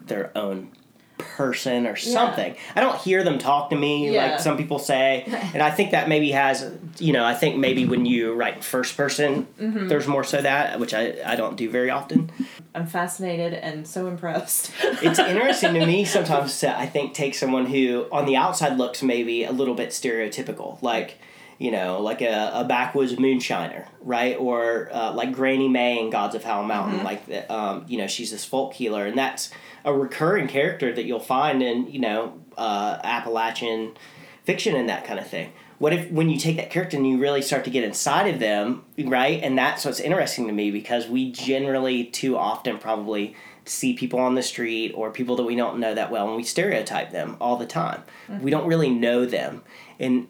their 0.07 0.31
own 0.37 0.70
person 1.18 1.87
or 1.87 1.96
something. 1.96 2.54
I 2.74 2.81
don't 2.81 2.96
hear 2.98 3.22
them 3.24 3.38
talk 3.38 3.70
to 3.70 3.76
me 3.76 4.12
Yeah. 4.12 4.31
like 4.33 4.40
some 4.40 4.57
people 4.57 4.78
say, 4.78 5.24
and 5.54 5.62
I 5.62 5.70
think 5.70 5.90
that 5.90 6.09
maybe 6.09 6.31
has 6.31 6.70
you 6.98 7.12
know 7.12 7.24
I 7.24 7.35
think 7.35 7.57
maybe 7.57 7.85
when 7.87 8.07
you 8.07 8.35
write 8.35 8.64
first 8.64 8.96
person, 8.96 9.46
mm-hmm. 9.61 9.88
there's 9.88 10.07
more 10.07 10.24
so 10.24 10.40
that 10.40 10.81
which 10.81 10.94
I 10.94 11.14
I 11.24 11.37
don't 11.37 11.57
do 11.57 11.68
very 11.70 11.90
often. 11.90 12.31
I'm 12.74 12.87
fascinated 12.87 13.54
and 13.54 13.87
so 13.87 14.07
impressed. 14.07 14.70
It's 15.02 15.18
interesting 15.18 15.74
to 15.74 15.87
me 15.87 16.04
sometimes 16.16 16.59
to 16.61 16.76
I 16.78 16.87
think 16.87 17.14
take 17.14 17.35
someone 17.35 17.66
who 17.66 18.07
on 18.12 18.26
the 18.26 18.37
outside 18.37 18.76
looks 18.78 19.02
maybe 19.02 19.44
a 19.44 19.52
little 19.52 19.74
bit 19.74 19.90
stereotypical, 19.90 20.81
like 20.83 21.18
you 21.59 21.73
know, 21.73 22.01
like 22.01 22.23
a, 22.23 22.53
a 22.55 22.64
backwoods 22.64 23.14
moonshiner, 23.14 23.88
right? 24.01 24.37
Or 24.38 24.88
uh, 24.92 25.12
like 25.12 25.33
Granny 25.33 25.68
May 25.68 25.99
in 25.99 26.11
Gods 26.11 26.35
of 26.35 26.44
Howl 26.44 26.64
Mountain, 26.64 27.03
like 27.03 27.27
the, 27.27 27.53
um, 27.53 27.85
you 27.88 27.99
know, 27.99 28.07
she's 28.07 28.31
this 28.31 28.44
folk 28.44 28.75
healer, 28.75 29.05
and 29.07 29.18
that's 29.18 29.51
a 29.85 29.92
recurring 29.92 30.47
character 30.47 30.92
that 30.92 31.05
you'll 31.05 31.18
find 31.18 31.62
in 31.62 31.90
you 31.90 32.01
know 32.01 32.40
uh, 32.57 32.99
Appalachian 33.03 33.97
fiction 34.44 34.77
and 34.77 34.88
that 34.88 35.05
kind 35.05 35.18
of 35.18 35.27
thing. 35.27 35.53
What 35.79 35.92
if 35.92 36.11
when 36.11 36.29
you 36.29 36.38
take 36.38 36.57
that 36.57 36.71
character 36.71 36.97
and 36.97 37.09
you 37.09 37.18
really 37.18 37.42
start 37.42 37.64
to 37.64 37.71
get 37.71 37.85
inside 37.85 38.33
of 38.33 38.40
them, 38.40 38.85
right? 38.99 39.42
And 39.42 39.57
that's 39.57 39.85
what's 39.85 40.01
interesting 40.01 40.47
to 40.47 40.53
me 40.53 40.71
because 40.71 41.07
we 41.09 41.31
generally 41.31 42.05
too 42.05 42.37
often 42.37 42.79
probably 42.79 43.37
see 43.64 43.94
people 43.94 44.18
on 44.18 44.35
the 44.35 44.42
street 44.42 44.92
or 44.94 45.11
people 45.11 45.37
that 45.37 45.44
we 45.44 45.55
don't 45.55 45.79
know 45.79 45.94
that 45.94 46.11
well 46.11 46.27
and 46.29 46.37
we 46.37 46.42
stereotype 46.42 47.12
them 47.12 47.37
all 47.40 47.57
the 47.57 47.66
time. 47.66 48.03
We 48.40 48.51
don't 48.51 48.66
really 48.66 48.90
know 48.90 49.27
them. 49.27 49.62
And 50.01 50.29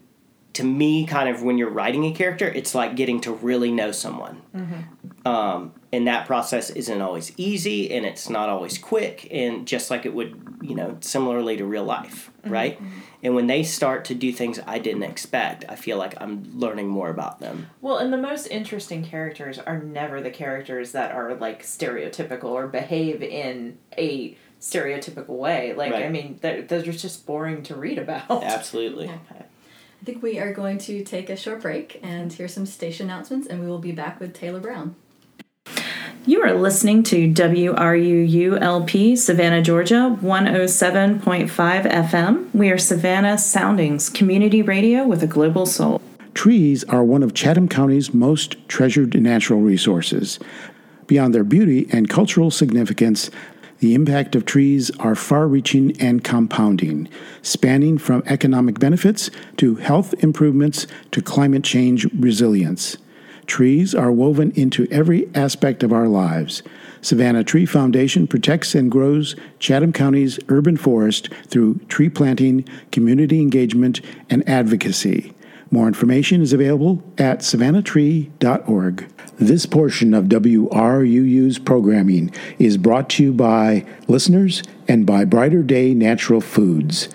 to 0.59 0.65
me, 0.65 1.07
kind 1.07 1.29
of 1.29 1.45
when 1.45 1.57
you're 1.57 1.71
writing 1.71 2.05
a 2.05 2.13
character, 2.13 2.49
it's 2.49 2.75
like 2.75 2.97
getting 2.97 3.21
to 3.21 3.33
really 3.33 3.71
know 3.71 3.93
someone. 3.93 4.43
Um, 5.25 5.73
and 5.93 6.07
that 6.09 6.27
process 6.27 6.71
isn't 6.71 7.01
always 7.01 7.33
easy 7.37 7.91
and 7.93 8.05
it's 8.05 8.29
not 8.29 8.49
always 8.49 8.77
quick 8.77 9.29
and 9.31 9.67
just 9.69 9.89
like 9.91 10.05
it 10.05 10.13
would 10.15 10.59
you 10.63 10.75
know 10.75 10.97
similarly 11.01 11.57
to 11.57 11.65
real 11.65 11.85
life 11.85 12.31
right 12.45 12.79
and 13.23 13.35
when 13.35 13.47
they 13.47 13.63
start 13.63 14.05
to 14.07 14.15
do 14.15 14.33
things 14.33 14.59
i 14.67 14.79
didn't 14.79 15.03
expect 15.03 15.65
i 15.69 15.77
feel 15.77 15.97
like 15.97 16.15
i'm 16.21 16.45
learning 16.59 16.89
more 16.89 17.09
about 17.11 17.41
them 17.41 17.69
Well, 17.81 17.99
and 17.99 18.13
the 18.13 18.19
most 18.19 18.47
interesting 18.49 19.05
characters 19.05 19.59
are 19.59 19.79
never 19.83 20.21
the 20.21 20.31
characters 20.31 20.93
that 20.93 21.13
are 21.13 21.35
like 21.35 21.63
stereotypical 21.63 22.51
or 22.51 22.67
behave 22.67 23.23
in 23.23 23.79
a 23.97 24.37
stereotypical 24.61 25.37
way. 25.39 25.73
Like, 25.75 25.93
I 25.95 26.09
mean, 26.09 26.39
they're, 26.41 26.63
those 26.63 26.87
are 26.89 26.93
just 26.93 27.27
boring 27.27 27.63
to 27.65 27.75
read 27.77 27.99
about. 27.99 28.43
absolutely. 28.45 29.11
I 30.01 30.05
think 30.05 30.23
we 30.23 30.39
are 30.39 30.53
going 30.53 30.79
to 30.79 31.03
take 31.03 31.29
a 31.29 31.37
short 31.37 31.61
break 31.63 31.99
and 32.03 32.33
hear 32.33 32.47
some 32.47 32.67
station 32.67 33.07
announcements, 33.07 33.49
and 33.49 33.61
we 33.61 33.67
will 33.67 33.81
be 33.81 33.91
back 33.91 34.21
with 34.21 34.33
Taylor 34.33 34.61
Brown. 34.61 34.95
You 36.25 36.43
are 36.43 36.55
listening 36.55 37.03
to 37.05 37.33
WRUULP 37.33 39.19
Savannah, 39.19 39.63
Georgia, 39.63 40.17
107.5 40.23 41.51
FM. 41.51 42.55
We 42.55 42.71
are 42.71 42.79
Savannah 42.79 43.39
Soundings, 43.39 44.09
community 44.09 44.63
radio 44.63 45.05
with 45.05 45.23
a 45.23 45.27
global 45.27 45.67
soul. 45.67 46.01
Trees 46.33 46.85
are 46.85 47.03
one 47.03 47.25
of 47.25 47.35
Chatham 47.35 47.69
County's 47.69 48.15
most 48.15 48.57
treasured 48.69 49.21
natural 49.21 49.61
resources. 49.61 50.39
Beyond 51.09 51.35
their 51.35 51.45
beauty 51.45 51.89
and 51.91 52.09
cultural 52.09 52.51
significance, 52.51 53.31
the 53.81 53.95
impact 53.95 54.35
of 54.35 54.45
trees 54.45 54.91
are 54.99 55.15
far 55.15 55.47
reaching 55.47 55.99
and 56.01 56.25
compounding, 56.25 57.09
spanning 57.43 57.99
from 57.99 58.23
economic 58.27 58.79
benefits 58.79 59.31
to 59.57 59.77
health 59.77 60.15
improvements 60.23 60.87
to 61.13 61.23
climate 61.23 61.65
change 61.65 62.05
resilience. 62.15 62.97
Trees 63.47 63.95
are 63.95 64.13
woven 64.13 64.53
into 64.53 64.87
every 64.91 65.29
aspect 65.35 65.83
of 65.83 65.93
our 65.93 66.07
lives. 66.07 66.63
Savannah 67.01 67.45
Tree 67.45 67.65
Foundation 67.65 68.27
protects 68.27 68.75
and 68.75 68.91
grows 68.91 69.37
Chatham 69.59 69.93
County's 69.93 70.39
urban 70.49 70.77
forest 70.77 71.31
through 71.47 71.79
tree 71.89 72.11
planting, 72.11 72.69
community 72.93 73.41
engagement, 73.41 74.01
and 74.29 74.47
advocacy. 74.49 75.33
More 75.71 75.87
information 75.87 76.43
is 76.43 76.53
available 76.53 77.03
at 77.17 77.41
savannahtree.org. 77.41 79.07
This 79.41 79.67
portion 79.67 80.15
of 80.15 80.25
WRUU's 80.25 81.61
programming 81.61 82.33
is 82.59 82.77
brought 82.77 83.09
to 83.11 83.23
you 83.23 83.33
by 83.33 83.87
listeners 84.09 84.65
and 84.89 85.07
by 85.07 85.25
Brighter 85.25 85.63
Day 85.63 85.95
Natural 85.95 86.41
Foods. 86.41 87.09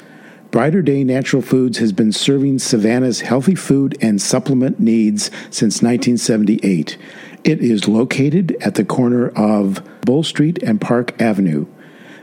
Brighter 0.49 0.81
Day 0.81 1.03
Natural 1.03 1.41
Foods 1.41 1.79
has 1.79 1.91
been 1.91 2.13
serving 2.13 2.59
Savannah's 2.59 3.21
healthy 3.21 3.55
food 3.55 3.97
and 3.99 4.21
supplement 4.21 4.79
needs 4.79 5.25
since 5.49 5.81
1978. 5.81 6.97
It 7.43 7.59
is 7.59 7.89
located 7.89 8.55
at 8.61 8.75
the 8.75 8.85
corner 8.85 9.27
of 9.29 9.83
Bull 10.05 10.23
Street 10.23 10.63
and 10.63 10.79
Park 10.79 11.21
Avenue. 11.21 11.65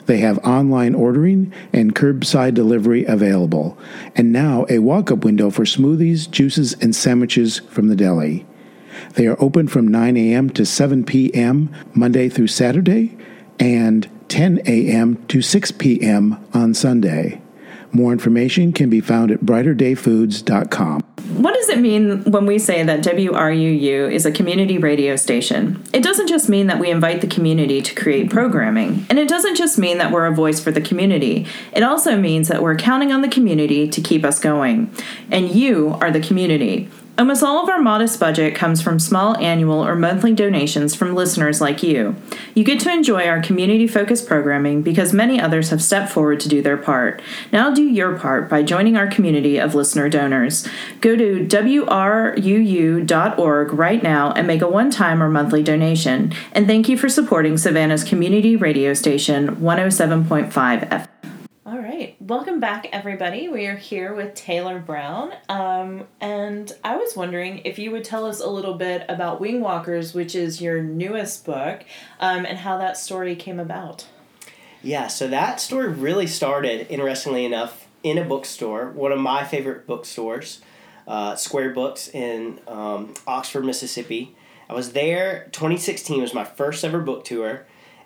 They 0.06 0.18
have 0.18 0.38
online 0.38 0.94
ordering 0.94 1.52
and 1.74 1.94
curbside 1.94 2.54
delivery 2.54 3.04
available, 3.04 3.76
and 4.16 4.32
now 4.32 4.64
a 4.70 4.78
walk 4.78 5.10
up 5.10 5.26
window 5.26 5.50
for 5.50 5.64
smoothies, 5.64 6.30
juices, 6.30 6.72
and 6.80 6.96
sandwiches 6.96 7.58
from 7.68 7.88
the 7.88 7.96
deli. 7.96 8.46
They 9.14 9.26
are 9.26 9.40
open 9.42 9.68
from 9.68 9.88
9 9.88 10.16
a.m. 10.16 10.50
to 10.50 10.64
7 10.64 11.04
p.m. 11.04 11.74
Monday 11.94 12.28
through 12.28 12.48
Saturday, 12.48 13.16
and 13.58 14.08
10 14.28 14.62
a.m. 14.66 15.24
to 15.26 15.42
6 15.42 15.72
p.m. 15.72 16.44
on 16.54 16.74
Sunday. 16.74 17.40
More 17.92 18.12
information 18.12 18.72
can 18.72 18.88
be 18.88 19.00
found 19.00 19.32
at 19.32 19.40
brighterdayfoods.com. 19.40 21.00
What 21.36 21.54
does 21.54 21.68
it 21.68 21.80
mean 21.80 22.22
when 22.30 22.46
we 22.46 22.58
say 22.58 22.82
that 22.82 23.00
WRUU 23.00 24.12
is 24.12 24.26
a 24.26 24.32
community 24.32 24.78
radio 24.78 25.16
station? 25.16 25.82
It 25.92 26.02
doesn't 26.02 26.28
just 26.28 26.48
mean 26.48 26.68
that 26.68 26.78
we 26.78 26.90
invite 26.90 27.20
the 27.20 27.26
community 27.26 27.82
to 27.82 27.94
create 27.94 28.30
programming, 28.30 29.06
and 29.10 29.18
it 29.18 29.28
doesn't 29.28 29.56
just 29.56 29.78
mean 29.78 29.98
that 29.98 30.12
we're 30.12 30.26
a 30.26 30.34
voice 30.34 30.60
for 30.60 30.70
the 30.70 30.80
community. 30.80 31.46
It 31.72 31.82
also 31.82 32.16
means 32.16 32.48
that 32.48 32.62
we're 32.62 32.76
counting 32.76 33.12
on 33.12 33.22
the 33.22 33.28
community 33.28 33.88
to 33.88 34.00
keep 34.00 34.24
us 34.24 34.38
going. 34.38 34.92
And 35.30 35.50
you 35.50 35.96
are 36.00 36.10
the 36.10 36.20
community. 36.20 36.88
Almost 37.20 37.42
all 37.42 37.62
of 37.62 37.68
our 37.68 37.82
modest 37.82 38.18
budget 38.18 38.54
comes 38.54 38.80
from 38.80 38.98
small 38.98 39.36
annual 39.36 39.86
or 39.86 39.94
monthly 39.94 40.32
donations 40.32 40.94
from 40.94 41.14
listeners 41.14 41.60
like 41.60 41.82
you. 41.82 42.16
You 42.54 42.64
get 42.64 42.80
to 42.80 42.90
enjoy 42.90 43.26
our 43.26 43.42
community 43.42 43.86
focused 43.86 44.26
programming 44.26 44.80
because 44.80 45.12
many 45.12 45.38
others 45.38 45.68
have 45.68 45.82
stepped 45.82 46.10
forward 46.10 46.40
to 46.40 46.48
do 46.48 46.62
their 46.62 46.78
part. 46.78 47.20
Now 47.52 47.74
do 47.74 47.82
your 47.82 48.18
part 48.18 48.48
by 48.48 48.62
joining 48.62 48.96
our 48.96 49.06
community 49.06 49.58
of 49.58 49.74
listener 49.74 50.08
donors. 50.08 50.66
Go 51.02 51.14
to 51.14 51.44
WRUU.org 51.44 52.32
right 53.74 54.02
now 54.02 54.32
and 54.32 54.46
make 54.46 54.62
a 54.62 54.68
one 54.68 54.90
time 54.90 55.22
or 55.22 55.28
monthly 55.28 55.62
donation. 55.62 56.32
And 56.52 56.66
thank 56.66 56.88
you 56.88 56.96
for 56.96 57.10
supporting 57.10 57.58
Savannah's 57.58 58.02
community 58.02 58.56
radio 58.56 58.94
station 58.94 59.56
107.5 59.56 60.88
FM. 60.88 61.06
All 61.70 61.78
right, 61.78 62.16
welcome 62.18 62.58
back, 62.58 62.88
everybody. 62.90 63.48
We 63.48 63.68
are 63.68 63.76
here 63.76 64.12
with 64.12 64.34
Taylor 64.34 64.80
Brown, 64.80 65.32
um, 65.48 66.08
and 66.20 66.72
I 66.82 66.96
was 66.96 67.14
wondering 67.14 67.58
if 67.58 67.78
you 67.78 67.92
would 67.92 68.02
tell 68.02 68.26
us 68.26 68.40
a 68.40 68.50
little 68.50 68.74
bit 68.74 69.04
about 69.08 69.40
Wingwalkers, 69.40 70.12
which 70.12 70.34
is 70.34 70.60
your 70.60 70.82
newest 70.82 71.46
book, 71.46 71.84
um, 72.18 72.44
and 72.44 72.58
how 72.58 72.76
that 72.78 72.96
story 72.96 73.36
came 73.36 73.60
about. 73.60 74.08
Yeah, 74.82 75.06
so 75.06 75.28
that 75.28 75.60
story 75.60 75.86
really 75.86 76.26
started, 76.26 76.88
interestingly 76.90 77.44
enough, 77.44 77.86
in 78.02 78.18
a 78.18 78.24
bookstore, 78.24 78.90
one 78.90 79.12
of 79.12 79.20
my 79.20 79.44
favorite 79.44 79.86
bookstores, 79.86 80.62
uh, 81.06 81.36
Square 81.36 81.70
Books 81.74 82.08
in 82.08 82.58
um, 82.66 83.14
Oxford, 83.28 83.64
Mississippi. 83.64 84.34
I 84.68 84.74
was 84.74 84.90
there. 84.90 85.48
2016 85.52 86.20
was 86.20 86.34
my 86.34 86.44
first 86.44 86.84
ever 86.84 86.98
book 86.98 87.24
tour 87.24 87.64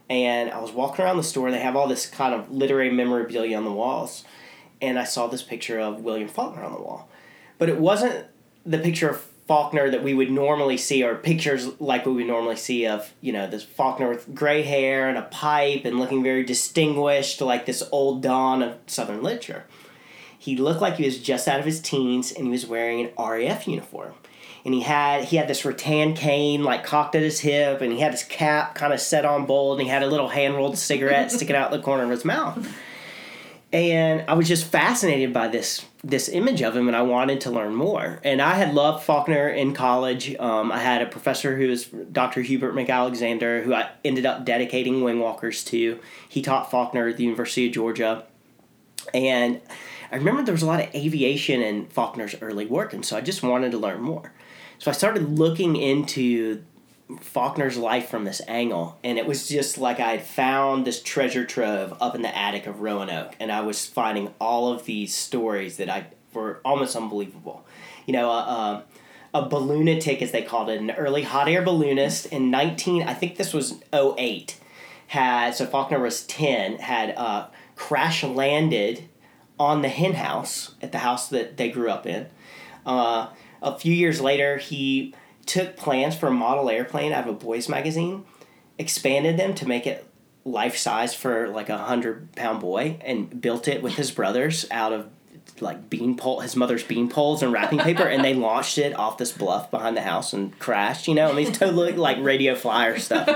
and 0.09 0.51
I 0.51 0.61
was 0.61 0.73
walking 0.73 1.05
around 1.05 1.17
the 1.17 1.23
store. 1.23 1.51
They 1.51 1.61
have 1.61 1.77
all 1.77 1.89
this 1.89 2.07
kind 2.07 2.35
of 2.35 2.51
literary 2.51 2.91
memorabilia 2.91 3.57
on 3.57 3.65
the 3.65 3.73
walls, 3.73 4.25
and 4.81 4.99
I 4.99 5.05
saw 5.05 5.27
this 5.27 5.43
picture 5.43 5.79
of 5.79 6.01
William 6.01 6.29
Faulkner 6.29 6.65
on 6.65 6.73
the 6.73 6.81
wall, 6.81 7.09
but 7.59 7.69
it 7.69 7.79
wasn't 7.79 8.27
the 8.67 8.79
picture 8.79 9.09
of 9.09 9.25
Faulkner 9.47 9.91
that 9.91 10.03
we 10.03 10.15
would 10.15 10.31
normally 10.31 10.77
see, 10.77 11.03
or 11.03 11.17
pictures 11.17 11.69
like 11.81 12.07
what 12.07 12.15
we 12.15 12.23
would 12.23 12.31
normally 12.31 12.57
see 12.57 12.87
of 12.87 13.13
you 13.21 13.33
know 13.33 13.47
this 13.47 13.63
Faulkner 13.63 14.09
with 14.09 14.35
gray 14.35 14.63
hair 14.63 15.09
and 15.09 15.19
a 15.19 15.23
pipe 15.23 15.85
and 15.85 15.99
looking 15.99 16.23
very 16.23 16.45
distinguished, 16.45 17.41
like 17.41 17.67
this 17.67 17.83
old 17.93 18.23
don 18.23 18.63
of 18.63 18.77
Southern 18.87 19.23
literature. 19.23 19.65
He 20.39 20.57
looked 20.57 20.83
like 20.83 20.97
he 20.97 21.07
was 21.07 21.19
just 21.19 21.49
out 21.49 21.61
of 21.61 21.67
his 21.67 21.81
teens, 21.81 22.33
and 22.33 22.47
he 22.47 22.51
was 22.51 22.67
wearing 22.67 23.01
an 23.01 23.11
RAF 23.19 23.67
uniform 23.67 24.15
and 24.65 24.73
he 24.73 24.81
had 24.81 25.25
he 25.25 25.37
had 25.37 25.49
this 25.49 25.65
rattan 25.65 26.15
cane 26.15 26.65
like 26.65 26.85
cocked 26.85 27.15
at 27.15 27.23
his 27.23 27.41
hip, 27.41 27.81
and 27.81 27.93
he 27.93 28.01
had 28.01 28.13
his 28.13 28.25
cap 28.25 28.75
kind 28.75 28.93
of 28.93 29.01
set 29.01 29.25
on 29.25 29.47
bold, 29.47 29.79
and 29.79 29.87
he 29.87 29.93
had 29.93 30.03
a 30.03 30.07
little 30.07 30.29
hand 30.29 30.55
rolled 30.55 30.79
cigarette 30.79 31.31
sticking 31.33 31.57
out 31.57 31.71
the 31.71 31.81
corner 31.81 32.05
of 32.05 32.11
his 32.11 32.25
mouth. 32.25 32.75
And 33.73 34.25
I 34.29 34.35
was 34.35 34.47
just 34.47 34.67
fascinated 34.67 35.33
by 35.33 35.49
this 35.49 35.85
this 36.03 36.29
image 36.29 36.63
of 36.63 36.77
him, 36.77 36.87
and 36.87 36.97
I 36.97 37.03
wanted 37.03 37.41
to 37.43 37.51
learn 37.51 37.75
more. 37.75 38.21
And 38.23 38.41
I 38.41 38.55
had 38.55 38.75
loved 38.75 39.05
Faulkner 39.05 39.49
in 39.49 39.75
college. 39.75 40.35
Um, 40.37 40.71
I 40.71 40.79
had 40.79 41.03
a 41.03 41.07
professor 41.07 41.57
who 41.57 41.69
was 41.69 41.87
Dr. 41.87 42.41
Hubert 42.43 42.75
McAlexander, 42.75 43.65
who 43.65 43.75
I 43.75 43.91
ended 44.05 44.27
up 44.27 44.45
dedicating 44.45 45.01
Wingwalkers 45.01 45.67
to. 45.69 45.99
He 46.29 46.41
taught 46.41 46.71
Faulkner 46.71 47.09
at 47.09 47.17
the 47.17 47.25
University 47.25 47.67
of 47.67 47.73
Georgia, 47.73 48.25
and 49.13 49.61
I 50.13 50.17
remember 50.17 50.43
there 50.43 50.55
was 50.55 50.63
a 50.63 50.67
lot 50.67 50.81
of 50.81 50.95
aviation 50.95 51.61
in 51.61 51.87
Faulkner's 51.87 52.37
early 52.41 52.67
work, 52.67 52.93
and 52.93 53.05
so 53.05 53.17
I 53.17 53.21
just 53.21 53.43
wanted 53.43 53.73
to 53.73 53.79
learn 53.79 54.01
more. 54.01 54.33
So 54.85 54.91
I 54.91 54.95
started 54.95 55.39
looking 55.39 55.77
into 55.77 56.63
Faulkner's 57.19 57.79
life 57.79 58.11
from 58.11 58.25
this 58.25 58.43
angle, 58.47 58.99
and 59.03 59.17
it 59.17 59.25
was 59.25 59.49
just 59.49 59.79
like 59.79 59.99
I 59.99 60.11
had 60.11 60.23
found 60.23 60.87
this 60.87 61.03
treasure 61.03 61.47
trove 61.47 61.97
up 62.03 62.15
in 62.15 62.21
the 62.21 62.37
attic 62.37 62.67
of 62.67 62.81
Rowan 62.81 63.09
Oak, 63.09 63.35
and 63.41 63.51
I 63.51 63.63
was 63.63 63.87
finding 63.87 64.35
all 64.39 64.71
of 64.71 64.85
these 64.85 65.15
stories 65.15 65.79
that 65.79 65.89
I 65.89 66.09
were 66.35 66.61
almost 66.67 66.97
unbelievable. 66.97 67.65
You 68.05 68.13
know, 68.13 68.31
uh, 68.31 68.43
uh, 68.43 68.83
a 69.33 69.49
balloonatic, 69.49 70.21
as 70.21 70.33
they 70.33 70.43
called 70.43 70.69
it, 70.69 70.83
an 70.83 70.91
early 70.91 71.23
hot 71.23 71.49
air 71.49 71.63
balloonist 71.63 72.27
in 72.27 72.51
19, 72.51 73.05
I 73.05 73.15
think 73.15 73.39
this 73.39 73.55
was 73.55 73.81
08, 73.91 74.61
had, 75.07 75.53
so 75.53 75.65
Faulkner 75.65 76.01
was 76.01 76.27
10, 76.27 76.77
had 76.81 77.15
uh, 77.17 77.47
crash 77.75 78.23
landed 78.23 79.09
on 79.59 79.81
the 79.81 79.89
hen 79.89 80.13
house 80.13 80.75
at 80.83 80.93
the 80.93 80.99
house 80.99 81.31
that 81.31 81.57
they 81.57 81.71
grew 81.71 81.89
up 81.89 82.07
in. 82.07 82.27
Uh, 82.85 83.29
a 83.65 83.79
few 83.79 83.93
years 83.93 84.21
later, 84.21 84.59
he 84.59 85.15
took 85.47 85.77
plans 85.77 86.17
for 86.17 86.29
a 86.29 86.33
model 86.33 86.71
airplane 86.71 87.13
out 87.13 87.27
of 87.27 87.35
a 87.35 87.39
boys 87.39 87.69
magazine, 87.69 88.25
expanded 88.79 89.37
them 89.37 89.55
to 89.55 89.67
make 89.67 89.87
it 89.87 90.07
life 90.45 90.77
size 90.77 91.15
for 91.15 91.49
like 91.49 91.71
a 91.71 91.79
hundred 91.79 92.33
pound 92.37 92.61
boy, 92.61 92.99
and 93.01 93.41
built 93.41 93.67
it 93.67 93.83
with 93.83 93.95
his 93.95 94.11
brothers 94.11 94.67
out 94.71 94.93
of 94.93 95.09
like 95.61 95.89
bean 95.91 96.17
pole 96.17 96.41
his 96.41 96.57
mother's 96.57 96.83
bean 96.83 97.09
poles 97.09 97.43
and 97.43 97.53
wrapping 97.53 97.79
paper 97.79 98.03
and 98.03 98.25
they 98.25 98.35
launched 98.35 98.79
it 98.79 98.99
off 98.99 99.19
this 99.19 99.31
bluff 99.31 99.71
behind 99.71 99.97
the 99.97 100.01
house 100.01 100.33
and 100.33 100.59
crashed 100.59 101.07
you 101.07 101.15
know 101.15 101.29
I 101.29 101.33
mean 101.33 101.53
totally 101.53 101.93
like 101.93 102.19
radio 102.19 102.55
flyer 102.55 102.99
stuff. 102.99 103.29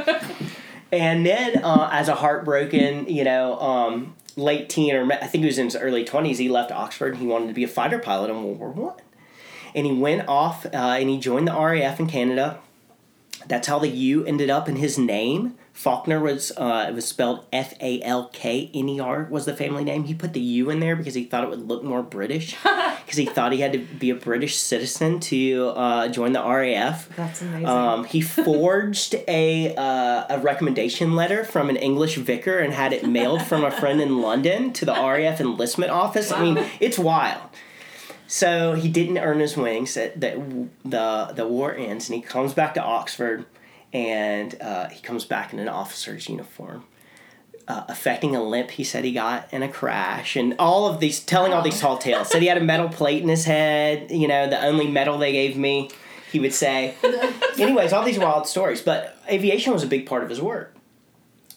And 0.90 1.26
then 1.26 1.62
uh, 1.62 1.90
as 1.92 2.08
a 2.08 2.14
heartbroken 2.14 3.08
you 3.08 3.24
know 3.24 3.60
um, 3.60 4.14
late 4.36 4.68
teen 4.70 4.94
or 4.94 5.12
I 5.12 5.26
think 5.26 5.42
he 5.42 5.46
was 5.46 5.58
in 5.58 5.66
his 5.66 5.76
early 5.76 6.04
20s 6.04 6.38
he 6.38 6.48
left 6.48 6.72
Oxford 6.72 7.12
and 7.12 7.22
he 7.22 7.26
wanted 7.26 7.48
to 7.48 7.54
be 7.54 7.62
a 7.62 7.68
fighter 7.68 7.98
pilot 7.98 8.30
in 8.30 8.42
World 8.42 8.58
War 8.58 8.70
One 8.70 8.94
and 9.78 9.86
he 9.86 9.92
went 9.92 10.26
off 10.26 10.66
uh, 10.66 10.70
and 10.72 11.08
he 11.08 11.18
joined 11.18 11.46
the 11.46 11.52
RAF 11.52 12.00
in 12.00 12.08
Canada. 12.08 12.58
That's 13.46 13.68
how 13.68 13.78
the 13.78 13.88
U 13.88 14.24
ended 14.24 14.50
up 14.50 14.68
in 14.68 14.76
his 14.76 14.98
name. 14.98 15.56
Faulkner 15.72 16.18
was 16.18 16.50
uh, 16.56 16.86
it 16.88 16.94
was 16.94 17.06
spelled 17.06 17.46
F 17.52 17.72
A 17.80 18.02
L 18.02 18.28
K 18.32 18.68
N 18.74 18.88
E 18.88 18.98
R 18.98 19.28
was 19.30 19.44
the 19.44 19.54
family 19.54 19.84
name. 19.84 20.02
He 20.02 20.14
put 20.14 20.32
the 20.32 20.40
U 20.40 20.68
in 20.70 20.80
there 20.80 20.96
because 20.96 21.14
he 21.14 21.22
thought 21.22 21.44
it 21.44 21.50
would 21.50 21.68
look 21.68 21.84
more 21.84 22.02
British. 22.02 22.56
Because 23.08 23.16
he 23.16 23.24
thought 23.24 23.52
he 23.52 23.60
had 23.62 23.72
to 23.72 23.78
be 23.78 24.10
a 24.10 24.14
British 24.14 24.56
citizen 24.56 25.18
to 25.18 25.68
uh, 25.68 26.08
join 26.08 26.34
the 26.34 26.42
RAF. 26.42 27.08
That's 27.16 27.40
amazing. 27.40 27.66
Um, 27.66 28.04
he 28.04 28.20
forged 28.44 29.14
a 29.26 29.74
uh, 29.74 30.26
a 30.28 30.38
recommendation 30.40 31.16
letter 31.16 31.42
from 31.42 31.70
an 31.70 31.76
English 31.76 32.16
vicar 32.16 32.58
and 32.58 32.74
had 32.74 32.92
it 32.92 33.08
mailed 33.08 33.40
from 33.40 33.64
a 33.64 33.70
friend 33.70 34.02
in 34.02 34.20
London 34.20 34.74
to 34.74 34.84
the 34.84 34.92
RAF 34.92 35.40
enlistment 35.40 35.90
office. 35.90 36.30
I 36.30 36.42
mean, 36.42 36.62
it's 36.80 36.98
wild. 36.98 37.40
So 38.30 38.74
he 38.74 38.90
didn't 38.90 39.16
earn 39.16 39.40
his 39.40 39.56
wings. 39.56 39.94
That 39.94 40.20
the 40.20 40.68
the 40.84 41.32
the 41.34 41.48
war 41.48 41.74
ends, 41.74 42.08
and 42.08 42.14
he 42.14 42.20
comes 42.20 42.52
back 42.52 42.74
to 42.74 42.82
Oxford, 42.82 43.46
and 43.92 44.54
uh, 44.60 44.88
he 44.90 45.00
comes 45.00 45.24
back 45.24 45.54
in 45.54 45.58
an 45.58 45.68
officer's 45.68 46.28
uniform, 46.28 46.84
uh, 47.66 47.84
affecting 47.88 48.36
a 48.36 48.42
limp 48.42 48.72
he 48.72 48.84
said 48.84 49.04
he 49.04 49.12
got 49.12 49.48
in 49.50 49.62
a 49.62 49.68
crash, 49.68 50.36
and 50.36 50.54
all 50.58 50.86
of 50.86 51.00
these 51.00 51.20
telling 51.20 51.54
all 51.54 51.62
these 51.62 51.80
tall 51.80 51.96
tales. 51.96 52.28
said 52.28 52.42
he 52.42 52.48
had 52.48 52.58
a 52.58 52.64
metal 52.64 52.90
plate 52.90 53.22
in 53.22 53.30
his 53.30 53.46
head. 53.46 54.10
You 54.10 54.28
know, 54.28 54.46
the 54.46 54.62
only 54.62 54.88
metal 54.88 55.16
they 55.16 55.32
gave 55.32 55.56
me. 55.56 55.90
He 56.30 56.38
would 56.38 56.52
say. 56.52 56.94
Anyways, 57.58 57.94
all 57.94 58.04
these 58.04 58.18
wild 58.18 58.46
stories, 58.46 58.82
but 58.82 59.16
aviation 59.30 59.72
was 59.72 59.82
a 59.82 59.86
big 59.86 60.04
part 60.04 60.22
of 60.22 60.28
his 60.28 60.42
work 60.42 60.74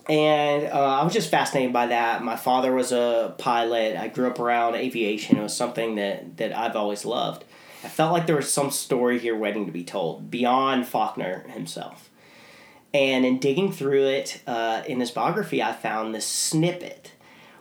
and 0.09 0.67
uh, 0.67 0.99
I 0.99 1.03
was 1.03 1.13
just 1.13 1.29
fascinated 1.29 1.73
by 1.73 1.87
that. 1.87 2.23
My 2.23 2.35
father 2.35 2.73
was 2.73 2.91
a 2.91 3.35
pilot. 3.37 3.97
I 3.97 4.07
grew 4.07 4.27
up 4.27 4.39
around 4.39 4.75
aviation. 4.75 5.37
It 5.37 5.43
was 5.43 5.55
something 5.55 5.95
that 5.95 6.37
that 6.37 6.55
I've 6.55 6.75
always 6.75 7.05
loved. 7.05 7.43
I 7.83 7.87
felt 7.87 8.11
like 8.11 8.27
there 8.27 8.35
was 8.35 8.51
some 8.51 8.71
story 8.71 9.17
here 9.19 9.35
waiting 9.35 9.65
to 9.65 9.71
be 9.71 9.83
told 9.83 10.29
beyond 10.29 10.87
Faulkner 10.87 11.47
himself. 11.49 12.09
And 12.93 13.25
in 13.25 13.39
digging 13.39 13.71
through 13.71 14.05
it 14.05 14.41
uh, 14.45 14.83
in 14.85 14.99
his 14.99 15.11
biography, 15.11 15.63
I 15.63 15.71
found 15.71 16.13
this 16.13 16.27
snippet 16.27 17.13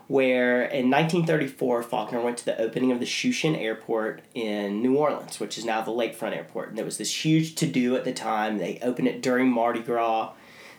where 0.09 0.63
in 0.63 0.91
1934 0.91 1.85
Faulkner 1.85 2.21
went 2.21 2.37
to 2.37 2.45
the 2.45 2.61
opening 2.61 2.91
of 2.91 2.99
the 2.99 3.07
Shushan 3.07 3.57
Airport 3.57 4.23
in 4.35 4.83
New 4.83 4.97
Orleans, 4.97 5.39
which 5.39 5.57
is 5.57 5.65
now 5.65 5.83
the 5.83 5.93
Lakefront 5.93 6.35
Airport. 6.35 6.71
And 6.71 6.77
there 6.77 6.85
was 6.85 6.99
this 6.99 7.25
huge 7.25 7.55
to 7.55 7.67
do 7.67 7.95
at 7.95 8.05
the 8.05 8.13
time. 8.13 8.59
They 8.59 8.81
opened 8.83 9.07
it 9.07 9.23
during 9.23 9.49
Mardi 9.49 9.79
Gras. 9.79 10.33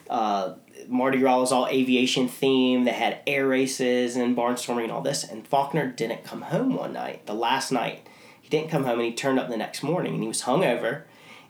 Uh, 0.09 0.55
Mardi 0.87 1.19
Gras 1.19 1.39
was 1.39 1.51
all 1.51 1.67
aviation 1.67 2.27
themed. 2.27 2.85
They 2.85 2.91
had 2.91 3.19
air 3.27 3.47
races 3.47 4.15
and 4.15 4.35
barnstorming 4.35 4.83
and 4.83 4.91
all 4.91 5.01
this. 5.01 5.23
And 5.23 5.47
Faulkner 5.47 5.87
didn't 5.87 6.23
come 6.23 6.41
home 6.41 6.75
one 6.75 6.93
night, 6.93 7.25
the 7.25 7.33
last 7.33 7.71
night. 7.71 8.07
He 8.41 8.49
didn't 8.49 8.69
come 8.69 8.83
home 8.83 8.99
and 8.99 9.07
he 9.07 9.13
turned 9.13 9.39
up 9.39 9.49
the 9.49 9.57
next 9.57 9.83
morning 9.83 10.13
and 10.15 10.23
he 10.23 10.27
was 10.27 10.43
hungover. 10.43 11.03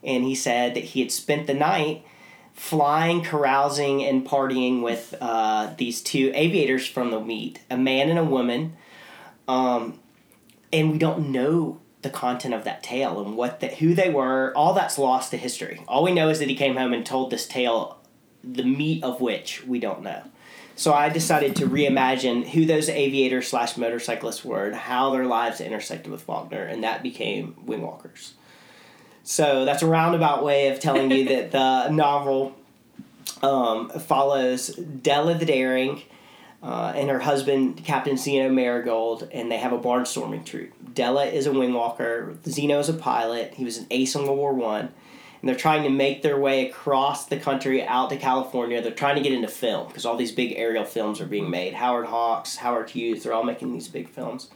And 0.04 0.24
he 0.24 0.36
said 0.36 0.74
that 0.76 0.84
he 0.84 1.02
had 1.02 1.12
spent 1.12 1.48
the 1.48 1.54
night 1.54 2.04
flying, 2.54 3.24
carousing, 3.24 4.04
and 4.04 4.26
partying 4.26 4.82
with 4.82 5.16
uh, 5.22 5.74
these 5.78 6.02
two 6.02 6.32
aviators 6.36 6.88
from 6.88 7.12
the 7.12 7.20
meet, 7.20 7.62
a 7.70 7.78
man 7.78 8.10
and 8.10 8.20
a 8.20 8.24
woman. 8.24 8.76
Um, 9.48 10.00
and 10.72 10.92
we 10.92 10.98
don't 10.98 11.32
know 11.32 11.80
the 12.02 12.10
content 12.10 12.54
of 12.54 12.64
that 12.64 12.84
tale 12.84 13.24
and 13.24 13.36
what 13.36 13.60
the, 13.60 13.68
who 13.68 13.94
they 13.94 14.10
were. 14.10 14.54
All 14.56 14.74
that's 14.74 14.98
lost 14.98 15.32
to 15.32 15.38
history. 15.38 15.84
All 15.88 16.04
we 16.04 16.14
know 16.14 16.30
is 16.30 16.40
that 16.40 16.50
he 16.50 16.56
came 16.56 16.76
home 16.76 16.94
and 16.94 17.06
told 17.06 17.32
this 17.32 17.48
tale 17.48 18.01
the 18.44 18.64
meat 18.64 19.04
of 19.04 19.22
which 19.22 19.66
we 19.66 19.80
don't 19.80 20.02
know. 20.02 20.24
So 20.76 20.94
I 20.94 21.10
decided 21.10 21.56
to 21.58 21.68
reimagine 21.68 22.48
who 22.48 22.66
those 22.66 22.89
aviators 22.89 23.48
slash 23.48 23.78
motorcyclists 23.78 24.44
were 24.44 24.66
and 24.66 24.76
how 24.76 25.12
their 25.12 25.26
lives 25.26 25.62
intersected 25.62 26.12
with 26.12 26.24
Faulkner, 26.24 26.64
and 26.64 26.84
that 26.84 27.04
became 27.04 27.56
Wingwalkers. 27.66 28.32
So 29.24 29.66
that's 29.66 29.84
a 29.84 29.88
roundabout 29.88 30.44
way 30.44 30.70
of 30.70 30.80
telling 30.80 31.12
you 31.12 31.26
that 31.26 31.52
the 31.52 31.89
novel 31.92 32.56
um, 33.44 33.89
follows 33.89 34.68
Della 34.70 35.38
the 35.38 35.46
Daring 35.46 36.02
uh, 36.64 36.94
and 36.96 37.10
her 37.10 37.20
husband, 37.20 37.84
Captain 37.84 38.18
Zeno 38.18 38.50
Marigold, 38.50 39.28
and 39.32 39.52
they 39.52 39.58
have 39.58 39.74
a 39.74 39.80
barnstorming 39.80 40.46
troop. 40.46 40.72
Della 40.94 41.26
is 41.26 41.48
a 41.48 41.52
wingwalker. 41.52 42.38
Zeno 42.48 42.80
is 42.80 42.89
a 42.89 42.94
pilot. 42.94 43.54
He 43.56 43.64
was 43.64 43.78
an 43.78 43.88
ace 43.89 44.16
in 44.16 44.24
World 44.24 44.38
War 44.38 44.54
One, 44.54 44.94
and 45.42 45.50
they're 45.50 45.56
trying 45.56 45.84
to 45.84 45.89
make 45.89 46.22
their 46.22 46.38
way 46.38 46.70
across 46.70 47.26
the 47.26 47.38
country 47.38 47.84
out 47.84 48.12
to 48.12 48.18
California. 48.18 48.82
They're 48.82 48.92
trying 48.92 49.16
to 49.16 49.24
get 49.24 49.34
into 49.34 49.48
film 49.48 49.88
because 49.88 50.06
all 50.06 50.16
these 50.16 50.32
big 50.32 50.54
aerial 50.56 50.86
films 50.86 51.20
are 51.20 51.26
being 51.26 51.50
made. 51.50 51.74
Howard 51.74 52.06
Hawks, 52.06 52.58
Howard 52.58 52.92
Hughes, 52.92 53.24
they're 53.24 53.34
all 53.34 53.44
making 53.44 53.74
these 53.74 53.88
big 53.88 54.08
films. 54.08 54.50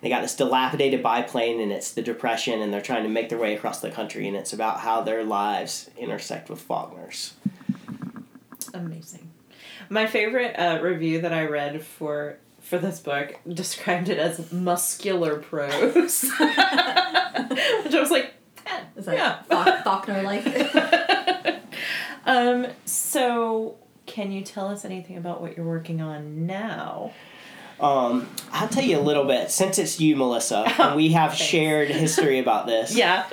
They 0.00 0.08
got 0.08 0.22
this 0.22 0.36
dilapidated 0.36 1.02
biplane, 1.02 1.60
and 1.60 1.70
it's 1.70 1.92
the 1.92 2.00
Depression, 2.00 2.62
and 2.62 2.72
they're 2.72 2.80
trying 2.80 3.02
to 3.02 3.08
make 3.08 3.28
their 3.28 3.38
way 3.38 3.54
across 3.54 3.80
the 3.80 3.90
country, 3.90 4.26
and 4.26 4.36
it's 4.36 4.52
about 4.52 4.80
how 4.80 5.02
their 5.02 5.24
lives 5.24 5.90
intersect 5.98 6.48
with 6.48 6.60
Faulkner's. 6.60 7.34
Amazing. 8.72 9.30
My 9.90 10.06
favorite 10.06 10.54
uh, 10.54 10.78
review 10.80 11.20
that 11.20 11.32
I 11.34 11.44
read 11.44 11.82
for 11.82 12.38
for 12.60 12.78
this 12.78 13.00
book 13.00 13.40
described 13.50 14.08
it 14.08 14.18
as 14.18 14.52
muscular 14.52 15.38
prose, 15.38 16.22
which 16.22 16.32
I 16.38 17.98
was 17.98 18.10
like, 18.10 18.34
Is 18.96 19.06
that 19.06 19.16
yeah. 19.16 19.42
Faulk- 19.42 19.84
Faulkner 19.84 20.22
like? 20.22 20.44
um. 22.26 22.66
So, 22.84 23.76
can 24.06 24.32
you 24.32 24.42
tell 24.42 24.68
us 24.68 24.84
anything 24.84 25.16
about 25.16 25.40
what 25.40 25.56
you're 25.56 25.66
working 25.66 26.00
on 26.00 26.46
now? 26.46 27.12
Um, 27.80 28.28
I'll 28.52 28.68
tell 28.68 28.84
you 28.84 28.98
a 28.98 29.00
little 29.00 29.24
bit 29.24 29.50
since 29.50 29.78
it's 29.78 29.98
you, 29.98 30.14
Melissa, 30.14 30.64
and 30.78 30.96
we 30.96 31.10
have 31.12 31.34
shared 31.34 31.88
history 31.88 32.38
about 32.38 32.66
this. 32.66 32.94
Yeah. 32.94 33.26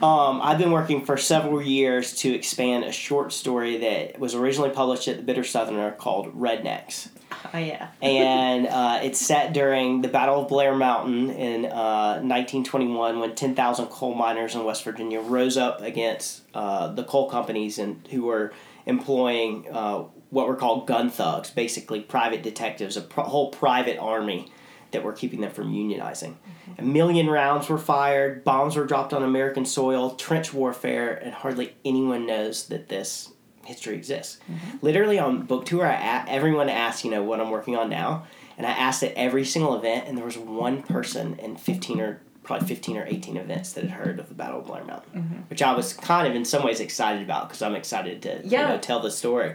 Um, 0.00 0.40
I've 0.40 0.58
been 0.58 0.70
working 0.70 1.04
for 1.04 1.16
several 1.16 1.60
years 1.60 2.14
to 2.18 2.32
expand 2.32 2.84
a 2.84 2.92
short 2.92 3.32
story 3.32 3.78
that 3.78 4.20
was 4.20 4.36
originally 4.36 4.70
published 4.70 5.08
at 5.08 5.16
the 5.16 5.22
Bitter 5.24 5.42
Southerner 5.42 5.90
called 5.90 6.32
Rednecks. 6.38 7.08
oh 7.54 7.58
yeah. 7.58 7.88
and 8.02 8.66
uh, 8.66 9.00
it's 9.02 9.18
set 9.18 9.52
during 9.52 10.02
the 10.02 10.08
Battle 10.08 10.42
of 10.42 10.48
Blair 10.48 10.74
Mountain 10.74 11.30
in 11.30 11.66
uh, 11.66 12.20
1921 12.22 13.20
when 13.20 13.34
10,000 13.34 13.86
coal 13.86 14.14
miners 14.14 14.54
in 14.54 14.64
West 14.64 14.84
Virginia 14.84 15.20
rose 15.20 15.56
up 15.56 15.80
against 15.80 16.42
uh, 16.54 16.88
the 16.88 17.04
coal 17.04 17.28
companies 17.28 17.78
and 17.78 18.06
who 18.10 18.22
were 18.22 18.52
employing 18.86 19.66
uh, 19.70 20.04
what 20.30 20.46
were 20.46 20.56
called 20.56 20.86
gun 20.86 21.10
thugs, 21.10 21.50
basically 21.50 22.00
private 22.00 22.42
detectives, 22.42 22.96
a 22.96 23.00
pr- 23.00 23.22
whole 23.22 23.50
private 23.50 23.98
army 23.98 24.50
that 24.90 25.02
were 25.02 25.12
keeping 25.12 25.40
them 25.40 25.50
from 25.50 25.72
unionizing. 25.72 26.34
A 26.78 26.82
million 26.82 27.28
rounds 27.28 27.68
were 27.68 27.78
fired, 27.78 28.44
bombs 28.44 28.76
were 28.76 28.86
dropped 28.86 29.12
on 29.12 29.22
American 29.22 29.66
soil, 29.66 30.10
trench 30.10 30.54
warfare, 30.54 31.14
and 31.14 31.34
hardly 31.34 31.74
anyone 31.84 32.26
knows 32.26 32.68
that 32.68 32.88
this 32.88 33.32
history 33.68 33.94
exists. 33.94 34.38
Literally 34.82 35.18
on 35.18 35.42
book 35.42 35.66
tour, 35.66 35.86
I 35.86 35.94
a- 35.94 36.28
everyone 36.28 36.68
asked, 36.68 37.04
you 37.04 37.10
know, 37.10 37.22
what 37.22 37.38
I'm 37.40 37.50
working 37.50 37.76
on 37.76 37.88
now, 37.90 38.24
and 38.56 38.66
I 38.66 38.70
asked 38.70 39.02
at 39.02 39.12
every 39.14 39.44
single 39.44 39.76
event, 39.76 40.08
and 40.08 40.16
there 40.16 40.24
was 40.24 40.38
one 40.38 40.82
person 40.82 41.38
in 41.38 41.56
15 41.56 42.00
or 42.00 42.20
probably 42.42 42.66
15 42.66 42.96
or 42.96 43.04
18 43.06 43.36
events 43.36 43.72
that 43.74 43.84
had 43.84 43.90
heard 43.92 44.18
of 44.18 44.28
the 44.30 44.34
Battle 44.34 44.60
of 44.60 44.66
Blair 44.66 44.82
Mountain, 44.84 45.44
which 45.50 45.60
I 45.62 45.74
was 45.74 45.92
kind 45.92 46.26
of 46.26 46.34
in 46.34 46.46
some 46.46 46.64
ways 46.64 46.80
excited 46.80 47.22
about 47.22 47.48
because 47.48 47.60
I'm 47.60 47.74
excited 47.76 48.22
to 48.22 48.40
you 48.42 48.50
know, 48.68 48.78
tell 48.78 49.00
the 49.00 49.10
story. 49.10 49.54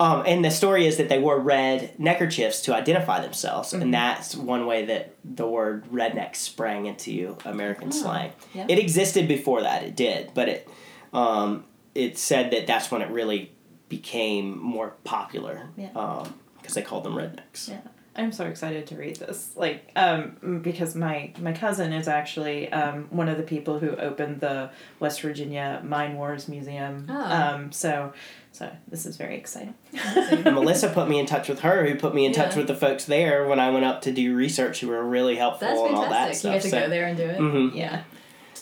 Um, 0.00 0.22
and 0.26 0.44
the 0.44 0.50
story 0.50 0.86
is 0.86 0.96
that 0.98 1.08
they 1.08 1.18
wore 1.18 1.38
red 1.38 1.98
neckerchiefs 1.98 2.62
to 2.62 2.74
identify 2.74 3.20
themselves, 3.20 3.72
and 3.72 3.92
that's 3.92 4.34
one 4.36 4.66
way 4.66 4.84
that 4.86 5.14
the 5.24 5.46
word 5.46 5.84
redneck 5.92 6.34
sprang 6.36 6.86
into 6.86 7.36
American 7.44 7.90
slang. 7.92 8.30
yeah. 8.54 8.66
It 8.68 8.78
existed 8.78 9.26
before 9.28 9.62
that, 9.62 9.82
it 9.82 9.94
did, 9.96 10.30
but 10.32 10.48
it 10.48 10.68
um, 11.12 11.64
it 11.94 12.18
said 12.18 12.50
that 12.52 12.66
that's 12.66 12.90
when 12.90 13.02
it 13.02 13.10
really 13.10 13.52
became 13.88 14.58
more 14.58 14.94
popular 15.04 15.68
Yeah. 15.76 16.24
because 16.60 16.74
they 16.74 16.82
called 16.82 17.04
them 17.04 17.14
rednecks. 17.14 17.68
Yeah. 17.68 17.80
I'm 18.14 18.30
so 18.32 18.44
excited 18.44 18.86
to 18.88 18.96
read 18.96 19.16
this. 19.16 19.52
Like, 19.56 19.90
um, 19.96 20.60
because 20.62 20.94
my 20.94 21.32
my 21.40 21.52
cousin 21.54 21.94
is 21.94 22.08
actually 22.08 22.70
um, 22.70 23.06
one 23.08 23.26
of 23.30 23.38
the 23.38 23.42
people 23.42 23.78
who 23.78 23.96
opened 23.96 24.40
the 24.40 24.68
West 25.00 25.22
Virginia 25.22 25.80
Mine 25.82 26.16
Wars 26.16 26.46
Museum. 26.46 27.06
Oh. 27.08 27.14
Um, 27.32 27.72
so, 27.72 28.12
so 28.52 28.70
this 28.86 29.06
is 29.06 29.16
very 29.16 29.36
exciting. 29.36 29.72
And 30.04 30.44
Melissa 30.44 30.90
put 30.90 31.08
me 31.08 31.18
in 31.20 31.24
touch 31.24 31.48
with 31.48 31.60
her, 31.60 31.86
who 31.88 31.94
put 31.94 32.14
me 32.14 32.26
in 32.26 32.32
touch 32.34 32.54
with 32.54 32.66
the 32.66 32.74
folks 32.76 33.06
there 33.06 33.46
when 33.46 33.58
I 33.58 33.70
went 33.70 33.86
up 33.86 34.02
to 34.02 34.12
do 34.12 34.34
research, 34.36 34.80
who 34.80 34.88
were 34.88 35.02
really 35.02 35.36
helpful 35.36 35.68
That's 35.68 35.80
and 35.80 35.94
all 35.94 36.02
that 36.10 36.10
fantastic. 36.10 36.34
You 36.34 36.38
stuff. 36.38 36.52
get 36.52 36.62
to 36.64 36.68
So- 36.68 36.80
go 36.80 36.90
there 36.90 37.06
and 37.06 37.16
do 37.16 37.24
it. 37.24 37.38
Mhm. 37.38 37.74
Yeah. 37.74 38.02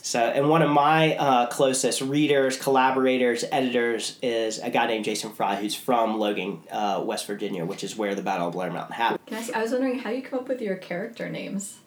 So, 0.03 0.21
and 0.21 0.49
one 0.49 0.63
of 0.63 0.71
my 0.71 1.17
uh, 1.17 1.47
closest 1.47 2.01
readers, 2.01 2.57
collaborators, 2.57 3.45
editors 3.53 4.19
is 4.23 4.59
a 4.59 4.71
guy 4.71 4.87
named 4.87 5.05
Jason 5.05 5.31
Fry, 5.33 5.57
who's 5.57 5.75
from 5.75 6.19
Logan, 6.19 6.63
uh, 6.71 7.03
West 7.05 7.27
Virginia, 7.27 7.65
which 7.65 7.85
is 7.85 7.97
where 7.97 8.15
the 8.15 8.23
Battle 8.23 8.49
of 8.49 8.55
Blair 8.55 8.71
Mountain 8.71 8.95
happened. 8.95 9.27
Can 9.27 9.39
I, 9.39 9.43
see, 9.43 9.53
I 9.53 9.63
was 9.63 9.73
wondering 9.73 9.99
how 9.99 10.11
you 10.11 10.23
come 10.23 10.41
up 10.41 10.49
with 10.49 10.63
your 10.63 10.77
character 10.77 11.29
names. 11.29 11.79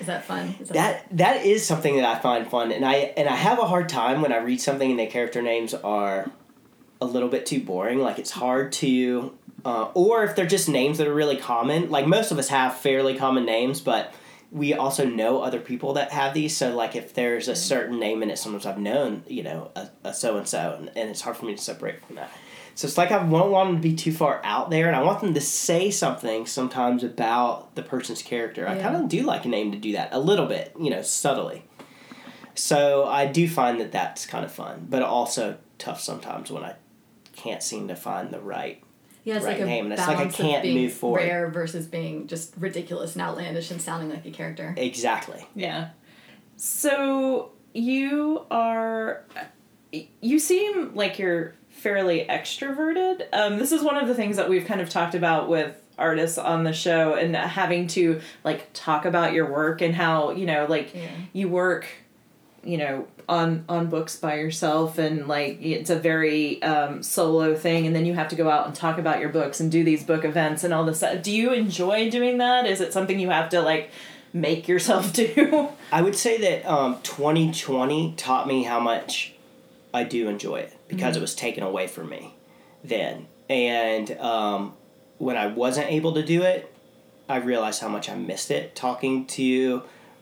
Is 0.00 0.06
that 0.06 0.24
fun? 0.24 0.54
Is 0.60 0.68
That 0.68 1.06
that 1.10 1.44
is 1.44 1.66
something 1.66 1.96
that 1.96 2.04
I 2.04 2.20
find 2.20 2.48
fun, 2.48 2.70
and 2.70 2.84
I 2.84 2.94
and 3.16 3.28
I 3.28 3.34
have 3.34 3.58
a 3.58 3.66
hard 3.66 3.88
time 3.88 4.22
when 4.22 4.32
I 4.32 4.36
read 4.36 4.60
something 4.60 4.90
and 4.92 5.00
the 5.00 5.06
character 5.06 5.42
names 5.42 5.74
are 5.74 6.30
a 7.00 7.04
little 7.04 7.28
bit 7.28 7.46
too 7.46 7.60
boring. 7.60 7.98
Like 7.98 8.20
it's 8.20 8.30
hard 8.30 8.72
to, 8.74 9.36
uh, 9.64 9.90
or 9.94 10.22
if 10.22 10.36
they're 10.36 10.46
just 10.46 10.68
names 10.68 10.98
that 10.98 11.08
are 11.08 11.14
really 11.14 11.36
common. 11.36 11.90
Like 11.90 12.06
most 12.06 12.30
of 12.30 12.38
us 12.38 12.48
have 12.48 12.76
fairly 12.76 13.16
common 13.16 13.44
names, 13.44 13.80
but 13.80 14.14
we 14.50 14.72
also 14.72 15.06
know 15.06 15.42
other 15.42 15.60
people 15.60 15.94
that 15.94 16.10
have 16.12 16.34
these. 16.34 16.56
So 16.56 16.74
like 16.74 16.96
if 16.96 17.14
there's 17.14 17.48
a 17.48 17.52
mm-hmm. 17.52 17.58
certain 17.58 18.00
name 18.00 18.22
in 18.22 18.30
it, 18.30 18.38
sometimes 18.38 18.66
I've 18.66 18.78
known 18.78 19.22
you 19.26 19.42
know 19.42 19.70
a, 20.04 20.14
so 20.14 20.36
and 20.36 20.48
so, 20.48 20.88
and 20.96 21.10
it's 21.10 21.20
hard 21.20 21.36
for 21.36 21.46
me 21.46 21.54
to 21.54 21.62
separate 21.62 22.04
from 22.04 22.16
that. 22.16 22.30
So 22.74 22.86
it's 22.86 22.96
like 22.96 23.10
I 23.10 23.22
won't 23.22 23.50
want 23.50 23.70
them 23.70 23.76
to 23.76 23.82
be 23.82 23.96
too 23.96 24.12
far 24.12 24.40
out 24.44 24.70
there, 24.70 24.86
and 24.86 24.94
I 24.94 25.02
want 25.02 25.20
them 25.20 25.34
to 25.34 25.40
say 25.40 25.90
something 25.90 26.46
sometimes 26.46 27.02
about 27.02 27.74
the 27.74 27.82
person's 27.82 28.22
character. 28.22 28.68
I 28.68 28.80
kind 28.80 28.94
of 28.94 29.08
do 29.08 29.22
like 29.22 29.44
a 29.44 29.48
name 29.48 29.72
to 29.72 29.78
do 29.78 29.92
that 29.92 30.10
a 30.12 30.20
little 30.20 30.46
bit, 30.46 30.72
you 30.78 30.90
know, 30.90 31.02
subtly. 31.02 31.64
So 32.54 33.04
I 33.04 33.26
do 33.26 33.48
find 33.48 33.80
that 33.80 33.92
that's 33.92 34.26
kind 34.26 34.44
of 34.44 34.52
fun, 34.52 34.86
but 34.88 35.02
also 35.02 35.58
tough 35.78 36.00
sometimes 36.00 36.50
when 36.50 36.64
I 36.64 36.74
can't 37.34 37.62
seem 37.62 37.88
to 37.88 37.96
find 37.96 38.30
the 38.30 38.40
right. 38.40 38.82
Yeah, 39.28 39.36
it's 39.36 39.44
right 39.44 39.52
like 39.54 39.62
a 39.62 39.66
name, 39.66 39.84
and 39.84 39.92
it's 39.92 40.06
like 40.06 40.16
I 40.18 40.26
can't 40.28 40.56
of 40.58 40.62
being 40.62 40.84
move 40.84 40.92
forward. 40.94 41.18
rare 41.18 41.48
versus 41.48 41.86
being 41.86 42.26
just 42.26 42.54
ridiculous 42.58 43.14
and 43.14 43.22
outlandish 43.22 43.70
and 43.70 43.80
sounding 43.80 44.08
like 44.10 44.24
a 44.26 44.30
character. 44.30 44.74
Exactly. 44.76 45.46
Yeah. 45.54 45.90
So 46.56 47.52
you 47.74 48.44
are, 48.50 49.24
you 50.20 50.38
seem 50.38 50.94
like 50.94 51.18
you're 51.18 51.54
fairly 51.68 52.26
extroverted. 52.28 53.26
Um, 53.32 53.58
this 53.58 53.70
is 53.72 53.82
one 53.82 53.96
of 53.96 54.08
the 54.08 54.14
things 54.14 54.36
that 54.36 54.48
we've 54.48 54.64
kind 54.64 54.80
of 54.80 54.88
talked 54.88 55.14
about 55.14 55.48
with 55.48 55.76
artists 55.96 56.38
on 56.38 56.64
the 56.64 56.72
show 56.72 57.14
and 57.14 57.34
having 57.36 57.86
to 57.88 58.20
like 58.44 58.68
talk 58.72 59.04
about 59.04 59.32
your 59.32 59.50
work 59.50 59.80
and 59.82 59.94
how 59.94 60.30
you 60.30 60.46
know 60.46 60.64
like 60.68 60.94
Yeah. 60.94 61.08
you 61.32 61.48
work 61.48 61.86
you 62.68 62.76
know 62.76 63.06
on 63.28 63.64
on 63.68 63.88
books 63.88 64.16
by 64.16 64.36
yourself 64.36 64.98
and 64.98 65.26
like 65.26 65.58
it's 65.60 65.90
a 65.90 65.98
very 65.98 66.62
um, 66.62 67.02
solo 67.02 67.54
thing. 67.54 67.86
And 67.86 67.96
then 67.96 68.04
you 68.06 68.14
have 68.14 68.28
to 68.28 68.36
go 68.36 68.50
out 68.50 68.66
and 68.66 68.74
talk 68.74 68.98
about 68.98 69.20
your 69.20 69.30
books 69.30 69.58
and 69.58 69.72
do 69.72 69.82
these 69.82 70.04
book 70.04 70.24
events 70.24 70.64
and 70.64 70.74
all 70.74 70.84
this 70.84 70.98
stuff. 70.98 71.22
Do 71.22 71.32
you 71.32 71.52
enjoy 71.52 72.10
doing 72.10 72.38
that? 72.38 72.66
Is 72.66 72.80
it 72.80 72.92
something 72.92 73.18
you 73.18 73.30
have 73.30 73.48
to 73.50 73.62
like 73.62 73.90
make 74.32 74.68
yourself 74.68 75.12
do? 75.14 75.68
I 75.90 76.02
would 76.02 76.16
say 76.16 76.38
that 76.38 76.70
um, 76.70 77.00
2020 77.02 78.14
taught 78.16 78.46
me 78.46 78.64
how 78.64 78.80
much 78.80 79.34
I 79.92 80.04
do 80.04 80.28
enjoy 80.28 80.56
it 80.56 80.76
because 80.88 81.16
it 81.16 81.20
was 81.20 81.34
taken 81.34 81.62
away 81.62 81.86
from 81.86 82.10
me 82.10 82.34
then. 82.84 83.28
And 83.48 84.10
um, 84.18 84.74
when 85.16 85.36
I 85.36 85.46
wasn't 85.46 85.88
able 85.88 86.12
to 86.14 86.22
do 86.22 86.42
it, 86.42 86.72
I 87.28 87.36
realized 87.36 87.80
how 87.80 87.88
much 87.88 88.08
I 88.08 88.14
missed 88.14 88.50
it. 88.50 88.74
Talking 88.74 89.26
to 89.26 89.42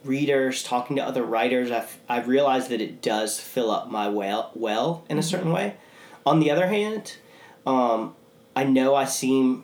readers, 0.03 0.63
talking 0.63 0.95
to 0.95 1.03
other 1.03 1.23
writers, 1.23 1.71
I've, 1.71 1.97
I've 2.07 2.27
realized 2.27 2.69
that 2.69 2.81
it 2.81 3.01
does 3.01 3.39
fill 3.39 3.71
up 3.71 3.89
my 3.89 4.07
well, 4.07 4.51
well 4.53 5.05
in 5.09 5.17
a 5.17 5.21
mm-hmm. 5.21 5.29
certain 5.29 5.51
way. 5.51 5.75
On 6.25 6.39
the 6.39 6.51
other 6.51 6.67
hand, 6.67 7.17
um, 7.65 8.15
I 8.55 8.63
know 8.63 8.95
I 8.95 9.05
seem 9.05 9.63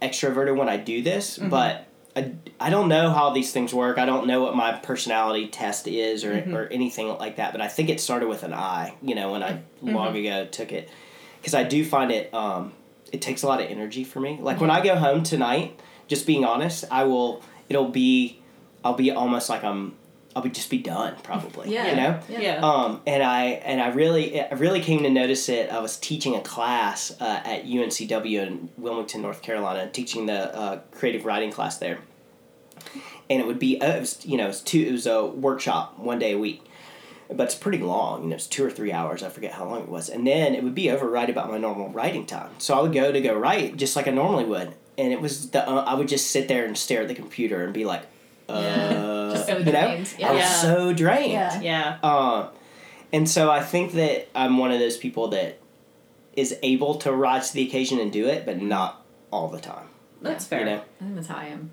extroverted 0.00 0.56
when 0.56 0.68
I 0.68 0.76
do 0.76 1.02
this, 1.02 1.38
mm-hmm. 1.38 1.48
but 1.48 1.86
I, 2.16 2.32
I 2.58 2.70
don't 2.70 2.88
know 2.88 3.10
how 3.10 3.30
these 3.30 3.52
things 3.52 3.72
work. 3.72 3.98
I 3.98 4.04
don't 4.04 4.26
know 4.26 4.42
what 4.42 4.56
my 4.56 4.72
personality 4.72 5.48
test 5.48 5.86
is 5.86 6.24
or, 6.24 6.34
mm-hmm. 6.34 6.54
or 6.54 6.66
anything 6.66 7.08
like 7.08 7.36
that, 7.36 7.52
but 7.52 7.60
I 7.60 7.68
think 7.68 7.88
it 7.88 8.00
started 8.00 8.28
with 8.28 8.42
an 8.42 8.52
I, 8.52 8.94
you 9.00 9.14
know, 9.14 9.32
when 9.32 9.42
I 9.42 9.62
long 9.80 10.16
ago 10.16 10.46
took 10.46 10.72
it. 10.72 10.90
Because 11.40 11.54
I 11.54 11.64
do 11.64 11.84
find 11.84 12.10
it, 12.10 12.34
um, 12.34 12.72
it 13.12 13.22
takes 13.22 13.42
a 13.42 13.46
lot 13.46 13.60
of 13.60 13.70
energy 13.70 14.04
for 14.04 14.20
me. 14.20 14.38
Like 14.40 14.60
when 14.60 14.70
I 14.70 14.82
go 14.82 14.96
home 14.96 15.22
tonight, 15.22 15.80
just 16.06 16.26
being 16.26 16.44
honest, 16.44 16.84
I 16.90 17.04
will, 17.04 17.42
it'll 17.68 17.88
be, 17.88 18.39
I'll 18.84 18.94
be 18.94 19.10
almost 19.10 19.48
like 19.48 19.64
I'm 19.64 19.96
I 20.34 20.40
would 20.40 20.54
just 20.54 20.70
be 20.70 20.78
done 20.78 21.16
probably. 21.22 21.72
Yeah. 21.72 21.90
You 21.90 21.96
know. 21.96 22.20
Yeah. 22.28 22.40
Yeah. 22.40 22.56
Um, 22.62 23.00
and 23.06 23.22
I 23.22 23.44
and 23.44 23.80
I 23.80 23.88
really 23.88 24.40
I 24.40 24.54
really 24.54 24.80
came 24.80 25.02
to 25.02 25.10
notice 25.10 25.48
it. 25.48 25.70
I 25.70 25.80
was 25.80 25.98
teaching 25.98 26.36
a 26.36 26.40
class 26.40 27.12
uh, 27.20 27.42
at 27.44 27.64
UNCW 27.64 28.46
in 28.46 28.68
Wilmington, 28.76 29.22
North 29.22 29.42
Carolina, 29.42 29.90
teaching 29.90 30.26
the 30.26 30.54
uh, 30.54 30.80
creative 30.92 31.24
writing 31.24 31.50
class 31.50 31.78
there. 31.78 31.98
And 33.28 33.40
it 33.40 33.46
would 33.46 33.58
be 33.58 33.80
uh, 33.80 33.96
it 33.96 34.00
was 34.00 34.24
you 34.24 34.36
know 34.36 34.44
it 34.44 34.48
was 34.48 34.60
two 34.60 34.80
it 34.80 34.92
was 34.92 35.06
a 35.06 35.24
workshop 35.24 35.98
one 35.98 36.20
day 36.20 36.32
a 36.32 36.38
week, 36.38 36.62
but 37.28 37.44
it's 37.44 37.56
pretty 37.56 37.78
long. 37.78 38.22
You 38.22 38.28
know, 38.28 38.36
it's 38.36 38.46
two 38.46 38.64
or 38.64 38.70
three 38.70 38.92
hours. 38.92 39.24
I 39.24 39.30
forget 39.30 39.52
how 39.52 39.64
long 39.64 39.82
it 39.82 39.88
was. 39.88 40.08
And 40.08 40.24
then 40.24 40.54
it 40.54 40.62
would 40.62 40.76
be 40.76 40.90
over 40.90 41.08
right 41.08 41.28
about 41.28 41.50
my 41.50 41.58
normal 41.58 41.88
writing 41.88 42.24
time. 42.24 42.50
So 42.58 42.78
I 42.78 42.82
would 42.82 42.92
go 42.92 43.10
to 43.10 43.20
go 43.20 43.36
write 43.36 43.76
just 43.76 43.96
like 43.96 44.06
I 44.06 44.12
normally 44.12 44.44
would, 44.44 44.74
and 44.96 45.12
it 45.12 45.20
was 45.20 45.50
the 45.50 45.68
uh, 45.68 45.84
I 45.84 45.94
would 45.94 46.08
just 46.08 46.30
sit 46.30 46.46
there 46.46 46.64
and 46.64 46.78
stare 46.78 47.02
at 47.02 47.08
the 47.08 47.14
computer 47.16 47.64
and 47.64 47.74
be 47.74 47.84
like, 47.84 48.02
uh, 48.54 48.60
Yeah. 48.60 49.30
Just 49.34 49.46
so 49.46 49.58
you 49.58 49.64
know, 49.64 49.70
drained. 49.70 50.14
I 50.24 50.30
was 50.32 50.40
Yeah. 50.40 50.48
so 50.48 50.92
drained. 50.92 51.32
Yeah. 51.32 51.60
Yeah. 51.60 51.98
Um, 52.02 52.48
and 53.12 53.28
so 53.28 53.50
I 53.50 53.60
think 53.60 53.92
that 53.92 54.28
I'm 54.34 54.58
one 54.58 54.70
of 54.72 54.78
those 54.78 54.96
people 54.96 55.28
that 55.28 55.58
is 56.34 56.56
able 56.62 56.94
to 56.96 57.12
rise 57.12 57.48
to 57.48 57.54
the 57.54 57.66
occasion 57.66 57.98
and 57.98 58.12
do 58.12 58.26
it, 58.26 58.46
but 58.46 58.60
not 58.62 59.04
all 59.32 59.48
the 59.48 59.60
time. 59.60 59.88
That's 60.22 60.44
Yeah. 60.44 60.48
fair. 60.48 60.58
You 60.60 60.64
know, 60.66 60.80
I 61.00 61.04
think 61.04 61.14
that's 61.16 61.26
how 61.28 61.36
I 61.36 61.46
am. 61.46 61.70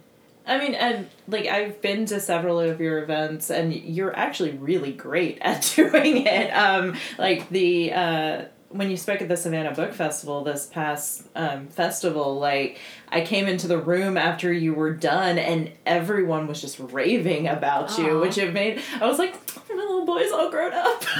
I 0.49 0.57
mean, 0.59 0.75
and 0.75 1.07
like 1.28 1.45
I've 1.47 1.82
been 1.82 2.05
to 2.05 2.19
several 2.21 2.59
of 2.59 2.80
your 2.80 3.03
events, 3.03 3.49
and 3.51 3.73
you're 3.73 4.15
actually 4.15 4.51
really 4.51 4.93
great 4.93 5.38
at 5.41 5.61
doing 5.75 6.25
it. 6.25 6.49
Um, 6.51 6.95
like 7.17 7.49
the 7.49 7.91
uh, 7.91 8.41
when 8.78 8.89
you 8.91 8.97
spoke 8.97 9.21
at 9.21 9.28
the 9.28 9.38
Savannah 9.38 9.73
Book 9.73 9.93
Festival 9.93 10.43
this 10.43 10.65
past 10.67 11.23
um, 11.36 11.67
festival, 11.67 12.39
like 12.39 12.80
I 13.09 13.21
came 13.21 13.47
into 13.47 13.67
the 13.67 13.78
room 13.78 14.17
after 14.17 14.51
you 14.53 14.73
were 14.73 14.93
done, 14.93 15.38
and 15.38 15.71
everyone 15.86 16.47
was 16.47 16.61
just 16.61 16.80
raving 16.80 17.47
about 17.47 17.97
you, 17.97 18.19
which 18.19 18.38
it 18.38 18.53
made 18.53 18.82
I 19.01 19.05
was 19.07 19.17
like, 19.19 19.34
my 19.69 19.75
little 19.75 20.05
boy's 20.05 20.32
all 20.32 20.49
grown 20.49 20.73
up. 20.73 21.03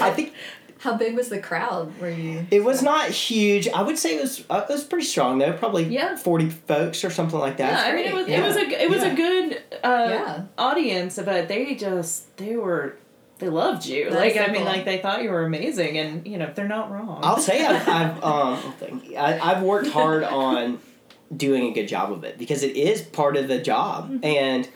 I 0.00 0.12
think 0.14 0.32
How 0.78 0.96
big 0.96 1.14
was 1.14 1.28
the 1.28 1.38
crowd? 1.40 1.98
Were 2.00 2.10
you? 2.10 2.46
it 2.50 2.64
was 2.64 2.82
not 2.82 3.08
huge. 3.10 3.68
I 3.68 3.82
would 3.82 3.98
say 3.98 4.16
it 4.16 4.22
was 4.22 4.44
uh, 4.50 4.64
it 4.68 4.72
was 4.72 4.84
pretty 4.84 5.04
strong 5.04 5.38
though. 5.38 5.52
Probably 5.52 5.84
Yeah. 5.84 6.16
forty 6.16 6.48
folks 6.50 7.04
or 7.04 7.10
something 7.10 7.38
like 7.38 7.58
that. 7.58 7.72
Yeah, 7.86 7.92
I 7.92 7.96
mean 7.96 8.06
it 8.06 8.14
was 8.14 8.24
great. 8.26 8.38
it 8.38 8.42
was 8.46 8.56
a 8.56 8.82
it 8.84 8.90
was 8.90 9.02
Yeah. 9.02 9.12
a 9.12 9.14
good 9.14 9.62
uh, 9.84 10.06
Yeah. 10.08 10.42
audience, 10.56 11.18
but 11.22 11.48
they 11.48 11.74
just 11.74 12.34
they 12.38 12.56
were 12.56 12.96
they 13.40 13.48
loved 13.48 13.84
you. 13.86 14.04
That's 14.04 14.16
like 14.16 14.34
so 14.34 14.40
I 14.42 14.46
mean, 14.48 14.56
cool. 14.56 14.64
like 14.66 14.84
they 14.84 14.98
thought 14.98 15.22
you 15.22 15.30
were 15.30 15.44
amazing, 15.44 15.98
and 15.98 16.26
you 16.26 16.38
know 16.38 16.50
they're 16.54 16.68
not 16.68 16.90
wrong. 16.90 17.20
I'll 17.22 17.38
say 17.38 17.64
I've, 17.66 17.88
I've 18.00 18.22
um. 18.24 18.74
I, 19.18 19.38
I've 19.42 19.62
worked 19.62 19.88
hard 19.88 20.22
on 20.24 20.78
doing 21.36 21.64
a 21.64 21.72
good 21.72 21.86
job 21.88 22.12
of 22.12 22.24
it 22.24 22.38
because 22.38 22.62
it 22.62 22.76
is 22.76 23.02
part 23.02 23.36
of 23.36 23.46
the 23.48 23.58
job 23.60 24.18
and 24.24 24.68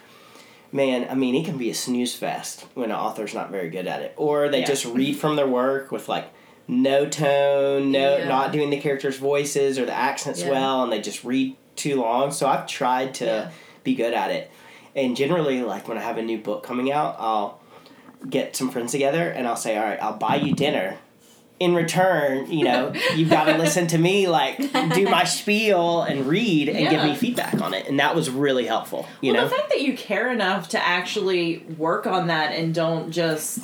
man 0.71 1.05
i 1.11 1.15
mean 1.15 1.35
it 1.35 1.45
can 1.45 1.59
be 1.59 1.69
a 1.69 1.75
snooze 1.75 2.15
fest 2.15 2.65
when 2.75 2.91
an 2.93 2.97
author's 2.97 3.35
not 3.35 3.51
very 3.51 3.69
good 3.71 3.89
at 3.89 4.01
it 4.03 4.15
or 4.17 4.49
they 4.49 4.61
Yeah. 4.61 4.67
just 4.67 4.85
read 4.85 5.17
from 5.17 5.35
their 5.35 5.49
work 5.49 5.91
with 5.91 6.09
like 6.09 6.27
no 6.69 7.07
tone 7.09 7.91
no 7.91 8.19
Yeah. 8.19 8.29
not 8.29 8.53
doing 8.53 8.71
the 8.71 8.79
characters 8.79 9.17
voices 9.19 9.81
or 9.81 9.85
the 9.85 9.93
accents 9.93 10.43
Yeah. 10.43 10.51
well 10.51 10.85
and 10.85 10.93
they 10.93 11.01
just 11.01 11.25
read 11.25 11.57
too 11.75 12.01
long 12.01 12.31
so 12.31 12.47
i've 12.47 12.69
tried 12.69 13.15
to 13.15 13.25
Yeah. 13.25 13.51
be 13.83 13.97
good 13.97 14.15
at 14.15 14.31
it 14.31 14.49
and 14.95 15.17
generally 15.17 15.63
like 15.65 15.89
when 15.89 15.99
i 15.99 16.03
have 16.03 16.19
a 16.19 16.23
new 16.23 16.39
book 16.39 16.63
coming 16.63 16.93
out 16.93 17.17
i'll 17.19 17.61
get 18.31 18.57
some 18.57 18.71
friends 18.71 18.93
together 18.93 19.29
and 19.31 19.47
i'll 19.47 19.57
say 19.57 19.77
all 19.77 19.85
right 19.85 20.03
i'll 20.03 20.17
buy 20.17 20.37
you 20.37 20.55
dinner 20.55 20.97
in 21.61 21.73
return, 21.73 22.51
you 22.51 22.65
know, 22.65 22.93
you've 23.15 23.31
got 23.31 23.45
to 23.45 23.57
listen 23.57 23.87
to 23.87 23.97
me 23.97 24.27
like 24.27 24.57
do 24.59 25.05
my 25.09 25.23
spiel 25.39 26.03
and 26.03 26.27
read 26.27 26.69
and 26.69 26.91
give 26.91 27.05
me 27.05 27.15
feedback 27.15 27.63
on 27.63 27.73
it, 27.73 27.87
and 27.87 28.01
that 28.01 28.17
was 28.17 28.29
really 28.29 28.67
helpful. 28.67 29.07
You 29.21 29.33
well, 29.33 29.43
know, 29.45 29.49
the 29.49 29.55
fact 29.55 29.69
that 29.71 29.81
you 29.81 29.97
care 29.97 30.33
enough 30.33 30.71
to 30.71 30.85
actually 30.85 31.59
work 31.79 32.09
on 32.09 32.27
that 32.27 32.51
and 32.53 32.75
don't 32.75 33.13
just 33.13 33.61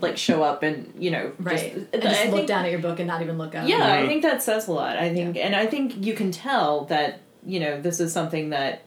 like 0.00 0.16
show 0.16 0.42
up 0.42 0.62
and 0.62 0.94
you 0.98 1.10
know 1.10 1.30
Right. 1.38 1.58
Just, 1.74 1.86
and 1.92 2.02
just 2.02 2.20
I 2.20 2.24
look 2.24 2.34
think- 2.36 2.48
down 2.48 2.64
at 2.64 2.70
your 2.70 2.80
book 2.80 2.98
and 2.98 3.06
not 3.06 3.20
even 3.20 3.36
look 3.36 3.54
up. 3.54 3.68
Yeah, 3.68 3.84
I 3.84 3.98
Mhm. 4.02 4.06
think 4.06 4.22
that 4.22 4.42
says 4.42 4.66
a 4.66 4.72
lot. 4.72 4.96
I 4.96 5.12
think, 5.12 5.36
and 5.36 5.54
I 5.54 5.66
think 5.66 6.02
you 6.04 6.14
can 6.14 6.32
tell 6.32 6.86
that 6.86 7.20
you 7.44 7.60
know 7.60 7.78
this 7.80 8.00
is 8.00 8.14
something 8.14 8.48
that 8.50 8.80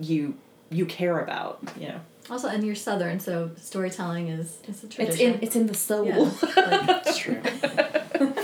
you 0.00 0.34
you 0.70 0.86
care 0.86 1.18
about. 1.18 1.58
You 1.78 1.88
know, 1.88 2.00
Also, 2.30 2.48
and 2.48 2.64
you're 2.64 2.76
Southern, 2.76 3.18
so 3.20 3.50
storytelling 3.60 4.28
is 4.28 4.58
is 4.68 4.82
a 4.82 4.86
it's 4.86 4.94
tradition. 4.94 5.34
in 5.34 5.42
it's 5.42 5.56
in 5.56 5.66
the 5.66 5.74
soul. 5.74 6.06
Yeah. 6.06 6.18
Like, 6.18 7.06
it's 7.06 7.18
true. 7.18 7.40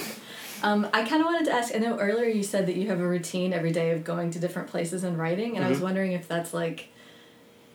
Um, 0.62 0.88
I 0.92 1.04
kind 1.04 1.20
of 1.20 1.26
wanted 1.26 1.44
to 1.44 1.52
ask. 1.52 1.72
I 1.74 1.78
know 1.78 1.96
earlier 1.98 2.28
you 2.28 2.42
said 2.42 2.66
that 2.66 2.74
you 2.76 2.88
have 2.88 2.98
a 2.98 3.06
routine 3.06 3.52
every 3.52 3.70
day 3.70 3.90
of 3.90 4.02
going 4.02 4.30
to 4.32 4.40
different 4.40 4.68
places 4.68 5.04
and 5.04 5.16
writing, 5.16 5.54
and 5.56 5.64
I 5.64 5.68
was 5.68 5.78
Mhm. 5.78 5.82
wondering 5.82 6.12
if 6.12 6.26
that's 6.26 6.52
like 6.52 6.88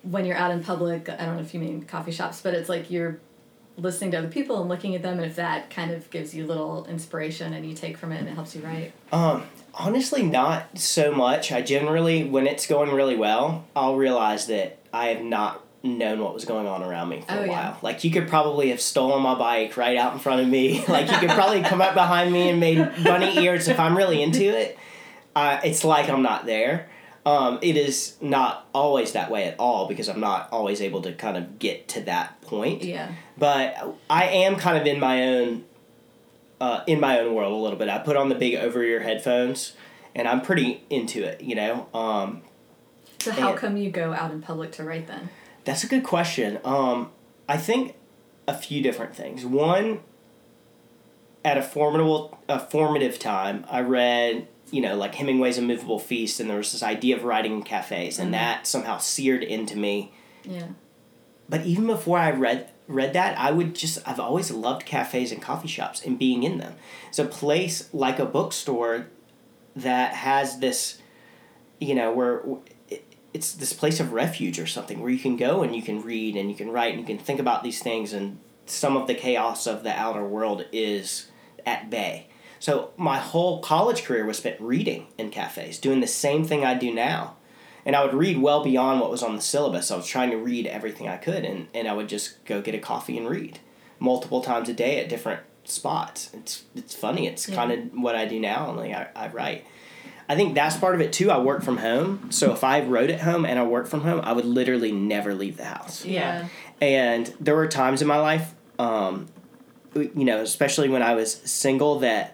when 0.02 0.26
you're 0.26 0.36
out 0.36 0.52
in 0.52 0.62
public. 0.64 1.08
I 1.08 1.26
don't 1.26 1.36
know 1.36 1.42
if 1.42 1.54
you 1.54 1.60
mean 1.62 1.84
coffee 1.84 2.12
shops, 2.12 2.42
but 2.42 2.54
it's 2.54 2.68
like 2.68 2.92
you're 2.92 3.20
listening 3.78 4.12
to 4.12 4.18
other 4.18 4.28
people 4.28 4.60
and 4.60 4.68
looking 4.68 4.94
at 4.96 5.04
them, 5.04 5.20
and 5.20 5.26
if 5.26 5.36
that 5.38 5.70
kind 5.70 5.92
of 5.92 6.10
gives 6.10 6.34
you 6.36 6.46
little 6.46 6.86
inspiration 6.88 7.54
and 7.54 7.66
you 7.66 7.76
take 7.76 7.98
from 7.98 8.12
it 8.12 8.18
and 8.20 8.28
it 8.28 8.34
helps 8.34 8.56
you 8.56 8.62
write. 8.62 8.92
Um, 9.14 9.44
honestly, 9.76 10.24
not 10.24 10.78
so 10.78 11.14
much. 11.14 11.52
I 11.52 11.62
generally, 11.62 12.26
when 12.26 12.46
it's 12.46 12.66
going 12.68 12.92
really 12.92 13.16
well, 13.16 13.64
I'll 13.76 13.96
realize 13.96 14.48
that 14.48 14.80
I 14.92 15.10
have 15.10 15.24
not 15.24 15.64
known 15.84 16.20
what 16.20 16.34
was 16.34 16.46
going 16.46 16.68
on 16.68 16.84
around 16.84 17.10
me 17.10 17.22
for 17.22 17.34
Oh, 17.34 17.42
a 17.42 17.46
yeah. 17.48 17.52
while. 17.72 17.80
Like 17.82 18.04
you 18.04 18.12
could 18.12 18.28
probably 18.28 18.70
have 18.70 18.80
stolen 18.82 19.22
my 19.24 19.36
bike 19.36 19.76
right 19.78 19.98
out 19.98 20.14
in 20.14 20.20
front 20.20 20.42
of 20.42 20.48
me. 20.48 20.86
like 20.88 21.10
you 21.12 21.18
could 21.18 21.30
probably 21.32 21.62
come 21.64 21.82
up 21.82 21.94
behind 21.96 22.32
me 22.32 22.50
and 22.50 22.60
made 22.60 22.78
bunny 23.04 23.38
ears 23.44 23.68
if 23.68 23.80
I'm 23.80 23.98
really 23.98 24.22
into 24.22 24.44
it. 24.44 24.78
Uh, 25.36 25.60
it's 25.64 25.84
like 25.84 26.10
I'm 26.10 26.22
not 26.22 26.46
there. 26.46 26.90
Um, 27.26 27.60
it 27.62 27.78
is 27.78 28.16
not 28.20 28.68
always 28.74 29.12
that 29.14 29.30
way 29.32 29.46
at 29.46 29.56
all 29.60 29.88
because 29.88 30.08
I'm 30.10 30.20
not 30.20 30.50
always 30.52 30.82
able 30.82 31.02
to 31.04 31.14
kind 31.14 31.38
of 31.38 31.60
get 31.60 31.88
to 31.90 32.02
that 32.02 32.42
point 32.42 32.84
Yeah. 32.84 33.12
but 33.38 33.96
I 34.10 34.26
am 34.26 34.56
kind 34.56 34.76
of 34.78 34.88
in 34.88 35.00
my 35.00 35.24
own 35.28 35.64
uh, 36.60 36.84
in 36.88 37.00
my 37.00 37.20
own 37.20 37.34
world 37.34 37.54
a 37.54 37.56
little 37.56 37.78
bit. 37.78 37.90
I 37.90 37.98
put 38.00 38.16
on 38.16 38.30
the 38.30 38.36
big 38.36 38.54
over 38.56 38.84
ear 38.84 39.00
headphones, 39.02 39.74
and 40.16 40.28
I'm 40.28 40.42
pretty 40.42 40.84
into 40.92 41.24
it. 41.24 41.42
You 41.42 41.56
know, 41.56 41.88
um, 41.94 42.42
So 43.20 43.32
how 43.32 43.54
come 43.54 43.78
you 43.78 43.90
go 43.90 44.14
out 44.14 44.30
in 44.32 44.42
public 44.44 44.72
to 44.74 44.84
write 44.84 45.08
then? 45.08 45.30
That's 45.64 45.84
a 45.84 45.88
good 45.88 46.04
question. 46.04 46.60
Um, 46.64 47.12
I 47.48 47.58
think 47.58 47.96
a 48.48 48.54
few 48.58 48.82
different 48.82 49.16
things. 49.16 49.46
One, 49.46 50.00
at 51.44 51.58
a 51.58 51.62
formidable, 51.62 52.38
a 52.48 52.60
formative 52.60 53.20
time, 53.20 53.66
I 53.70 53.82
read 53.82 54.48
you 54.72 54.82
know 54.82 54.96
like 54.96 55.16
Hemingway's 55.16 55.58
A 55.58 55.62
Movable 55.62 56.00
Feast, 56.00 56.40
and 56.40 56.50
there 56.50 56.58
was 56.58 56.72
this 56.72 56.84
idea 56.84 57.16
of 57.18 57.24
writing 57.24 57.54
in 57.54 57.64
cafes, 57.64 58.20
and 58.20 58.30
Mhm. 58.30 58.34
that 58.34 58.68
somehow 58.68 58.98
seared 58.98 59.44
into 59.44 59.78
me. 59.78 60.12
Yeah. 60.44 60.68
but 61.50 61.66
even 61.66 61.86
before 61.86 62.18
I 62.18 62.32
read 62.32 62.70
read 62.88 63.12
that, 63.14 63.38
I 63.38 63.52
would 63.52 63.76
just 63.76 64.00
I've 64.08 64.20
always 64.22 64.52
loved 64.52 64.86
cafes 64.86 65.32
and 65.34 65.42
coffee 65.42 65.68
shops 65.68 66.02
and 66.06 66.18
being 66.18 66.44
in 66.44 66.60
them. 66.60 66.76
It's 67.10 67.20
a 67.20 67.26
place 67.26 67.90
like 67.94 68.20
a 68.20 68.26
bookstore 68.26 69.08
that 69.76 70.14
has 70.14 70.60
this, 70.60 71.00
you 71.80 71.94
know, 71.94 72.12
where 72.14 72.42
it's 73.34 73.54
this 73.54 73.74
place 73.74 74.00
of 74.00 74.14
refuge 74.14 74.60
or 74.60 74.68
something 74.68 75.00
where 75.00 75.10
you 75.12 75.20
can 75.20 75.38
go 75.38 75.64
and 75.64 75.76
you 75.76 75.82
can 75.82 76.02
read 76.02 76.36
and 76.36 76.50
you 76.50 76.56
can 76.56 76.70
write 76.70 76.92
and 76.94 77.00
you 77.00 77.06
can 77.08 77.18
think 77.18 77.40
about 77.40 77.64
these 77.64 77.82
things 77.82 78.14
and 78.14 78.40
some 78.66 78.96
of 78.98 79.08
the 79.08 79.16
chaos 79.16 79.68
of 79.68 79.84
the 79.84 79.92
outer 79.98 80.26
world 80.26 80.66
is 80.72 81.30
at 81.66 81.90
bay. 81.90 82.28
So 82.60 82.92
my 82.98 83.18
whole 83.18 83.62
college 83.62 84.04
career 84.04 84.26
was 84.26 84.38
spent 84.38 84.60
reading 84.60 85.08
in 85.18 85.30
cafes, 85.32 85.80
doing 85.80 86.00
the 86.00 86.08
same 86.08 86.44
thing 86.44 86.64
I 86.64 86.74
do 86.74 86.94
now 86.94 87.38
and 87.86 87.96
I 87.96 88.04
would 88.04 88.14
read 88.14 88.38
well 88.38 88.64
beyond 88.64 89.00
what 89.00 89.10
was 89.10 89.24
on 89.24 89.36
the 89.36 89.42
syllabus. 89.42 89.92
I 89.92 89.96
was 89.98 90.08
trying 90.08 90.30
to 90.32 90.38
read 90.38 90.68
everything 90.68 91.08
I 91.08 91.18
could, 91.18 91.44
and, 91.44 91.68
and 91.74 91.88
I 91.88 91.94
would 91.94 92.10
just 92.10 92.44
go 92.46 92.62
get 92.62 92.76
a 92.76 92.80
coffee 92.80 93.18
and 93.18 93.28
read 93.28 93.60
multiple 94.00 94.42
times 94.42 94.70
a 94.70 94.74
day 94.74 95.00
at 95.00 95.10
different 95.10 95.42
spots. 95.64 96.30
It's 96.34 96.64
it's 96.76 96.96
funny. 96.96 97.28
It's 97.28 97.48
Yeah. 97.48 97.56
kind 97.56 97.72
of 97.72 98.00
what 98.00 98.16
I 98.16 98.26
do 98.26 98.40
now, 98.40 98.70
and 98.70 98.78
like 98.78 98.94
I, 98.94 99.08
I 99.16 99.28
write. 99.30 99.66
I 100.32 100.36
think 100.36 100.56
that's 100.56 100.78
part 100.78 100.96
of 100.96 101.02
it 101.02 101.12
too. 101.12 101.30
I 101.30 101.40
work 101.40 101.62
from 101.62 101.76
home, 101.76 102.32
so 102.32 102.54
if 102.54 102.64
I 102.64 102.80
wrote 102.86 103.10
at 103.10 103.20
home 103.20 103.44
and 103.44 103.60
I 103.60 103.64
work 103.64 103.88
from 103.88 104.00
home, 104.00 104.22
I 104.24 104.32
would 104.32 104.46
literally 104.46 104.94
never 104.94 105.34
leave 105.34 105.58
the 105.58 105.66
house. 105.66 106.06
Yeah. 106.06 106.48
And 106.80 107.36
there 107.42 107.54
were 107.54 107.68
times 107.68 108.02
in 108.02 108.08
my 108.08 108.18
life, 108.18 108.56
um, 108.80 109.28
you 109.94 110.24
know, 110.24 110.38
especially 110.38 110.88
when 110.88 111.04
I 111.04 111.16
was 111.16 111.34
single, 111.34 112.00
that 112.00 112.34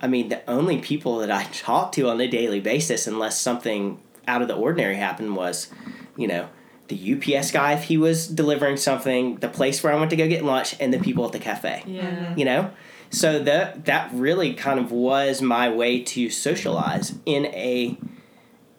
I 0.00 0.06
mean, 0.06 0.30
the 0.30 0.48
only 0.48 0.78
people 0.78 1.18
that 1.18 1.30
I 1.30 1.44
talked 1.52 1.96
to 1.96 2.08
on 2.08 2.18
a 2.22 2.26
daily 2.26 2.60
basis, 2.60 3.06
unless 3.06 3.38
something 3.38 4.00
out 4.26 4.40
of 4.40 4.48
the 4.48 4.54
ordinary 4.54 4.96
happened, 4.96 5.36
was, 5.36 5.70
you 6.16 6.28
know, 6.28 6.48
the 6.88 7.36
UPS 7.36 7.50
guy 7.50 7.74
if 7.74 7.84
he 7.84 7.98
was 7.98 8.26
delivering 8.28 8.78
something, 8.78 9.36
the 9.36 9.48
place 9.50 9.82
where 9.82 9.92
I 9.92 9.96
went 9.96 10.08
to 10.08 10.16
go 10.16 10.26
get 10.26 10.42
lunch, 10.42 10.74
and 10.80 10.90
the 10.90 11.00
people 11.00 11.26
at 11.26 11.32
the 11.32 11.38
cafe. 11.38 11.82
Yeah. 11.86 12.34
You 12.34 12.46
know, 12.46 12.70
so 13.16 13.38
that 13.40 13.86
that 13.86 14.10
really 14.12 14.52
kind 14.54 14.78
of 14.78 14.92
was 14.92 15.40
my 15.40 15.68
way 15.70 16.00
to 16.02 16.28
socialize 16.30 17.14
in 17.24 17.46
a, 17.46 17.96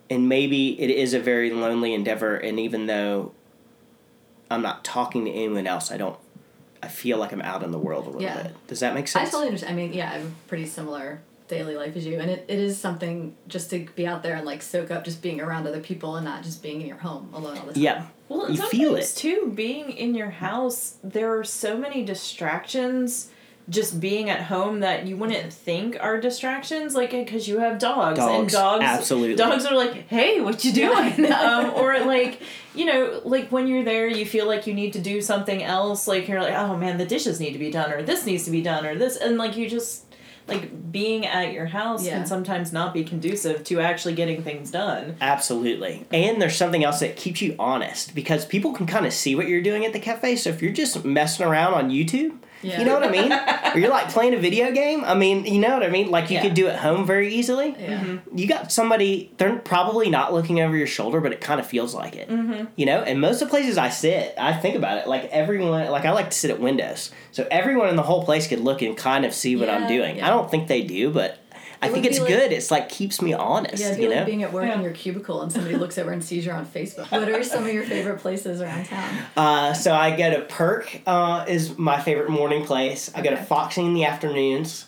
and 0.10 0.30
maybe 0.30 0.80
it 0.80 0.90
is 0.90 1.14
a 1.14 1.20
very 1.20 1.50
lonely 1.52 1.94
endeavor, 1.94 2.36
and 2.36 2.60
even 2.60 2.86
though 2.88 3.32
I'm 4.52 4.62
not 4.62 4.84
talking 4.84 5.26
to 5.26 5.32
anyone 5.32 5.68
else, 5.68 5.92
I 5.92 5.98
don't. 5.98 6.18
I 6.84 6.88
feel 6.90 7.18
like 7.18 7.32
I'm 7.34 7.42
out 7.42 7.64
in 7.64 7.72
the 7.72 7.80
world 7.80 8.06
a 8.06 8.10
little 8.12 8.22
Yeah. 8.22 8.44
bit. 8.44 8.68
Does 8.68 8.80
that 8.82 8.94
make 8.94 9.08
sense? 9.08 9.30
I 9.30 9.32
totally 9.32 9.48
understand. 9.48 9.74
I 9.74 9.76
mean, 9.76 9.94
yeah, 9.94 10.12
i'm 10.14 10.36
pretty 10.48 10.68
similar 10.68 11.22
daily 11.48 11.76
life 11.76 11.96
as 11.96 12.06
you, 12.06 12.20
and 12.20 12.30
it, 12.30 12.46
it 12.48 12.60
is 12.60 12.78
something 12.80 13.36
just 13.48 13.70
to 13.72 13.88
be 13.96 14.06
out 14.06 14.22
there 14.22 14.36
and 14.36 14.46
like 14.46 14.62
soak 14.62 14.92
up 14.92 15.04
just 15.04 15.22
being 15.24 15.42
around 15.42 15.66
other 15.66 15.80
people 15.80 16.16
and 16.18 16.26
not 16.26 16.44
just 16.44 16.62
being 16.62 16.82
in 16.82 16.88
your 16.88 16.98
home 16.98 17.30
alone 17.34 17.58
all 17.58 17.66
the 17.66 17.74
time. 17.74 17.82
Yeah. 17.82 18.06
Well, 18.30 18.46
and 18.46 18.56
You 18.56 18.62
feel 18.68 18.90
sometimes, 18.92 19.14
it. 19.14 19.20
too. 19.20 19.52
Being 19.56 19.90
in 19.90 20.14
your 20.14 20.30
house, 20.30 20.98
there 21.04 21.36
are 21.40 21.44
so 21.44 21.76
many 21.78 22.04
distractions. 22.06 23.30
Just 23.70 24.00
being 24.00 24.30
at 24.30 24.44
home 24.44 24.80
that 24.80 25.06
you 25.06 25.18
wouldn't 25.18 25.52
think 25.52 25.98
are 26.00 26.18
distractions, 26.22 26.96
like 26.96 27.12
because 27.12 27.50
you 27.50 27.60
have 27.60 27.80
dogs, 27.80 28.18
and 28.18 28.28
Dogs, 28.50 28.54
dogs, 28.54 28.84
absolutely. 28.86 29.36
dogs 29.36 29.66
are 29.66 29.76
like, 29.76 30.08
"Hey, 30.08 30.40
what 30.40 30.64
you 30.64 30.72
doing?" 30.72 31.30
um, 31.34 31.72
or 31.76 32.00
like, 32.06 32.40
you 32.74 32.86
know, 32.86 33.22
like 33.26 33.50
when 33.52 33.68
you're 33.68 33.84
there, 33.84 34.08
you 34.08 34.26
feel 34.26 34.48
like 34.48 34.68
you 34.68 34.74
need 34.74 34.94
to 34.94 35.02
do 35.02 35.22
something 35.22 35.62
else. 35.64 36.08
Like 36.08 36.30
you're 36.30 36.42
like, 36.42 36.54
"Oh 36.56 36.78
man, 36.78 36.98
the 36.98 37.06
dishes 37.06 37.42
need 37.42 37.52
to 37.54 37.60
be 37.60 37.70
done," 37.70 37.92
or 37.92 38.02
"This 38.02 38.26
needs 38.26 38.46
to 38.46 38.52
be 38.52 38.62
done," 38.62 38.86
or 38.86 38.96
this, 38.96 39.18
and 39.18 39.38
like 39.38 39.58
you 39.58 39.70
just 39.70 40.06
like 40.48 40.90
being 40.94 41.26
at 41.26 41.52
your 41.52 41.66
house 41.66 42.06
Yeah. 42.06 42.14
can 42.20 42.26
sometimes 42.26 42.72
not 42.72 42.94
be 42.94 43.04
conducive 43.04 43.66
to 43.66 43.82
actually 43.82 44.14
getting 44.14 44.44
things 44.44 44.72
done. 44.72 45.18
Absolutely. 45.20 46.06
And 46.14 46.42
there's 46.42 46.56
something 46.56 46.86
else 46.86 47.02
that 47.02 47.18
keeps 47.18 47.42
you 47.42 47.54
honest 47.60 48.16
because 48.16 48.46
people 48.46 48.72
can 48.72 48.86
kind 48.86 49.06
of 49.06 49.12
see 49.12 49.36
what 49.36 49.50
you're 49.50 49.62
doing 49.62 49.86
at 49.86 49.92
the 49.92 50.00
cafe. 50.00 50.38
So 50.38 50.50
if 50.52 50.62
you're 50.62 50.72
just 50.72 51.04
messing 51.04 51.46
around 51.46 51.74
on 51.74 51.90
YouTube, 51.90 52.38
Yeah. 52.62 52.80
you 52.80 52.86
know 52.86 52.94
what 53.00 53.04
I 53.04 53.12
mean? 53.12 53.32
or 53.76 53.80
you're 53.80 53.90
like 53.90 54.10
playing 54.10 54.34
a 54.34 54.38
video 54.38 54.72
game, 54.72 55.04
I 55.06 55.14
mean, 55.14 55.46
you 55.46 55.60
know 55.60 55.74
what 55.74 55.84
I 55.84 55.90
mean? 55.90 56.10
Like 56.10 56.30
you 56.30 56.36
Yeah. 56.36 56.42
could 56.44 56.54
do 56.54 56.68
at 56.68 56.78
home 56.80 57.06
very 57.06 57.34
easily. 57.34 57.76
Yeah. 57.80 58.18
You 58.34 58.48
got 58.48 58.72
somebody, 58.72 59.32
they're 59.38 59.58
probably 59.60 60.10
not 60.10 60.34
looking 60.34 60.60
over 60.62 60.76
your 60.76 60.88
shoulder, 60.88 61.22
but 61.22 61.32
it 61.34 61.42
kind 61.42 61.60
of 61.60 61.68
feels 61.68 61.94
like 61.94 62.16
it. 62.16 62.30
Mm-hmm. 62.30 62.66
You 62.76 62.86
know? 62.88 63.02
And 63.02 63.22
most 63.22 63.42
of 63.42 63.48
the 63.48 63.52
places 63.52 63.78
I 63.78 63.90
sit, 63.90 64.34
I 64.38 64.54
think 64.54 64.76
about 64.76 64.98
it, 64.98 65.08
like 65.08 65.26
everyone, 65.26 65.90
like 65.92 66.06
I 66.06 66.12
like 66.12 66.32
to 66.32 66.38
sit 66.38 66.50
at 66.52 66.60
windows. 66.60 67.12
So 67.32 67.48
everyone 67.52 67.90
in 67.90 67.96
the 67.96 68.04
whole 68.04 68.24
place 68.26 68.48
could 68.48 68.60
look 68.62 68.82
and 68.82 68.98
kind 68.98 69.24
of 69.26 69.34
see 69.34 69.56
what 69.56 69.70
I'm 69.70 69.88
doing. 69.88 70.18
yeah. 70.18 70.28
I 70.28 70.30
don't 70.30 70.50
think 70.50 70.68
they 70.68 70.82
do, 70.82 71.12
but. 71.12 71.38
I 71.82 71.88
It 71.88 71.92
think 71.92 72.06
it's 72.06 72.20
like- 72.20 72.28
good. 72.28 72.52
It's 72.52 72.72
like 72.72 72.90
keeps 72.90 73.22
me 73.22 73.34
honest, 73.34 73.80
Yeah, 73.82 73.88
it'd 73.88 73.98
be 73.98 74.04
you 74.04 74.10
like 74.10 74.20
know. 74.20 74.26
being 74.26 74.44
at 74.44 74.52
work 74.54 74.66
in 74.74 74.82
your 74.82 74.92
cubicle 74.94 75.42
and 75.42 75.52
somebody 75.52 75.76
looks 75.84 75.98
over 75.98 76.12
and 76.12 76.24
sees 76.24 76.46
you're 76.46 76.56
on 76.56 76.66
Facebook. 76.66 77.12
What 77.12 77.30
are 77.30 77.44
some 77.44 77.66
of 77.66 77.74
your 77.74 77.84
favorite 77.84 78.20
places 78.20 78.62
around 78.62 78.86
town? 78.86 79.18
Uh, 79.36 79.74
so 79.74 79.94
I 79.94 80.16
go 80.16 80.30
to 80.32 80.42
Perk 80.42 81.02
uh, 81.06 81.46
is 81.48 81.78
my 81.78 82.02
favorite 82.02 82.30
morning 82.30 82.66
place. 82.66 83.12
I 83.14 83.22
go 83.22 83.30
to 83.30 83.36
Okay. 83.38 83.46
Foxing 83.46 83.86
in 83.88 83.94
the 83.94 84.06
afternoons, 84.06 84.86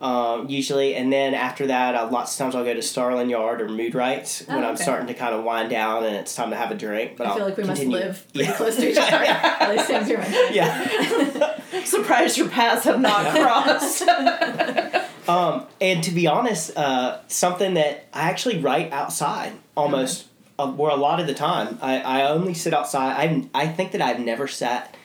um, 0.00 0.48
usually, 0.48 0.94
and 0.94 1.12
then 1.12 1.34
after 1.34 1.66
that, 1.66 1.94
uh, 1.94 2.08
lots 2.10 2.32
of 2.32 2.38
times 2.38 2.54
I'll 2.54 2.64
go 2.64 2.72
to 2.72 2.80
Starland 2.80 3.28
Yard 3.30 3.60
or 3.60 3.68
Mood 3.68 3.94
Rights 3.94 4.42
when 4.46 4.64
Oh, 4.64 4.68
I'm 4.70 4.76
starting 4.78 5.06
to 5.08 5.14
kind 5.14 5.34
of 5.34 5.44
wind 5.44 5.68
down 5.68 6.04
and 6.06 6.16
it's 6.16 6.34
time 6.34 6.48
to 6.50 6.56
have 6.56 6.70
a 6.70 6.74
drink. 6.74 7.18
But 7.18 7.26
I 7.26 7.30
will 7.30 7.36
feel 7.36 7.44
like 7.48 7.56
we 7.58 7.64
continue. 7.64 7.98
must 7.98 8.06
live 8.06 8.32
pretty 8.32 8.48
Yeah. 8.48 8.56
close 8.56 8.76
to 8.76 8.90
each 8.90 8.96
other. 8.96 9.16
At 9.26 9.70
least 9.70 9.86
things 9.88 10.08
you're 10.08 10.18
mentioning. 10.18 10.48
yeah. 10.54 11.84
Surprised 11.84 12.38
your 12.38 12.48
paths 12.48 12.84
have 12.84 13.00
not 13.00 13.26
crossed. 13.34 14.02
Um, 15.30 15.66
and 15.80 16.02
to 16.02 16.10
be 16.10 16.26
honest, 16.26 16.76
uh, 16.76 17.20
something 17.28 17.74
that 17.74 18.06
I 18.12 18.22
actually 18.22 18.58
write 18.58 18.92
outside 18.92 19.52
almost, 19.76 20.26
uh, 20.58 20.70
where 20.72 20.90
a 20.90 20.96
lot 20.96 21.20
of 21.20 21.28
the 21.28 21.34
time 21.34 21.78
I, 21.80 22.00
I 22.00 22.28
only 22.28 22.54
sit 22.54 22.74
outside. 22.74 23.12
I 23.12 23.48
I 23.62 23.68
think 23.68 23.92
that 23.92 24.02
I've 24.02 24.18
never 24.18 24.48
sat 24.48 24.96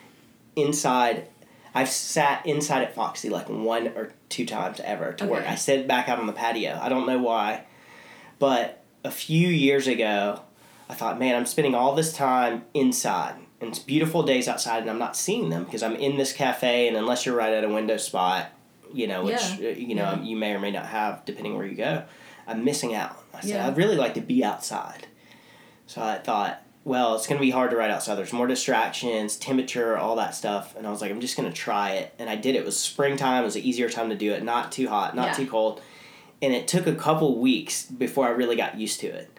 inside. 0.56 1.28
I've 1.76 1.90
sat 1.90 2.46
inside 2.46 2.82
at 2.82 2.96
Foxy 2.96 3.30
like 3.30 3.50
one 3.50 3.90
or 3.90 4.14
two 4.30 4.46
times 4.46 4.80
ever 4.80 5.14
to 5.14 5.28
work. 5.28 5.46
I 5.46 5.56
sit 5.56 5.88
back 5.88 6.10
out 6.10 6.20
on 6.20 6.26
the 6.26 6.34
patio. 6.34 6.80
I 6.82 6.90
don't 6.90 7.06
know 7.06 7.20
why, 7.20 7.66
but 8.40 8.84
a 9.04 9.12
few 9.12 9.48
years 9.48 9.86
ago, 9.86 10.42
I 10.90 10.96
thought, 10.96 11.20
man, 11.20 11.36
I'm 11.36 11.46
spending 11.46 11.76
all 11.76 11.94
this 11.94 12.14
time 12.14 12.64
inside. 12.74 13.36
And 13.62 13.70
it's 13.70 13.80
beautiful 13.80 14.24
days 14.24 14.48
outside, 14.48 14.82
and 14.82 14.90
I'm 14.90 15.00
not 15.00 15.16
seeing 15.16 15.50
them 15.50 15.66
because 15.66 15.84
I'm 15.84 15.96
in 15.96 16.18
this 16.18 16.34
cafe, 16.34 16.88
and 16.88 16.98
unless 16.98 17.26
you're 17.26 17.36
right 17.36 17.54
at 17.54 17.64
a 17.64 17.70
window 17.70 17.98
spot, 17.98 18.52
you 18.96 19.08
know, 19.08 19.24
which 19.24 19.42
Yeah. 19.60 19.70
uh, 19.70 19.74
you 19.74 19.96
know 19.96 20.14
Yeah. 20.18 20.22
you 20.22 20.36
may 20.36 20.54
or 20.54 20.60
may 20.60 20.72
not 20.72 20.86
have 20.88 21.24
depending 21.26 21.56
where 21.56 21.66
you 21.66 21.76
go. 21.76 22.04
I'm 22.48 22.64
missing 22.64 22.94
out. 22.96 23.18
I 23.34 23.42
said 23.42 23.50
Yeah. 23.50 23.68
I'd 23.68 23.78
really 23.78 23.96
like 23.98 24.14
to 24.16 24.22
be 24.22 24.44
outside. 24.44 25.08
So 25.88 26.02
I 26.02 26.18
thought, 26.20 26.62
well, 26.84 27.16
it's 27.16 27.28
gonna 27.28 27.40
be 27.42 27.50
hard 27.50 27.72
to 27.72 27.78
ride 27.78 27.92
outside. 27.92 28.16
There's 28.16 28.32
more 28.34 28.48
distractions, 28.48 29.36
temperature, 29.36 29.98
all 29.98 30.16
that 30.18 30.36
stuff. 30.36 30.76
And 30.78 30.86
I 30.88 30.92
was 30.92 31.02
like, 31.02 31.12
I'm 31.12 31.22
just 31.22 31.36
gonna 31.36 31.52
try 31.52 31.92
it. 31.92 32.14
And 32.20 32.30
I 32.30 32.36
did. 32.36 32.56
It 32.56 32.64
was 32.66 32.78
springtime. 32.80 33.42
It 33.42 33.46
was 33.46 33.56
an 33.56 33.64
easier 33.64 33.90
time 33.90 34.10
to 34.10 34.16
do 34.16 34.32
it. 34.32 34.44
Not 34.44 34.72
too 34.72 34.88
hot, 34.88 35.16
not 35.16 35.36
too 35.36 35.48
cold. 35.48 35.82
And 36.42 36.54
it 36.54 36.68
took 36.68 36.86
a 36.86 36.96
couple 36.96 37.40
weeks 37.40 37.86
before 37.86 38.28
I 38.28 38.32
really 38.32 38.56
got 38.56 38.78
used 38.80 39.00
to 39.02 39.08
it. 39.08 39.32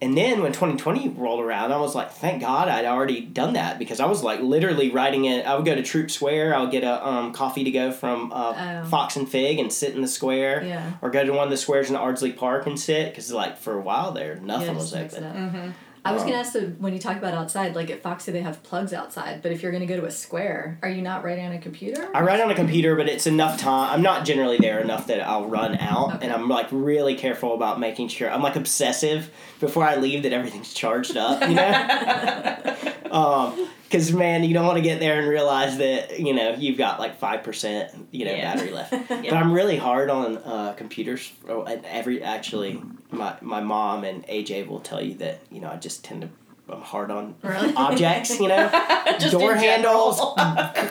And 0.00 0.16
then 0.16 0.42
when 0.42 0.52
2020 0.52 1.08
rolled 1.08 1.40
around, 1.40 1.72
I 1.72 1.78
was 1.78 1.94
like, 1.96 2.12
thank 2.12 2.40
God 2.40 2.68
I'd 2.68 2.84
already 2.84 3.20
done 3.20 3.54
that 3.54 3.80
because 3.80 3.98
I 3.98 4.06
was 4.06 4.22
like 4.22 4.38
literally 4.40 4.90
writing 4.90 5.24
it. 5.24 5.44
I 5.44 5.56
would 5.56 5.64
go 5.64 5.74
to 5.74 5.82
Troup 5.82 6.08
Square. 6.10 6.54
I 6.54 6.60
would 6.60 6.70
get 6.70 6.84
a 6.84 7.04
um, 7.04 7.32
coffee 7.32 7.64
to 7.64 7.70
go 7.72 7.90
from 7.90 8.32
uh, 8.32 8.54
Oh. 8.84 8.88
Fox 8.88 9.16
and 9.16 9.28
Fig 9.28 9.58
and 9.58 9.72
sit 9.72 9.96
in 9.96 10.00
the 10.02 10.06
square. 10.08 10.62
Yeah. 10.62 10.92
Or 11.02 11.10
go 11.10 11.24
to 11.24 11.32
one 11.32 11.44
of 11.44 11.50
the 11.50 11.56
squares 11.56 11.90
in 11.90 11.96
Ardsley 11.96 12.30
Park 12.36 12.66
and 12.68 12.78
sit 12.78 13.10
because 13.10 13.32
like 13.32 13.58
for 13.58 13.74
a 13.76 13.80
while 13.80 14.12
there, 14.12 14.36
nothing 14.36 14.68
Yeah, 14.68 14.74
was 14.74 14.90
just 14.92 15.02
mix 15.02 15.14
it 15.14 15.24
open. 15.24 15.54
up. 15.70 15.74
I 16.08 16.12
was 16.12 16.22
Um, 16.22 16.28
gonna 16.28 16.40
ask 16.40 16.52
so 16.52 16.60
when 16.78 16.92
you 16.92 16.98
talk 16.98 17.16
about 17.16 17.34
outside, 17.34 17.74
like 17.76 17.90
at 17.90 18.02
Foxy 18.02 18.32
they 18.32 18.40
have 18.40 18.62
plugs 18.62 18.92
outside, 18.92 19.42
but 19.42 19.52
if 19.52 19.62
you're 19.62 19.72
gonna 19.72 19.86
go 19.86 19.96
to 19.96 20.06
a 20.06 20.10
square, 20.10 20.78
are 20.82 20.88
you 20.88 21.02
not 21.02 21.22
writing 21.24 21.44
on 21.46 21.52
a 21.52 21.58
computer? 21.58 22.08
I 22.14 22.22
write 22.22 22.40
on 22.40 22.50
a 22.50 22.54
computer, 22.54 22.96
but 22.96 23.08
it's 23.08 23.26
enough 23.26 23.58
time. 23.60 23.92
I'm 23.92 24.02
not 24.02 24.24
generally 24.24 24.58
there 24.58 24.78
enough 24.80 25.06
that 25.08 25.20
I'll 25.20 25.46
run 25.46 25.76
out, 25.78 26.14
Okay. 26.14 26.24
and 26.26 26.32
I'm 26.34 26.48
like 26.48 26.68
really 26.70 27.14
careful 27.14 27.54
about 27.54 27.78
making 27.80 28.08
sure. 28.08 28.30
I'm 28.30 28.42
like 28.42 28.56
obsessive 28.56 29.30
before 29.60 29.84
I 29.84 29.96
leave 29.96 30.22
that 30.22 30.32
everything's 30.32 30.72
charged 30.74 31.16
up. 31.16 31.42
You 31.48 31.54
know, 31.54 32.78
because 33.84 34.12
man, 34.12 34.44
you 34.44 34.54
don't 34.54 34.66
want 34.66 34.76
to 34.76 34.82
get 34.82 35.00
there 35.00 35.18
and 35.18 35.28
realize 35.28 35.78
that 35.78 36.20
you 36.20 36.34
know 36.34 36.54
you've 36.58 36.78
got 36.78 36.98
like 37.00 37.18
five 37.18 37.42
percent 37.42 37.90
you 38.10 38.24
know 38.24 38.32
Yeah. 38.32 38.54
battery 38.54 38.70
left. 38.72 38.92
But 39.08 39.32
I'm 39.34 39.52
really 39.52 39.76
hard 39.76 40.10
on 40.10 40.38
uh, 40.38 40.72
computers. 40.76 41.32
Oh, 41.48 41.62
every 41.62 42.22
actually, 42.22 42.80
my 43.10 43.34
my 43.40 43.60
mom 43.60 44.04
and 44.04 44.26
AJ 44.26 44.66
will 44.68 44.80
tell 44.80 45.02
you 45.02 45.14
that 45.14 45.40
you 45.50 45.60
know 45.60 45.70
I 45.70 45.76
just 45.76 46.04
tend 46.04 46.22
to. 46.22 46.28
I'm 46.70 46.82
hard 46.82 47.10
on 47.10 47.34
Really? 47.40 47.72
objects, 47.74 48.38
you 48.38 48.46
know. 48.46 48.68
Door 49.30 49.54
handles 49.54 50.20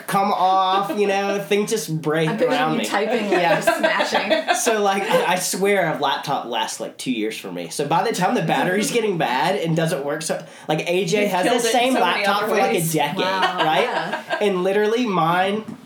come 0.08 0.32
off, 0.32 0.98
you 0.98 1.06
know. 1.06 1.38
Things 1.40 1.70
just 1.70 2.02
break 2.02 2.28
I'm 2.28 2.42
around 2.42 2.72
you 2.72 2.78
me. 2.78 2.84
typing 2.84 3.30
like 3.30 3.40
Yeah. 3.40 3.60
just 3.60 3.78
smashing. 3.78 4.54
So 4.56 4.82
like, 4.82 5.04
I 5.04 5.34
I 5.34 5.38
swear 5.38 5.94
a 5.94 5.98
laptop 6.00 6.46
lasts 6.46 6.80
like 6.80 6.98
two 6.98 7.12
years 7.12 7.38
for 7.38 7.52
me. 7.52 7.68
So 7.68 7.86
by 7.86 8.02
the 8.02 8.12
time 8.12 8.34
the 8.34 8.42
battery's 8.42 8.90
getting 8.90 9.18
bad 9.18 9.54
and 9.54 9.76
doesn't 9.76 10.04
work, 10.04 10.22
so 10.22 10.44
like 10.66 10.80
AJ 10.80 11.12
You've 11.22 11.30
has 11.30 11.44
the 11.44 11.50
killed 11.50 11.62
it 11.62 11.66
in 11.66 11.70
same 11.72 11.92
so 11.94 12.00
laptop 12.00 12.40
for 12.48 12.56
like 12.56 12.74
a 12.76 12.82
decade, 12.82 13.16
Wow, 13.18 13.58
right? 13.64 13.82
yeah. 13.84 14.38
And 14.40 14.64
literally 14.64 15.06
mine, 15.06 15.77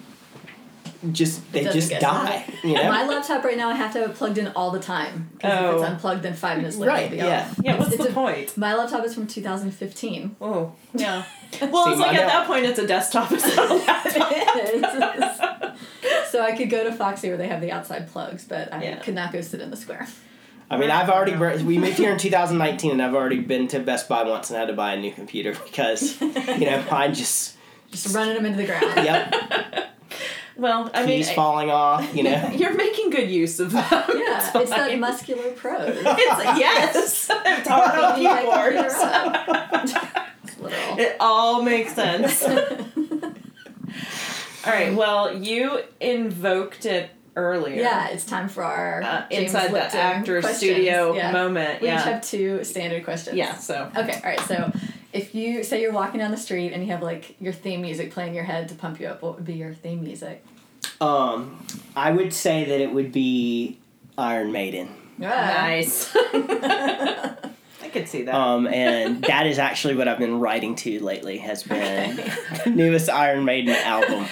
just 1.11 1.51
they 1.53 1.65
just 1.65 1.91
die. 2.01 2.45
You 2.63 2.75
know. 2.75 2.89
My 2.89 3.05
laptop 3.07 3.43
right 3.43 3.57
now 3.57 3.69
I 3.71 3.75
have 3.75 3.93
to 3.95 4.01
have 4.01 4.11
it 4.11 4.17
plugged 4.17 4.39
in 4.39 4.47
all 4.49 4.71
the 4.71 4.79
time 4.79 5.31
because 5.33 5.53
if 5.53 5.61
Oh. 5.65 5.75
it's 5.81 5.89
unplugged, 5.91 6.23
then 6.23 6.35
five 6.35 6.59
minutes 6.59 6.77
later 6.77 6.93
Right, 6.93 7.07
it'll 7.07 7.11
be 7.11 7.17
yeah. 7.17 7.41
off. 7.51 7.59
Yeah, 7.61 7.77
what's 7.79 7.93
It's 7.95 8.05
the 8.05 8.11
a- 8.11 8.13
point? 8.13 8.57
My 8.57 8.75
laptop 8.75 9.05
is 9.05 9.13
from 9.15 9.27
2015. 9.27 10.37
Oh, 10.41 10.73
yeah. 10.95 11.25
Well, 11.61 11.85
See, 11.85 11.91
it's 11.91 12.01
like 12.01 12.17
at 12.17 12.29
that 12.29 12.47
point, 12.47 12.65
it's 12.65 12.79
a 12.79 12.87
desktop. 12.87 13.31
It's 13.31 13.45
not 13.57 13.71
a 13.71 13.75
laptop. 14.79 15.77
so 16.31 16.43
I 16.43 16.53
could 16.57 16.71
go 16.71 16.85
to 16.85 16.93
Foxy 16.93 17.29
where 17.29 17.37
they 17.37 17.49
have 17.49 17.61
the 17.61 17.71
outside 17.73 18.09
plugs, 18.11 18.45
but 18.45 18.73
I 18.73 18.83
Yeah. 18.83 18.97
could 19.01 19.15
not 19.15 19.33
go 19.33 19.41
sit 19.43 19.61
in 19.61 19.71
the 19.71 19.77
square. 19.77 20.07
I 20.71 20.79
mean, 20.79 20.91
I've 20.91 21.11
already 21.11 21.37
we 21.65 21.77
moved 21.79 21.99
here 21.99 22.11
in 22.13 22.17
2019, 22.19 22.93
and 22.93 23.03
I've 23.03 23.15
already 23.15 23.41
been 23.41 23.69
to 23.69 23.81
Best 23.81 24.09
Buy 24.09 24.23
once 24.23 24.49
and 24.49 24.59
had 24.59 24.69
to 24.69 24.73
buy 24.73 24.95
a 24.95 24.97
new 25.01 25.13
computer 25.13 25.53
because 25.53 26.19
you 26.21 26.65
know 26.65 26.83
mine 26.91 27.13
just 27.13 27.57
Just 27.91 28.15
running 28.15 28.35
them 28.35 28.47
into 28.47 28.57
the 28.59 28.65
ground. 28.67 28.85
yep 29.05 29.92
Well, 30.57 30.91
I 30.93 31.07
mean, 31.07 31.19
keys 31.19 31.31
falling 31.33 31.71
off. 31.71 32.15
You 32.15 32.25
know. 32.25 32.51
you're 32.55 32.75
making 32.75 33.11
good 33.11 33.31
use 33.31 33.59
of 33.61 33.73
them. 33.73 33.85
Yeah, 33.91 34.51
it's 34.55 34.71
that 34.71 34.99
muscular 34.99 35.51
prose. 35.53 35.97
It's, 36.07 36.59
yes, 36.59 37.31
it's 37.31 37.69
hard 37.69 37.99
on 37.99 38.15
Picking 38.15 38.37
keyboards. 38.37 38.95
It's. 39.85 40.99
It 40.99 41.17
all 41.19 41.63
makes 41.63 41.95
sense. 41.95 42.43
all 42.43 42.53
right. 44.67 44.95
Well, 44.95 45.37
you 45.37 45.81
invoked 46.01 46.87
it 46.87 47.11
earlier. 47.35 47.81
Yeah, 47.81 48.09
it's 48.09 48.25
time 48.25 48.49
for 48.49 48.63
our 48.63 49.03
Uh, 49.03 49.25
James 49.31 49.45
inside 49.55 49.73
the 49.73 49.83
actor 49.97 50.41
questions. 50.41 50.59
studio 50.59 51.15
Yeah. 51.15 51.33
moment. 51.33 51.81
We 51.81 51.89
each 51.89 51.95
have 51.95 52.23
two 52.23 52.63
standard 52.65 53.05
questions. 53.05 53.37
yeah. 53.37 53.55
So. 53.57 53.91
Okay, 53.97 54.15
all 54.15 54.31
right. 54.31 54.41
So, 54.41 54.71
if 55.13 55.35
you 55.35 55.63
say 55.65 55.81
you're 55.83 55.93
walking 55.93 56.21
down 56.21 56.31
the 56.31 56.37
street 56.37 56.73
and 56.73 56.83
you 56.85 56.91
have 56.93 57.03
like 57.03 57.37
your 57.41 57.53
theme 57.53 57.83
music 57.83 58.11
playing 58.13 58.31
in 58.31 58.35
your 58.35 58.45
head 58.45 58.69
to 58.71 58.75
pump 58.75 59.01
you 59.01 59.07
up, 59.07 59.23
what 59.23 59.37
would 59.37 59.45
be 59.45 59.55
your 59.55 59.75
theme 59.75 60.03
music? 60.03 60.45
Um, 61.01 61.65
I 61.97 62.11
would 62.13 62.33
say 62.33 62.65
that 62.65 62.81
it 62.81 62.93
would 62.93 63.13
be 63.13 63.79
Iron 64.17 64.53
Maiden. 64.53 64.89
Nice. 65.19 66.11
I 66.17 67.89
could 67.93 68.09
see 68.09 68.23
that. 68.23 68.35
Um, 68.35 68.67
and 68.67 69.23
that 69.25 69.47
is 69.47 69.59
actually 69.59 69.97
what 69.97 70.09
I've 70.09 70.19
been 70.19 70.41
writing 70.41 70.75
to 70.77 71.01
lately. 71.05 71.39
Has 71.39 71.63
been 71.65 72.17
the 72.65 72.71
newest 72.71 73.11
Iron 73.11 73.45
Maiden 73.45 73.75
album. 73.77 74.27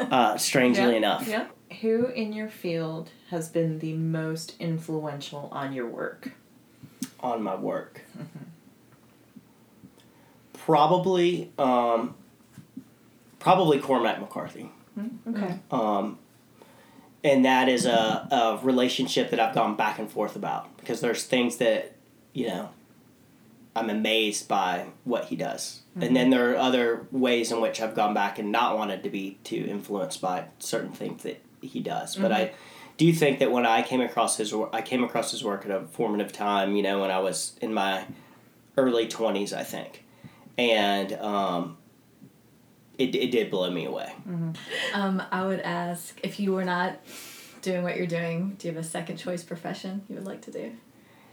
Uh, 0.10 0.36
strangely 0.36 0.90
Yeah, 0.90 0.96
enough, 0.96 1.28
Yeah. 1.28 1.46
Who 1.82 2.06
in 2.06 2.32
your 2.32 2.48
field 2.48 3.10
has 3.30 3.48
been 3.48 3.78
the 3.78 3.92
most 3.94 4.54
influential 4.58 5.48
on 5.52 5.72
your 5.72 5.86
work? 5.86 6.32
on 7.20 7.42
my 7.42 7.54
work, 7.54 8.00
probably, 10.64 11.50
um, 11.58 12.14
probably 13.38 13.78
Cormac 13.78 14.20
McCarthy. 14.20 14.70
Okay. 15.28 15.58
Um, 15.70 16.18
and 17.22 17.44
that 17.44 17.68
is 17.68 17.86
a, 17.86 18.28
a 18.30 18.60
relationship 18.62 19.30
that 19.30 19.40
I've 19.40 19.54
gone 19.54 19.76
back 19.76 19.98
and 19.98 20.10
forth 20.10 20.36
about 20.36 20.76
because 20.78 21.00
there's 21.00 21.24
things 21.24 21.58
that 21.58 21.94
you 22.32 22.48
know 22.48 22.70
I'm 23.76 23.90
amazed 23.90 24.48
by 24.48 24.86
what 25.04 25.26
he 25.26 25.36
does, 25.36 25.82
and 26.00 26.16
then 26.16 26.30
there 26.30 26.52
are 26.52 26.56
other 26.56 27.06
ways 27.10 27.52
in 27.52 27.60
which 27.60 27.80
I've 27.80 27.94
gone 27.94 28.14
back 28.14 28.38
and 28.38 28.50
not 28.50 28.76
wanted 28.76 29.02
to 29.04 29.10
be 29.10 29.38
too 29.44 29.66
influenced 29.68 30.20
by 30.20 30.44
certain 30.58 30.92
things 30.92 31.22
that 31.22 31.42
he 31.60 31.80
does. 31.80 32.16
But 32.16 32.32
I 32.32 32.52
do 32.96 33.12
think 33.12 33.38
that 33.38 33.50
when 33.52 33.66
I 33.66 33.82
came 33.82 34.00
across 34.00 34.36
his 34.36 34.54
work, 34.54 34.70
I 34.72 34.82
came 34.82 35.04
across 35.04 35.30
his 35.30 35.44
work 35.44 35.64
at 35.64 35.70
a 35.70 35.80
formative 35.86 36.32
time. 36.32 36.74
You 36.74 36.82
know, 36.82 37.00
when 37.00 37.10
I 37.10 37.18
was 37.18 37.56
in 37.60 37.72
my 37.72 38.04
early 38.76 39.08
twenties, 39.08 39.52
I 39.52 39.62
think, 39.62 40.04
and 40.60 41.12
um, 41.14 41.76
it 42.98 43.14
it 43.14 43.30
did 43.30 43.50
blow 43.50 43.70
me 43.70 43.86
away. 43.86 44.12
Um, 44.94 45.22
I 45.32 45.46
would 45.46 45.60
ask 45.60 46.18
if 46.22 46.38
you 46.38 46.52
were 46.52 46.64
not 46.64 46.98
doing 47.62 47.82
what 47.82 47.96
you're 47.96 48.06
doing, 48.06 48.56
do 48.58 48.68
you 48.68 48.74
have 48.74 48.82
a 48.82 48.86
second 48.86 49.16
choice 49.16 49.42
profession 49.42 50.02
you 50.08 50.16
would 50.16 50.26
like 50.26 50.42
to 50.42 50.50
do? 50.50 50.72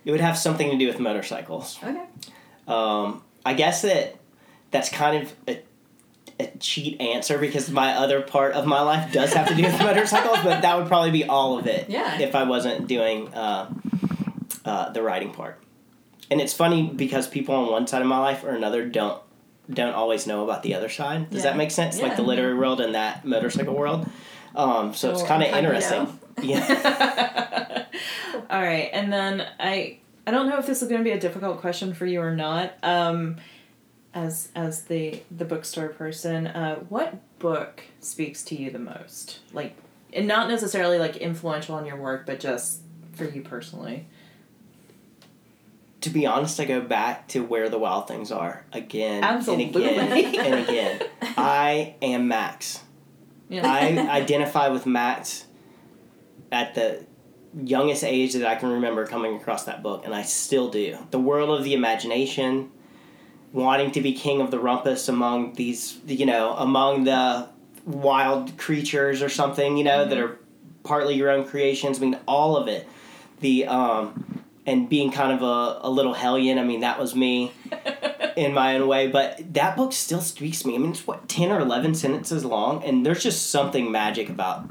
It 0.05 0.11
would 0.11 0.21
have 0.21 0.37
something 0.37 0.71
to 0.71 0.77
do 0.77 0.87
with 0.87 0.99
motorcycles. 0.99 1.77
Okay. 1.83 2.03
Um, 2.67 3.21
I 3.45 3.53
guess 3.53 3.81
that 3.81 4.15
that's 4.71 4.89
kind 4.89 5.23
of 5.23 5.33
a, 5.47 5.61
a 6.39 6.47
cheat 6.59 6.99
answer 7.01 7.37
because 7.37 7.69
my 7.69 7.93
other 7.95 8.21
part 8.21 8.53
of 8.53 8.65
my 8.65 8.81
life 8.81 9.11
does 9.11 9.33
have 9.33 9.47
to 9.49 9.55
do 9.55 9.63
with 9.63 9.79
motorcycles, 9.89 10.39
but 10.43 10.61
that 10.61 10.77
would 10.77 10.87
probably 10.87 11.11
be 11.11 11.25
all 11.25 11.57
of 11.59 11.67
it 11.67 11.89
Yeah. 11.89 12.19
if 12.19 12.35
I 12.35 12.43
wasn't 12.43 12.87
doing 12.87 13.33
uh, 13.33 13.73
uh, 14.65 14.89
the 14.91 15.01
riding 15.01 15.31
part. 15.31 15.61
And 16.29 16.41
it's 16.41 16.53
funny 16.53 16.91
because 16.95 17.27
people 17.27 17.55
on 17.55 17.71
one 17.71 17.87
side 17.87 18.01
of 18.01 18.07
my 18.07 18.19
life 18.19 18.43
or 18.43 18.49
another 18.49 18.85
don't 18.87 19.21
don't 19.69 19.93
always 19.93 20.25
know 20.25 20.43
about 20.45 20.63
the 20.63 20.73
other 20.75 20.87
side. 20.89 21.29
Does 21.29 21.43
Yeah. 21.43 21.51
that 21.51 21.57
make 21.57 21.71
sense? 21.71 22.01
Like 22.01 22.15
the 22.15 22.21
literary 22.21 22.55
world 22.55 22.79
and 22.79 22.95
that 22.95 23.25
motorcycle 23.25 23.73
world. 23.73 24.09
Um, 24.55 24.93
so 24.93 25.11
it's 25.11 25.23
kind 25.23 25.43
of 25.43 25.53
interesting. 25.53 26.19
Yeah. 26.39 27.85
All 28.51 28.61
right, 28.61 28.89
and 28.93 29.11
then 29.11 29.43
I 29.59 29.97
I 30.27 30.31
don't 30.31 30.47
know 30.47 30.59
if 30.59 30.67
this 30.67 30.83
is 30.83 30.87
going 30.87 30.99
to 30.99 31.03
be 31.03 31.11
a 31.11 31.19
difficult 31.19 31.59
question 31.61 31.93
for 31.95 32.05
you 32.05 32.21
or 32.21 32.35
not. 32.35 32.73
Um, 32.83 33.37
as 34.13 34.49
as 34.55 34.83
the 34.83 35.21
the 35.35 35.45
bookstore 35.45 35.89
person, 35.89 36.45
uh, 36.47 36.75
what 36.89 37.15
book 37.39 37.83
speaks 38.01 38.43
to 38.45 38.55
you 38.55 38.69
the 38.69 38.77
most? 38.79 39.39
Like, 39.51 39.75
and 40.13 40.27
not 40.27 40.47
necessarily 40.47 40.99
like 40.99 41.17
influential 41.17 41.77
in 41.79 41.85
your 41.87 41.97
work, 41.97 42.25
but 42.27 42.39
just 42.39 42.81
for 43.13 43.25
you 43.25 43.41
personally. 43.41 44.05
To 46.07 46.13
be 46.13 46.25
honest, 46.25 46.59
I 46.59 46.65
go 46.65 46.79
back 46.79 47.27
to 47.29 47.43
where 47.43 47.69
the 47.69 47.77
wild 47.77 48.07
things 48.07 48.31
are 48.31 48.65
again 48.71 49.23
Absolutely. 49.23 49.97
and 49.97 50.13
again 50.13 50.53
and 50.53 50.69
again. 50.69 51.01
I 51.37 51.95
am 52.01 52.27
Max. 52.29 52.81
Yeah. 53.49 53.69
I 53.69 54.09
identify 54.09 54.69
with 54.69 54.85
Max 54.85 55.45
at 56.51 56.75
the 56.75 57.05
youngest 57.61 58.03
age 58.03 58.33
that 58.33 58.47
I 58.47 58.55
can 58.55 58.69
remember 58.69 59.05
coming 59.05 59.35
across 59.35 59.65
that 59.65 59.83
book, 59.83 60.05
and 60.05 60.15
I 60.15 60.21
still 60.21 60.69
do. 60.69 60.97
The 61.11 61.19
world 61.19 61.57
of 61.57 61.65
the 61.65 61.73
imagination, 61.73 62.71
wanting 63.51 63.91
to 63.91 64.01
be 64.01 64.13
king 64.13 64.39
of 64.39 64.49
the 64.49 64.59
rumpus 64.59 65.09
among 65.09 65.53
these, 65.53 65.99
you 66.05 66.25
know, 66.25 66.53
among 66.53 67.03
the 67.03 67.49
wild 67.85 68.57
creatures 68.57 69.21
or 69.21 69.29
something, 69.29 69.77
you 69.77 69.83
know, 69.83 70.05
that 70.05 70.17
are 70.17 70.39
partly 70.83 71.15
your 71.15 71.29
own 71.29 71.45
creations. 71.45 71.97
I 71.97 72.01
mean, 72.01 72.19
all 72.27 72.55
of 72.55 72.67
it. 72.67 72.87
The 73.39 73.67
um, 73.67 74.36
and 74.67 74.87
being 74.87 75.11
kind 75.11 75.31
of 75.31 75.41
a, 75.41 75.87
a 75.87 75.89
little 75.89 76.13
hellion. 76.13 76.59
I 76.59 76.63
mean, 76.63 76.81
that 76.81 76.99
was 76.99 77.15
me 77.15 77.51
in 78.35 78.53
my 78.53 78.75
own 78.75 78.87
way. 78.87 79.07
But 79.07 79.53
that 79.55 79.75
book 79.75 79.93
still 79.93 80.21
speaks 80.21 80.61
to 80.61 80.67
me. 80.67 80.75
I 80.75 80.77
mean, 80.77 80.91
it's 80.91 81.07
what 81.07 81.27
ten 81.27 81.51
or 81.51 81.59
eleven 81.59 81.95
sentences 81.95 82.45
long, 82.45 82.83
and 82.83 83.03
there's 83.05 83.23
just 83.23 83.49
something 83.49 83.91
magic 83.91 84.29
about 84.29 84.67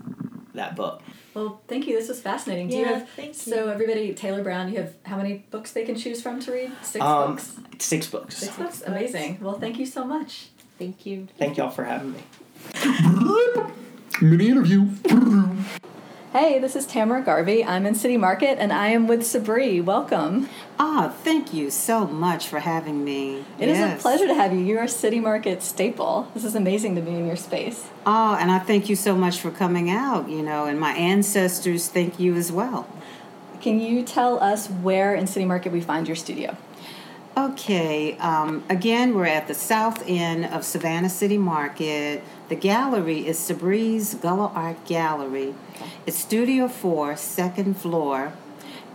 that 0.55 0.77
book. 0.77 1.03
Well, 1.35 1.61
thank 1.69 1.87
you. 1.87 1.99
This 1.99 2.09
was 2.09 2.21
fascinating. 2.21 2.69
Do 2.69 2.77
you 2.77 2.83
Yeah, 2.83 2.99
have 3.01 3.09
thank 3.11 3.35
so 3.35 3.69
everybody 3.69 4.15
Taylor 4.15 4.43
Brown? 4.43 4.71
You 4.73 4.79
have 4.79 4.95
how 5.05 5.17
many 5.19 5.45
books 5.51 5.73
they 5.73 5.85
can 5.85 5.95
choose 5.97 6.23
from 6.23 6.41
to 6.41 6.53
read? 6.53 6.73
Six 6.83 7.05
Um, 7.05 7.33
books. 7.33 7.53
Six 7.79 8.07
books. 8.07 8.37
Six 8.39 8.57
books. 8.57 8.83
Amazing. 8.87 9.39
Well, 9.43 9.59
thank 9.59 9.79
you 9.79 9.85
so 9.87 10.05
much. 10.05 10.49
Thank 10.79 11.05
you. 11.05 11.29
Thank 11.39 11.57
y'all 11.59 11.71
for 11.71 11.85
having 11.85 12.13
me. 12.13 12.21
Mini 14.23 14.49
interview. 14.49 14.87
Hey, 16.39 16.59
this 16.59 16.77
is 16.77 16.85
Tamara 16.85 17.23
Garvey. 17.23 17.65
I'm 17.65 17.87
in 17.87 17.95
City 17.95 18.19
Market 18.19 18.59
and 18.59 18.71
I 18.71 18.89
am 18.89 19.07
with 19.09 19.23
Sabri. 19.23 19.83
Welcome. 19.83 20.51
Ah, 20.79 21.15
thank 21.25 21.55
you 21.55 21.71
so 21.71 22.07
much 22.07 22.47
for 22.47 22.59
having 22.59 23.03
me. 23.05 23.47
It 23.59 23.71
is 23.71 23.79
Yes. 23.79 23.99
a 23.99 24.03
pleasure 24.03 24.27
to 24.27 24.35
have 24.35 24.53
you. 24.53 24.59
You're 24.59 24.83
a 24.83 24.89
City 24.89 25.19
Market 25.19 25.63
staple. 25.63 26.29
This 26.35 26.45
is 26.45 26.55
amazing 26.55 26.95
to 26.97 27.01
be 27.01 27.13
in 27.13 27.27
your 27.27 27.37
space. 27.37 27.87
Oh, 28.05 28.37
and 28.39 28.51
I 28.51 28.59
thank 28.59 28.91
you 28.91 28.97
so 28.97 29.15
much 29.17 29.41
for 29.41 29.51
coming 29.51 29.89
out, 29.89 30.29
you 30.29 30.43
know, 30.43 30.67
and 30.67 30.79
my 30.79 30.93
ancestors 30.93 31.89
thank 31.89 32.21
you 32.21 32.35
as 32.35 32.53
well. 32.53 32.87
Can 33.63 33.81
you 33.81 34.03
tell 34.03 34.39
us 34.39 34.67
where 34.69 35.15
in 35.15 35.27
City 35.27 35.47
Market 35.47 35.73
we 35.73 35.81
find 35.81 36.07
your 36.07 36.17
studio? 36.17 36.55
Okay, 37.35 38.17
um, 38.19 38.63
again, 38.69 39.15
we're 39.15 39.25
at 39.25 39.49
the 39.49 39.55
south 39.55 40.03
end 40.07 40.45
of 40.45 40.67
Savannah 40.67 41.09
City 41.09 41.39
Market. 41.39 42.23
The 42.49 42.55
gallery 42.55 43.27
is 43.27 43.39
Sabri's 43.39 44.15
Gullah 44.15 44.53
Art 44.55 44.85
Gallery. 44.85 45.55
It's 46.07 46.19
Studio 46.19 46.69
4, 46.69 47.17
second 47.17 47.77
floor, 47.77 48.35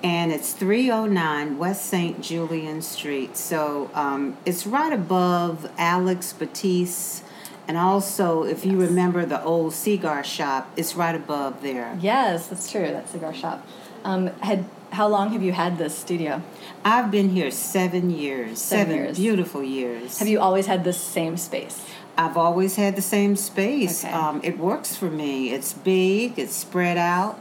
and 0.02 0.32
it's 0.32 0.54
309 0.54 1.58
West 1.58 1.86
St. 1.86 2.22
Julian 2.22 2.82
Street. 2.82 3.36
So 3.36 3.92
um, 3.94 4.38
it's 4.46 4.66
right 4.66 4.94
above 4.94 5.70
Alex 5.78 6.32
Batiste, 6.32 7.24
and 7.68 7.78
also, 7.78 8.44
if 8.44 8.66
you 8.66 8.78
remember 8.80 9.26
the 9.26 9.42
old 9.44 9.74
cigar 9.74 10.24
shop, 10.24 10.72
it's 10.78 10.96
right 10.96 11.14
above 11.16 11.62
there. 11.62 11.98
Yes, 12.02 12.48
that's 12.48 12.72
true. 12.72 12.88
That 12.88 13.08
cigar 13.10 13.34
shop. 13.34 13.66
Um, 14.04 14.28
had 14.40 14.66
how 14.92 15.08
long 15.08 15.32
have 15.32 15.42
you 15.44 15.54
had 15.54 15.78
this 15.78 15.98
studio? 15.98 16.42
I've 16.84 17.12
been 17.12 17.30
here 17.30 17.50
seven 17.52 18.10
years, 18.10 18.60
Seven 18.60 18.88
seven, 18.88 18.96
years. 19.06 19.18
beautiful 19.18 19.64
years. 19.64 20.20
Have 20.20 20.28
you 20.28 20.42
always 20.42 20.66
had 20.66 20.84
this 20.84 21.00
same 21.00 21.38
space? 21.38 21.86
I've 22.22 22.38
always 22.38 22.76
had 22.76 22.96
the 22.96 23.02
same 23.02 23.36
space. 23.36 24.04
Okay. 24.06 24.14
Um, 24.14 24.42
it 24.44 24.58
works 24.58 24.96
for 24.96 25.10
me. 25.10 25.52
It's 25.52 25.74
big, 25.74 26.38
it's 26.38 26.56
spread 26.56 26.98
out. 26.98 27.40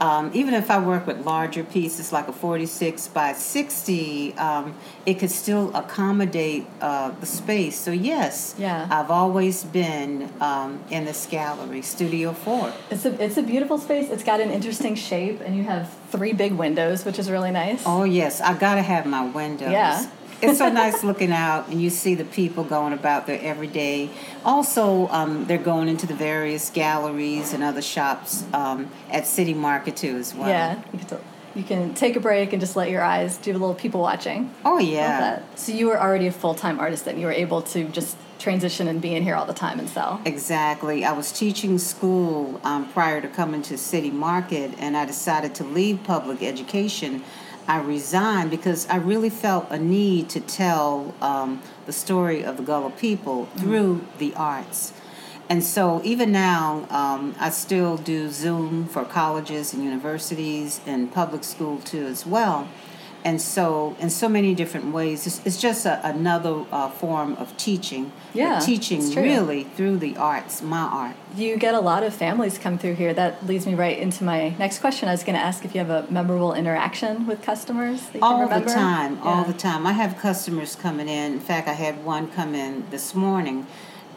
Um, 0.00 0.32
even 0.34 0.54
if 0.54 0.68
I 0.68 0.84
work 0.84 1.06
with 1.06 1.24
larger 1.24 1.62
pieces 1.62 2.12
like 2.12 2.26
a 2.26 2.32
46 2.32 3.06
by 3.08 3.34
60, 3.34 4.34
um, 4.36 4.74
it 5.06 5.20
could 5.20 5.30
still 5.30 5.70
accommodate 5.76 6.66
uh, 6.80 7.10
the 7.20 7.26
space. 7.26 7.76
So, 7.78 7.92
yes, 7.92 8.56
Yeah. 8.58 8.88
I've 8.90 9.12
always 9.12 9.62
been 9.62 10.28
um, 10.40 10.82
in 10.90 11.04
this 11.04 11.26
gallery, 11.26 11.82
Studio 11.82 12.32
4. 12.32 12.72
It's 12.90 13.04
a 13.04 13.22
it's 13.24 13.36
a 13.36 13.42
beautiful 13.42 13.78
space. 13.78 14.10
It's 14.10 14.24
got 14.24 14.40
an 14.40 14.50
interesting 14.50 14.96
shape, 14.96 15.40
and 15.40 15.56
you 15.56 15.62
have 15.64 15.88
three 16.10 16.32
big 16.32 16.52
windows, 16.52 17.04
which 17.04 17.20
is 17.20 17.30
really 17.30 17.52
nice. 17.52 17.84
Oh, 17.86 18.02
yes, 18.02 18.40
I 18.40 18.54
gotta 18.58 18.82
have 18.82 19.06
my 19.06 19.24
windows. 19.26 19.70
Yeah. 19.70 20.04
It's 20.42 20.58
so 20.58 20.68
nice 20.68 21.04
looking 21.04 21.32
out, 21.32 21.68
and 21.68 21.80
you 21.80 21.90
see 21.90 22.14
the 22.14 22.24
people 22.24 22.64
going 22.64 22.92
about 22.92 23.26
their 23.26 23.40
everyday. 23.40 24.10
Also, 24.44 25.08
um, 25.08 25.46
they're 25.46 25.58
going 25.58 25.88
into 25.88 26.06
the 26.06 26.14
various 26.14 26.70
galleries 26.70 27.52
and 27.52 27.62
other 27.62 27.82
shops 27.82 28.44
um, 28.52 28.90
at 29.10 29.26
City 29.26 29.54
Market 29.54 29.96
too, 29.96 30.16
as 30.16 30.34
well. 30.34 30.48
Yeah, 30.48 30.82
you 30.92 30.98
can, 30.98 31.08
t- 31.08 31.24
you 31.54 31.62
can 31.62 31.94
take 31.94 32.16
a 32.16 32.20
break 32.20 32.52
and 32.52 32.60
just 32.60 32.76
let 32.76 32.90
your 32.90 33.02
eyes 33.02 33.36
do 33.38 33.52
a 33.52 33.54
little 33.54 33.74
people 33.74 34.00
watching. 34.00 34.52
Oh 34.64 34.78
yeah. 34.78 35.42
So 35.54 35.72
you 35.72 35.86
were 35.86 36.00
already 36.00 36.26
a 36.26 36.32
full 36.32 36.54
time 36.54 36.80
artist, 36.80 37.04
then 37.04 37.18
you 37.18 37.26
were 37.26 37.32
able 37.32 37.62
to 37.62 37.84
just 37.84 38.16
transition 38.38 38.88
and 38.88 39.00
be 39.00 39.14
in 39.14 39.22
here 39.22 39.36
all 39.36 39.46
the 39.46 39.54
time 39.54 39.78
and 39.78 39.88
sell. 39.88 40.20
Exactly. 40.24 41.04
I 41.04 41.12
was 41.12 41.30
teaching 41.30 41.78
school 41.78 42.60
um, 42.64 42.88
prior 42.92 43.20
to 43.20 43.28
coming 43.28 43.62
to 43.62 43.78
City 43.78 44.10
Market, 44.10 44.72
and 44.78 44.96
I 44.96 45.04
decided 45.06 45.54
to 45.56 45.64
leave 45.64 46.02
public 46.02 46.42
education. 46.42 47.22
I 47.66 47.80
resigned 47.80 48.50
because 48.50 48.88
I 48.88 48.96
really 48.96 49.30
felt 49.30 49.66
a 49.70 49.78
need 49.78 50.28
to 50.30 50.40
tell 50.40 51.14
um, 51.20 51.62
the 51.86 51.92
story 51.92 52.44
of 52.44 52.56
the 52.56 52.62
Gullah 52.62 52.90
people 52.90 53.46
through 53.56 54.04
the 54.18 54.34
arts. 54.34 54.92
And 55.48 55.62
so, 55.62 56.00
even 56.02 56.32
now, 56.32 56.86
um, 56.90 57.34
I 57.38 57.50
still 57.50 57.96
do 57.96 58.30
Zoom 58.30 58.86
for 58.86 59.04
colleges 59.04 59.74
and 59.74 59.84
universities 59.84 60.80
and 60.86 61.12
public 61.12 61.44
school 61.44 61.78
too, 61.78 62.06
as 62.06 62.24
well. 62.24 62.68
And 63.24 63.40
so, 63.40 63.96
in 64.00 64.10
so 64.10 64.28
many 64.28 64.54
different 64.54 64.92
ways, 64.92 65.26
it's, 65.26 65.46
it's 65.46 65.60
just 65.60 65.86
a, 65.86 66.04
another 66.06 66.64
uh, 66.72 66.90
form 66.90 67.34
of 67.34 67.56
teaching. 67.56 68.12
Yeah, 68.34 68.58
teaching 68.60 69.14
really 69.14 69.64
through 69.64 69.98
the 69.98 70.16
arts, 70.16 70.62
my 70.62 70.80
art. 70.80 71.16
You 71.36 71.56
get 71.56 71.74
a 71.74 71.80
lot 71.80 72.02
of 72.02 72.14
families 72.14 72.58
come 72.58 72.78
through 72.78 72.94
here. 72.94 73.14
That 73.14 73.46
leads 73.46 73.66
me 73.66 73.74
right 73.74 73.98
into 73.98 74.24
my 74.24 74.50
next 74.58 74.80
question. 74.80 75.08
I 75.08 75.12
was 75.12 75.22
going 75.22 75.36
to 75.36 75.40
ask 75.40 75.64
if 75.64 75.74
you 75.74 75.78
have 75.84 75.90
a 75.90 76.10
memorable 76.10 76.52
interaction 76.54 77.26
with 77.26 77.42
customers 77.42 78.00
that 78.06 78.14
you 78.14 78.20
can 78.20 78.22
all 78.22 78.48
the 78.48 78.66
time, 78.66 79.18
all 79.22 79.44
the 79.44 79.52
time. 79.52 79.86
I 79.86 79.92
have 79.92 80.18
customers 80.18 80.74
coming 80.76 81.08
in. 81.08 81.34
In 81.34 81.40
fact, 81.40 81.68
I 81.68 81.74
had 81.74 82.04
one 82.04 82.30
come 82.30 82.54
in 82.54 82.84
this 82.90 83.14
morning, 83.14 83.66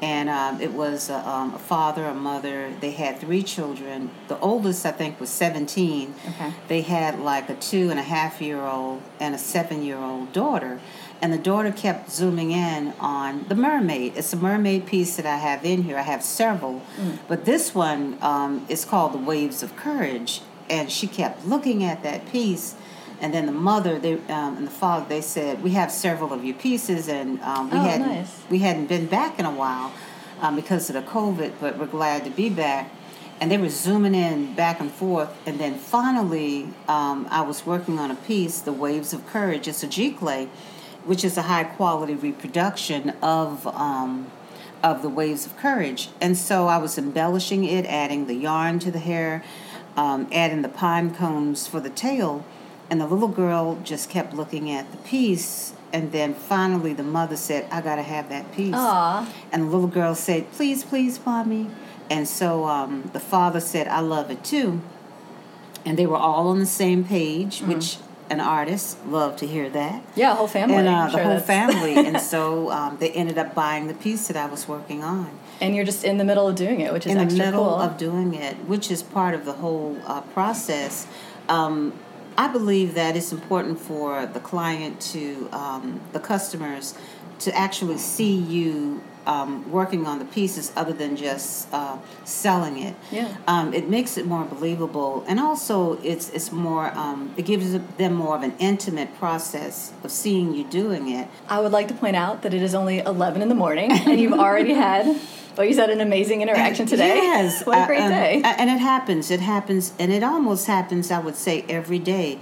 and 0.02 0.30
um, 0.30 0.60
it 0.62 0.74
was 0.74 1.10
a, 1.10 1.28
um, 1.28 1.54
a 1.54 1.60
father, 1.60 2.06
a 2.06 2.14
mother. 2.14 2.72
They 2.82 2.92
had 2.92 3.20
three 3.20 3.44
children. 3.44 4.10
The 4.28 4.38
oldest, 4.40 4.86
I 4.86 4.92
think, 4.92 5.20
was 5.20 5.30
17. 5.30 6.14
Okay. 6.28 6.54
They 6.68 6.82
had 6.82 7.20
like 7.20 7.50
a 7.50 7.56
two 7.56 7.90
and 7.90 8.00
a 8.00 8.04
half 8.04 8.42
year 8.42 8.62
old 8.62 9.02
and 9.20 9.34
a 9.34 9.38
seven 9.38 9.84
year 9.84 9.98
old 9.98 10.34
daughter. 10.34 10.80
And 11.22 11.32
the 11.32 11.38
daughter 11.38 11.72
kept 11.72 12.12
zooming 12.12 12.52
in 12.52 12.94
on 13.00 13.46
the 13.48 13.56
mermaid. 13.56 14.14
It's 14.18 14.34
a 14.34 14.38
mermaid 14.38 14.86
piece 14.86 15.16
that 15.16 15.26
I 15.26 15.38
have 15.38 15.64
in 15.66 15.84
here. 15.84 15.98
I 15.98 16.02
have 16.02 16.22
several, 16.22 16.82
but 17.30 17.46
this 17.46 17.74
one 17.74 18.18
um, 18.22 18.66
is 18.68 18.84
called 18.84 19.14
The 19.14 19.18
Waves 19.18 19.64
of 19.64 19.76
Courage. 19.78 20.42
And 20.70 20.92
she 20.92 21.08
kept 21.08 21.46
looking 21.46 21.84
at 21.84 22.04
that 22.04 22.28
piece. 22.32 22.76
And 23.22 23.34
then 23.34 23.46
the 23.46 23.52
mother, 23.52 23.98
they 23.98 24.14
um, 24.30 24.58
and 24.58 24.68
the 24.68 24.72
father, 24.72 25.06
they 25.08 25.22
said, 25.22 25.64
"We 25.64 25.72
have 25.72 25.92
several 25.92 26.34
of 26.34 26.44
your 26.44 26.56
pieces, 26.56 27.08
and 27.08 27.42
um, 27.42 27.70
we 27.70 27.78
Oh, 27.78 27.82
hadn't 27.82 28.08
nice. 28.08 28.42
we 28.50 28.60
hadn't 28.60 28.88
been 28.88 29.06
back 29.08 29.40
in 29.40 29.46
a 29.46 29.52
while 29.52 29.94
um, 30.42 30.56
because 30.56 30.90
of 30.90 30.96
the 30.96 31.02
COVID, 31.02 31.54
but 31.62 31.78
we're 31.78 31.86
glad 31.86 32.24
to 32.26 32.30
be 32.30 32.50
back." 32.50 32.92
And 33.40 33.52
they 33.52 33.58
were 33.58 33.70
zooming 33.70 34.16
in 34.16 34.54
back 34.54 34.80
and 34.80 34.90
forth, 34.92 35.30
and 35.46 35.60
then 35.60 35.76
finally, 35.76 36.70
um, 36.88 37.28
I 37.30 37.42
was 37.42 37.66
working 37.66 38.00
on 38.00 38.12
a 38.12 38.16
piece, 38.16 38.60
"The 38.60 38.74
Waves 38.74 39.14
of 39.14 39.26
Courage." 39.28 39.68
It's 39.68 39.84
a 39.84 39.88
giclée, 39.88 40.48
which 41.06 41.24
is 41.24 41.38
a 41.38 41.44
high 41.44 41.64
quality 41.66 42.16
reproduction 42.16 43.12
of 43.22 43.66
um, 43.68 44.28
of 44.84 45.02
the 45.02 45.10
Waves 45.10 45.46
of 45.46 45.58
Courage, 45.58 46.10
and 46.22 46.38
so 46.38 46.68
I 46.68 46.78
was 46.78 46.98
embellishing 46.98 47.64
it, 47.64 47.86
adding 47.88 48.28
the 48.28 48.36
yarn 48.36 48.78
to 48.80 48.92
the 48.92 49.00
hair, 49.00 49.44
um, 49.98 50.28
adding 50.32 50.62
the 50.62 50.70
pine 50.70 51.14
cones 51.16 51.66
for 51.66 51.80
the 51.80 51.90
tail, 51.90 52.44
and 52.90 53.02
the 53.02 53.08
little 53.08 53.28
girl 53.28 53.78
just 53.84 54.10
kept 54.10 54.34
looking 54.34 54.70
at 54.72 54.92
the 54.92 54.98
piece. 54.98 55.74
And 55.94 56.12
then 56.12 56.34
finally, 56.34 56.94
the 56.94 57.04
mother 57.04 57.38
said, 57.38 57.68
"I 57.72 57.82
gotta 57.82 58.02
have 58.04 58.30
that 58.30 58.52
piece." 58.54 58.74
Aw. 58.76 59.30
And 59.52 59.64
the 59.64 59.68
little 59.68 59.88
girl 59.88 60.14
said, 60.16 60.52
"Please, 60.52 60.84
please, 60.84 61.20
mommy." 61.26 61.70
And 62.10 62.28
so 62.28 62.66
um, 62.66 63.10
the 63.14 63.20
father 63.20 63.60
said, 63.60 63.88
"I 63.88 64.02
love 64.02 64.30
it 64.30 64.44
too." 64.44 64.82
And 65.86 65.98
they 65.98 66.06
were 66.06 66.18
all 66.18 66.48
on 66.50 66.60
the 66.60 66.66
same 66.66 67.04
page, 67.04 67.60
which 67.62 67.98
an 68.30 68.40
artist 68.42 68.98
love 69.08 69.38
to 69.38 69.46
hear 69.48 69.70
that. 69.70 70.02
Yeah, 70.16 70.36
whole 70.36 70.48
family. 70.48 70.78
And 70.78 70.88
uh, 70.88 71.06
the 71.06 71.12
sure 71.12 71.20
whole 71.22 71.38
that's- 71.38 71.46
family, 71.46 71.96
and 72.08 72.20
so 72.20 72.72
um, 72.72 72.98
they 73.00 73.12
ended 73.12 73.38
up 73.38 73.54
buying 73.54 73.88
the 73.88 73.94
piece 73.94 74.28
that 74.28 74.36
I 74.36 74.48
was 74.48 74.68
working 74.68 75.04
on 75.04 75.30
And 75.62 75.76
you're 75.76 75.86
just 75.86 76.04
in 76.04 76.18
the 76.18 76.24
middle 76.24 76.48
of 76.48 76.56
doing 76.56 76.82
it, 76.82 76.92
which 76.92 77.06
is 77.06 77.12
in 77.14 77.28
the 77.28 77.36
middle 77.36 77.64
cool. 77.66 77.76
of 77.80 77.98
doing 77.98 78.34
it, 78.34 78.56
which 78.68 78.90
is 78.90 79.04
part 79.04 79.36
of 79.36 79.46
the 79.46 79.54
whole 79.54 79.98
uh, 80.08 80.22
process. 80.22 81.06
Um, 81.48 81.94
I 82.38 82.48
believe 82.50 82.96
that 82.96 83.16
it's 83.16 83.32
important 83.32 83.80
for 83.80 84.26
the 84.26 84.40
client 84.40 85.00
to, 85.14 85.50
um, 85.52 86.02
the 86.12 86.20
customers, 86.20 86.94
to 87.40 87.56
actually 87.56 87.98
see 87.98 88.34
you 88.34 89.02
um, 89.28 89.70
working 89.72 90.06
on 90.06 90.20
the 90.20 90.26
pieces 90.26 90.72
other 90.76 90.94
than 90.94 91.16
just 91.16 91.72
uh, 91.74 91.98
selling 92.24 92.78
it. 92.78 92.96
Yeah. 93.12 93.36
Um, 93.48 93.74
it 93.74 93.90
makes 93.90 94.18
it 94.18 94.26
more 94.26 94.46
believable, 94.46 95.24
and 95.28 95.40
also 95.40 96.00
it's 96.02 96.30
it's 96.30 96.52
more. 96.52 96.92
Um, 96.98 97.34
it 97.38 97.46
gives 97.46 97.72
them 97.98 98.14
more 98.14 98.36
of 98.36 98.44
an 98.44 98.54
intimate 98.60 99.16
process 99.18 99.94
of 100.04 100.12
seeing 100.12 100.54
you 100.54 100.64
doing 100.64 101.10
it. 101.10 101.28
I 101.50 101.60
would 101.60 101.72
like 101.72 101.88
to 101.90 101.94
point 101.94 102.16
out 102.16 102.42
that 102.44 102.54
it 102.54 102.62
is 102.62 102.76
only 102.76 103.00
11 103.00 103.42
in 103.42 103.50
the 103.50 103.56
morning, 103.56 103.92
and 103.92 104.20
you've 104.20 104.34
already 104.34 104.74
had, 104.86 105.20
well, 105.58 105.66
you 105.66 105.74
said 105.74 105.90
an 105.90 106.02
amazing 106.02 106.42
interaction 106.42 106.86
today. 106.86 107.16
Yes, 107.16 107.66
what 107.66 107.84
a 107.84 107.86
great 107.86 108.02
uh, 108.02 108.10
day. 108.10 108.42
and 108.44 108.70
it 108.70 108.80
happens. 108.80 109.32
It 109.32 109.42
happens, 109.42 109.94
and 110.00 110.12
it 110.12 110.24
almost 110.24 110.68
happens. 110.68 111.12
I 111.12 111.20
would 111.20 111.36
say 111.36 111.66
every 111.68 112.00
day, 112.00 112.40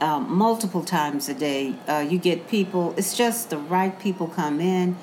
um, 0.00 0.32
multiple 0.32 0.82
times 0.82 1.28
a 1.28 1.34
day. 1.34 1.74
Uh, 1.88 2.04
you 2.08 2.18
get 2.18 2.48
people. 2.48 2.94
It's 2.96 3.16
just 3.16 3.50
the 3.50 3.58
right 3.58 3.98
people 3.98 4.26
come 4.26 4.60
in, 4.60 4.96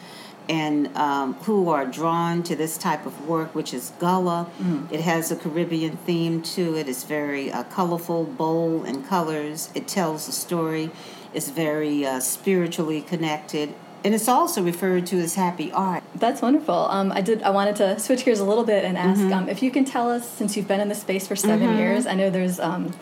and 0.50 0.96
um, 0.98 1.34
who 1.46 1.70
are 1.70 1.86
drawn 1.86 2.44
to 2.44 2.56
this 2.56 2.78
type 2.78 3.06
of 3.06 3.28
work, 3.28 3.54
which 3.56 3.74
is 3.74 3.92
Gullah. 4.00 4.48
Mm. 4.60 4.92
It 4.92 5.02
has 5.02 5.32
a 5.32 5.36
Caribbean 5.36 5.98
theme 5.98 6.42
to 6.42 6.76
it. 6.76 6.90
It's 6.90 7.04
very 7.04 7.52
uh, 7.52 7.64
colorful, 7.64 8.26
bold 8.26 8.86
in 8.86 9.04
colors. 9.04 9.70
It 9.76 9.88
tells 9.88 10.28
a 10.28 10.32
story. 10.32 10.92
It's 11.34 11.50
very 11.50 12.06
uh, 12.06 12.20
spiritually 12.20 13.02
connected. 13.02 13.74
And 14.04 14.16
it's 14.16 14.28
also 14.28 14.64
referred 14.64 15.06
to 15.08 15.20
as 15.20 15.36
happy 15.36 15.72
art. 15.72 16.04
That's 16.16 16.42
wonderful. 16.42 16.74
Um, 16.74 17.12
I 17.12 17.22
did. 17.22 17.44
I 17.44 17.52
wanted 17.52 17.76
to 17.78 18.00
switch 18.00 18.26
gears 18.26 18.40
a 18.40 18.44
little 18.46 18.64
bit 18.64 18.84
and 18.84 18.98
ask 18.98 19.22
Mm-hmm. 19.22 19.34
um, 19.34 19.48
if 19.50 19.62
you 19.62 19.70
can 19.70 19.86
tell 19.86 20.10
us, 20.10 20.28
since 20.28 20.58
you've 20.58 20.68
been 20.68 20.80
in 20.82 20.90
the 20.90 20.96
space 20.96 21.28
for 21.28 21.36
7 21.36 21.78
years. 21.78 22.08
I 22.08 22.16
know 22.16 22.32
there's 22.32 22.60
um, 22.60 22.94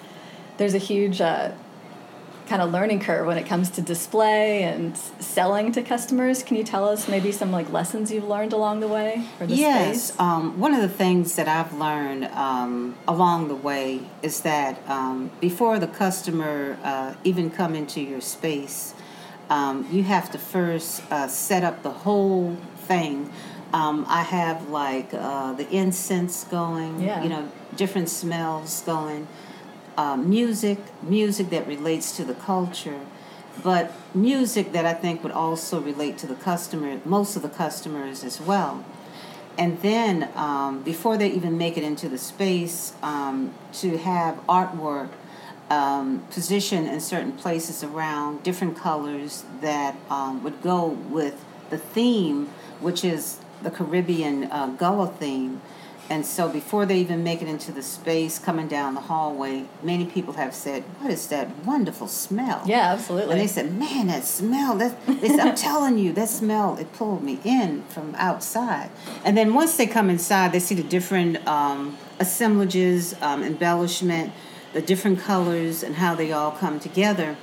there's 0.57 0.73
a 0.73 0.77
huge 0.77 1.21
uh, 1.21 1.51
kind 2.49 2.61
of 2.63 2.71
learning 2.71 2.99
curve 2.99 3.27
when 3.27 3.37
it 3.37 3.45
comes 3.45 3.69
to 3.69 3.81
display 3.81 4.63
and 4.63 4.97
selling 4.97 5.71
to 5.71 5.83
customers. 5.83 6.41
Can 6.41 6.57
you 6.57 6.63
tell 6.63 6.89
us 6.89 7.07
maybe 7.07 7.31
some 7.31 7.51
like 7.51 7.71
lessons 7.71 8.11
you've 8.11 8.27
learned 8.27 8.53
along 8.53 8.79
the 8.79 8.87
way 8.87 9.23
yes, 9.45 10.07
space? 10.07 10.19
um, 10.19 10.59
one 10.59 10.73
of 10.73 10.81
the 10.81 10.89
things 10.89 11.35
that 11.35 11.47
I've 11.47 11.73
learned 11.73 12.25
um, 12.25 12.95
along 13.07 13.49
the 13.49 13.55
way 13.55 14.01
is 14.23 14.41
that 14.41 14.81
um, 14.89 15.29
before 15.39 15.77
the 15.77 15.87
customer 15.87 16.77
uh, 16.83 17.13
even 17.23 17.51
come 17.51 17.75
into 17.75 18.01
your 18.01 18.19
space, 18.21 18.95
um, 19.51 19.87
you 19.91 20.01
have 20.03 20.31
to 20.31 20.37
first 20.39 21.03
uh, 21.11 21.27
set 21.27 21.63
up 21.63 21.83
the 21.83 21.91
whole 21.91 22.55
thing. 22.77 23.31
Um, 23.73 24.05
I 24.09 24.23
have 24.23 24.69
like 24.69 25.13
uh, 25.13 25.53
the 25.53 25.69
incense 25.69 26.43
going, 26.45 26.99
Yeah. 27.01 27.21
you 27.21 27.29
know, 27.29 27.47
different 27.75 28.09
smells 28.09 28.81
going, 28.81 29.27
uh, 29.99 30.15
music, 30.15 30.77
music 31.03 31.49
that 31.49 31.67
relates 31.67 32.15
to 32.15 32.23
the 32.23 32.33
culture, 32.33 33.01
but 33.61 33.91
music 34.15 34.71
that 34.71 34.85
I 34.85 34.93
think 34.93 35.21
would 35.23 35.33
also 35.33 35.81
relate 35.81 36.17
to 36.19 36.27
the 36.27 36.35
customer, 36.35 37.01
most 37.03 37.35
of 37.35 37.41
the 37.41 37.49
customers 37.49 38.23
as 38.23 38.39
well. 38.39 38.85
And 39.57 39.81
then, 39.81 40.29
um, 40.35 40.83
before 40.83 41.17
they 41.17 41.29
even 41.29 41.57
make 41.57 41.75
it 41.77 41.83
into 41.83 42.07
the 42.07 42.17
space, 42.17 42.93
um, 43.03 43.53
to 43.81 43.97
have 43.97 44.35
artwork 44.47 45.09
um, 45.69 46.23
positioned 46.31 46.87
in 46.87 47.01
certain 47.01 47.33
places 47.33 47.83
around 47.83 48.41
different 48.41 48.77
colors 48.77 49.43
that 49.59 49.97
um, 50.09 50.41
would 50.43 50.61
go 50.61 50.85
with 50.87 51.43
the 51.71 51.77
theme, 51.77 52.47
which 52.79 53.03
is 53.03 53.39
the 53.63 53.69
Caribbean 53.69 54.45
uh, 54.45 54.67
Gullah 54.67 55.11
theme. 55.19 55.61
And 56.09 56.25
so, 56.25 56.49
before 56.49 56.87
they 56.87 56.97
even 56.99 57.23
make 57.23 57.41
it 57.43 57.47
into 57.47 57.71
the 57.71 57.83
space, 57.83 58.39
coming 58.39 58.67
down 58.67 58.95
the 58.95 59.01
hallway, 59.01 59.65
many 59.83 60.05
people 60.05 60.33
have 60.33 60.55
said, 60.55 60.83
"What 60.99 61.11
is 61.11 61.27
that 61.27 61.47
wonderful 61.65 62.07
smell?" 62.07 62.63
Yeah, 62.65 62.93
absolutely. 62.93 63.33
And 63.33 63.41
they 63.41 63.47
said, 63.47 63.77
"Man, 63.77 64.07
that 64.07 64.25
smell! 64.25 64.75
That 64.75 65.05
they 65.05 65.29
said, 65.29 65.39
I'm 65.41 65.55
telling 65.69 65.99
you, 65.99 66.11
that 66.13 66.29
smell 66.29 66.77
it 66.77 66.91
pulled 66.93 67.23
me 67.23 67.39
in 67.43 67.83
from 67.89 68.15
outside." 68.17 68.89
And 69.23 69.37
then 69.37 69.53
once 69.53 69.77
they 69.77 69.85
come 69.85 70.09
inside, 70.09 70.51
they 70.51 70.59
see 70.59 70.73
the 70.73 70.83
different 70.83 71.47
um, 71.47 71.95
assemblages, 72.19 73.13
um, 73.21 73.43
embellishment, 73.43 74.31
the 74.73 74.81
different 74.81 75.19
colors, 75.19 75.83
and 75.83 75.95
how 75.95 76.15
they 76.15 76.31
all 76.31 76.51
come 76.51 76.79
together. 76.79 77.37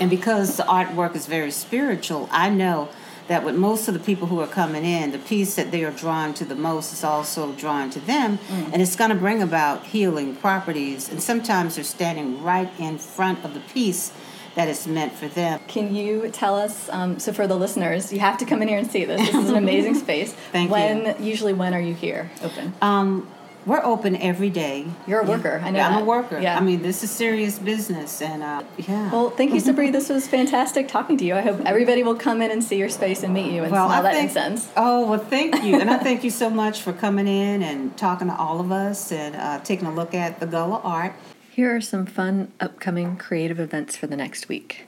And 0.00 0.08
because 0.08 0.56
the 0.56 0.64
artwork 0.64 1.14
is 1.14 1.26
very 1.26 1.50
spiritual, 1.50 2.28
I 2.32 2.48
know 2.48 2.88
that 3.28 3.44
with 3.44 3.54
most 3.54 3.88
of 3.88 3.94
the 3.94 4.00
people 4.00 4.26
who 4.26 4.40
are 4.40 4.46
coming 4.46 4.84
in, 4.84 5.12
the 5.12 5.18
piece 5.18 5.54
that 5.54 5.70
they 5.70 5.84
are 5.84 5.90
drawn 5.90 6.34
to 6.34 6.44
the 6.44 6.54
most 6.54 6.92
is 6.92 7.04
also 7.04 7.52
drawn 7.52 7.90
to 7.90 8.00
them, 8.00 8.38
and 8.72 8.82
it's 8.82 8.96
going 8.96 9.10
to 9.10 9.16
bring 9.16 9.42
about 9.42 9.84
healing 9.86 10.36
properties. 10.36 11.08
And 11.08 11.22
sometimes 11.22 11.76
they're 11.76 11.84
standing 11.84 12.42
right 12.42 12.70
in 12.78 12.98
front 12.98 13.44
of 13.44 13.54
the 13.54 13.60
piece 13.60 14.12
that 14.54 14.68
is 14.68 14.86
meant 14.86 15.12
for 15.12 15.28
them. 15.28 15.60
Can 15.66 15.94
you 15.94 16.28
tell 16.30 16.56
us? 16.56 16.88
Um, 16.90 17.18
so 17.18 17.32
for 17.32 17.46
the 17.46 17.56
listeners, 17.56 18.12
you 18.12 18.20
have 18.20 18.38
to 18.38 18.44
come 18.44 18.62
in 18.62 18.68
here 18.68 18.78
and 18.78 18.90
see 18.90 19.04
this. 19.04 19.20
This 19.20 19.34
is 19.34 19.50
an 19.50 19.56
amazing 19.64 19.94
space. 19.94 20.32
Thank 20.52 20.70
when, 20.70 21.06
you. 21.06 21.14
Usually, 21.24 21.52
when 21.52 21.74
are 21.74 21.80
you 21.80 21.94
here? 21.94 22.30
Open. 22.42 22.72
Um, 22.80 23.28
we're 23.66 23.82
open 23.84 24.16
every 24.16 24.50
day. 24.50 24.86
You're 25.06 25.20
a 25.20 25.24
worker. 25.26 25.60
I 25.64 25.70
know. 25.70 25.78
Yeah, 25.78 25.86
I'm 25.88 25.94
that. 25.94 26.02
a 26.02 26.04
worker. 26.04 26.38
Yeah. 26.40 26.58
I 26.58 26.60
mean, 26.60 26.82
this 26.82 27.02
is 27.02 27.10
serious 27.10 27.58
business, 27.58 28.20
and 28.20 28.42
uh, 28.42 28.62
yeah. 28.76 29.10
Well, 29.10 29.30
thank 29.30 29.52
you, 29.54 29.60
Sabri. 29.60 29.90
This 29.94 30.08
was 30.08 30.26
fantastic 30.26 30.88
talking 30.88 31.16
to 31.18 31.24
you. 31.24 31.34
I 31.34 31.40
hope 31.40 31.60
everybody 31.64 32.02
will 32.02 32.16
come 32.16 32.42
in 32.42 32.50
and 32.50 32.62
see 32.64 32.76
your 32.76 32.88
space 32.88 33.22
and 33.22 33.32
meet 33.32 33.52
you 33.52 33.62
and 33.62 33.70
smell 33.70 33.88
I 33.88 34.02
that 34.02 34.12
think- 34.14 34.28
incense. 34.30 34.68
Oh 34.76 35.08
well, 35.08 35.18
thank 35.20 35.62
you, 35.62 35.80
and 35.80 35.88
I 35.90 35.98
thank 36.08 36.24
you 36.24 36.30
so 36.30 36.50
much 36.50 36.82
for 36.82 36.92
coming 36.92 37.28
in 37.28 37.62
and 37.62 37.96
talking 37.96 38.28
to 38.28 38.36
all 38.36 38.60
of 38.60 38.72
us 38.72 39.12
and 39.12 39.36
uh, 39.36 39.60
taking 39.60 39.86
a 39.86 39.94
look 39.94 40.14
at 40.14 40.40
the 40.40 40.46
Gullah 40.46 40.80
art. 40.84 41.14
Here 41.50 41.74
are 41.76 41.80
some 41.80 42.04
fun 42.06 42.50
upcoming 42.60 43.16
creative 43.16 43.60
events 43.60 43.96
for 43.96 44.08
the 44.08 44.16
next 44.16 44.48
week. 44.48 44.86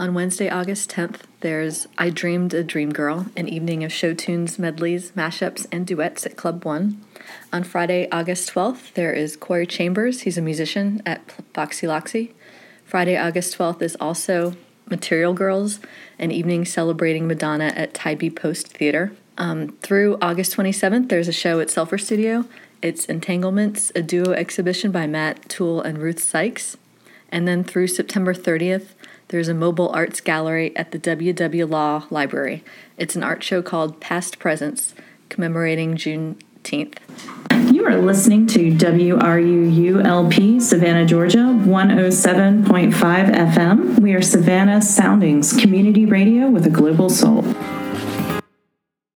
On 0.00 0.14
Wednesday, 0.14 0.48
August 0.48 0.90
10th, 0.92 1.22
there's 1.40 1.88
I 1.98 2.08
Dreamed 2.10 2.54
a 2.54 2.62
Dream 2.62 2.92
Girl, 2.92 3.26
an 3.36 3.48
evening 3.48 3.82
of 3.84 3.92
show 3.92 4.14
tunes, 4.14 4.56
medleys, 4.58 5.10
mashups, 5.12 5.66
and 5.72 5.84
duets 5.86 6.24
at 6.24 6.36
Club 6.36 6.64
One. 6.64 7.04
On 7.52 7.64
Friday, 7.64 8.08
August 8.10 8.52
12th, 8.52 8.92
there 8.94 9.12
is 9.12 9.36
Corey 9.36 9.66
Chambers. 9.66 10.22
He's 10.22 10.38
a 10.38 10.42
musician 10.42 11.02
at 11.06 11.30
Foxy 11.54 11.86
Loxy. 11.86 12.32
Friday, 12.84 13.16
August 13.16 13.56
12th 13.56 13.82
is 13.82 13.96
also 14.00 14.54
Material 14.90 15.34
Girls, 15.34 15.80
an 16.18 16.30
evening 16.30 16.64
celebrating 16.64 17.26
Madonna 17.26 17.72
at 17.76 17.94
Tybee 17.94 18.30
Post 18.30 18.68
Theater. 18.68 19.12
Um, 19.36 19.76
through 19.82 20.18
August 20.20 20.56
27th, 20.56 21.08
there's 21.08 21.28
a 21.28 21.32
show 21.32 21.60
at 21.60 21.70
Sulphur 21.70 21.98
Studio. 21.98 22.44
It's 22.82 23.04
Entanglements, 23.04 23.92
a 23.94 24.02
duo 24.02 24.32
exhibition 24.32 24.90
by 24.90 25.06
Matt 25.06 25.48
Toole 25.48 25.82
and 25.82 25.98
Ruth 25.98 26.22
Sykes. 26.22 26.76
And 27.30 27.46
then 27.46 27.62
through 27.62 27.88
September 27.88 28.32
30th, 28.32 28.94
there's 29.28 29.48
a 29.48 29.54
mobile 29.54 29.90
arts 29.90 30.20
gallery 30.20 30.74
at 30.76 30.90
the 30.92 30.98
WW 30.98 31.68
Law 31.68 32.06
Library. 32.10 32.64
It's 32.96 33.14
an 33.14 33.22
art 33.22 33.42
show 33.42 33.62
called 33.62 34.00
Past 34.00 34.38
Presents, 34.38 34.94
commemorating 35.28 35.96
Juneteenth 35.96 36.40
15th. 36.68 37.72
You 37.72 37.86
are 37.86 37.96
listening 37.96 38.46
to 38.48 38.70
WRUULP, 38.70 40.60
Savannah, 40.60 41.06
Georgia, 41.06 41.38
107.5 41.38 42.92
FM. 42.92 43.98
We 44.00 44.12
are 44.14 44.22
Savannah 44.22 44.82
Soundings, 44.82 45.56
community 45.56 46.04
radio 46.04 46.48
with 46.48 46.66
a 46.66 46.70
global 46.70 47.08
soul. 47.08 47.42